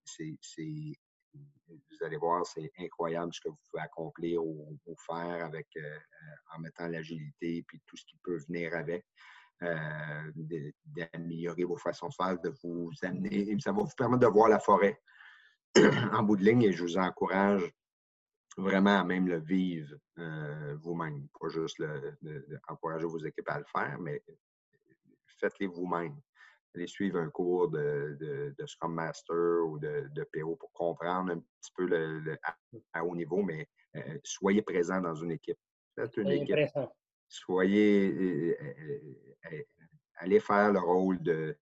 c'est 0.05 0.99
vous 1.69 2.05
allez 2.05 2.17
voir, 2.17 2.45
c'est 2.47 2.71
incroyable 2.79 3.33
ce 3.33 3.41
que 3.41 3.49
vous 3.49 3.59
pouvez 3.71 3.83
accomplir 3.83 4.45
ou, 4.45 4.79
faire 5.07 5.45
avec, 5.45 5.69
euh, 5.77 5.81
euh, 5.81 6.57
en 6.57 6.61
mettant 6.61 6.89
l'agilité 6.89 7.59
et 7.59 7.81
tout 7.87 7.97
ce 7.97 8.05
qui 8.07 8.17
peut 8.23 8.39
venir 8.49 8.75
avec. 8.75 9.05
Euh, 9.63 10.33
d'améliorer 10.85 11.65
vos 11.65 11.77
façons 11.77 12.09
de 12.09 12.15
faire, 12.15 12.39
de 12.41 12.53
vous 12.63 12.91
amener. 13.03 13.59
Ça 13.61 13.73
va 13.73 13.83
vous 13.83 13.91
permettre 13.97 14.27
de 14.27 14.33
voir 14.33 14.49
la 14.49 14.59
forêt 14.59 15.01
en 16.13 16.23
bout 16.23 16.37
de 16.37 16.45
ligne 16.45 16.63
et 16.63 16.73
je 16.73 16.83
vous 16.83 16.99
encourage 16.99 17.63
vraiment 18.59 18.99
à 18.99 19.05
même 19.05 19.29
le 19.29 19.39
vivre 19.39 19.97
vous-même. 20.83 21.29
Pas 21.41 21.49
juste 21.49 21.83
encourager 22.69 23.07
vos 23.07 23.19
équipes 23.19 23.49
à 23.49 23.59
le 23.59 23.65
faire, 23.65 23.97
mais 24.01 24.23
faites-les 25.39 25.69
vous-même 25.69 26.21
aller 26.75 26.87
suivre 26.87 27.19
un 27.19 27.31
cours 27.31 27.69
de, 27.69 28.55
Scrum 28.67 28.95
Master 28.95 29.65
ou 29.67 29.79
de, 29.79 30.29
PO 30.33 30.57
pour 30.57 30.73
comprendre 30.73 31.33
un 31.33 31.39
petit 31.39 31.73
peu 31.77 31.87
le, 31.87 32.37
à, 32.93 33.05
haut 33.05 33.15
niveau, 33.15 33.43
mais 33.43 33.69
euh, 33.97 34.19
soyez 34.23 34.63
présent 34.63 35.01
dans 35.01 35.15
une 35.15 35.33
équipe. 35.33 35.59
Faites 35.95 36.17
une 36.17 36.31
équipe. 36.31 36.57
Soyez, 37.29 38.57
euh, 38.61 39.53
euh, 39.53 39.63
allez 40.17 40.41
faire 40.41 40.73
le 40.73 40.81
rôle 40.81 41.23
de 41.23 41.57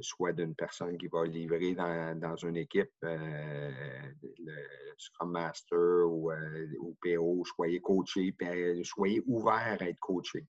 soit 0.00 0.32
d'une 0.32 0.56
personne 0.56 0.98
qui 0.98 1.06
va 1.06 1.24
livrer 1.24 1.74
dans, 1.74 2.36
une 2.36 2.56
équipe, 2.56 2.90
le 3.02 3.72
Scrum 4.98 5.30
Master 5.30 5.78
ou, 6.08 6.32
ou 6.80 6.96
PO, 7.00 7.44
soyez 7.44 7.80
coaché, 7.80 8.34
soyez 8.82 9.22
ouvert 9.26 9.76
à 9.80 9.88
être 9.88 10.00
coaché. 10.00 10.44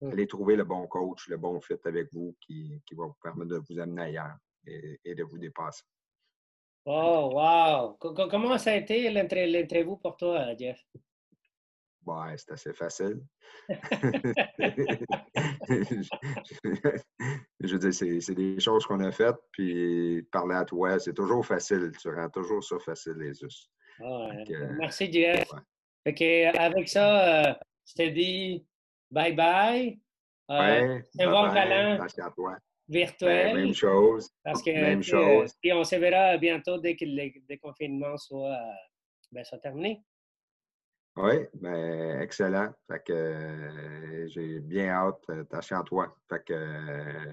Mmh. 0.00 0.10
Allez 0.12 0.26
trouver 0.26 0.56
le 0.56 0.64
bon 0.64 0.86
coach, 0.86 1.28
le 1.28 1.38
bon 1.38 1.60
fit 1.60 1.74
avec 1.84 2.12
vous 2.12 2.36
qui, 2.40 2.82
va 2.92 3.06
vous 3.06 3.16
permettre 3.22 3.50
de 3.50 3.62
vous 3.68 3.78
amener 3.80 4.02
ailleurs 4.02 4.36
et, 4.66 5.14
de 5.14 5.22
vous 5.22 5.38
dépasser. 5.38 5.84
Oh, 6.84 7.30
wow! 7.32 7.96
Comment 7.98 8.58
ça 8.58 8.72
a 8.72 8.76
été 8.76 9.10
l'entrevue 9.10 9.98
pour 10.00 10.16
toi, 10.16 10.54
Jeff? 10.56 10.78
Ouais, 12.06 12.36
c'est 12.36 12.52
assez 12.52 12.72
facile. 12.72 13.20
je 17.60 17.72
veux 17.72 17.78
dire, 17.78 17.94
c'est 18.22 18.34
des 18.34 18.60
choses 18.60 18.86
qu'on 18.86 19.00
a 19.00 19.10
faites, 19.10 19.36
puis 19.50 20.22
parler 20.30 20.54
à 20.54 20.64
toi, 20.64 21.00
c'est 21.00 21.14
toujours 21.14 21.44
facile. 21.44 21.90
Tu 22.00 22.08
rends 22.08 22.30
toujours 22.30 22.62
ça 22.62 22.78
facile 22.78 23.32
juste. 23.34 23.70
Ah 24.00 24.28
merci, 24.78 25.10
Jeff. 25.10 25.48
avec 26.04 26.88
ça, 26.88 27.48
euh, 27.48 27.54
je 27.86 27.94
te 27.94 28.08
dis 28.10 28.64
Bye 29.10 29.34
bye. 29.34 30.00
Euh, 30.50 31.00
un 31.20 31.30
bon 31.30 31.52
câlin 31.52 32.06
virtuel. 32.88 33.56
même 33.56 33.74
chose. 33.74 34.30
Parce 34.44 34.62
que, 34.62 34.70
même 34.70 35.02
chose. 35.02 35.54
Et 35.62 35.72
on 35.72 35.84
se 35.84 35.96
verra 35.96 36.36
bientôt 36.36 36.78
dès 36.78 36.94
que 36.96 37.04
le 37.04 37.46
déconfinement 37.48 38.16
soit, 38.16 38.58
ben, 39.32 39.44
soit 39.44 39.58
terminé. 39.58 40.04
Oui, 41.16 41.46
ben, 41.54 42.20
excellent. 42.20 42.72
Fait 42.90 43.02
que 43.04 43.12
euh, 43.12 44.28
j'ai 44.28 44.60
bien 44.60 44.90
hâte. 44.90 45.28
Attention 45.28 45.78
à 45.78 45.82
toi. 45.82 46.16
Fait 46.28 46.44
que 46.44 46.52
euh, 46.52 47.32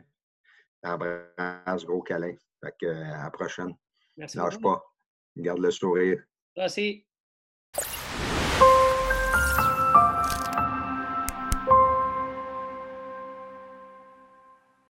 t'embrasse, 0.82 1.86
gros 1.86 2.02
câlin. 2.02 2.34
Fait 2.64 2.74
que 2.80 2.88
à 2.88 3.24
la 3.24 3.32
prochaine. 3.32 3.76
Merci. 4.16 4.38
Lâche 4.38 4.60
pas. 4.62 4.82
Garde 5.36 5.60
le 5.60 5.72
sourire. 5.72 6.24
Merci. 6.56 7.06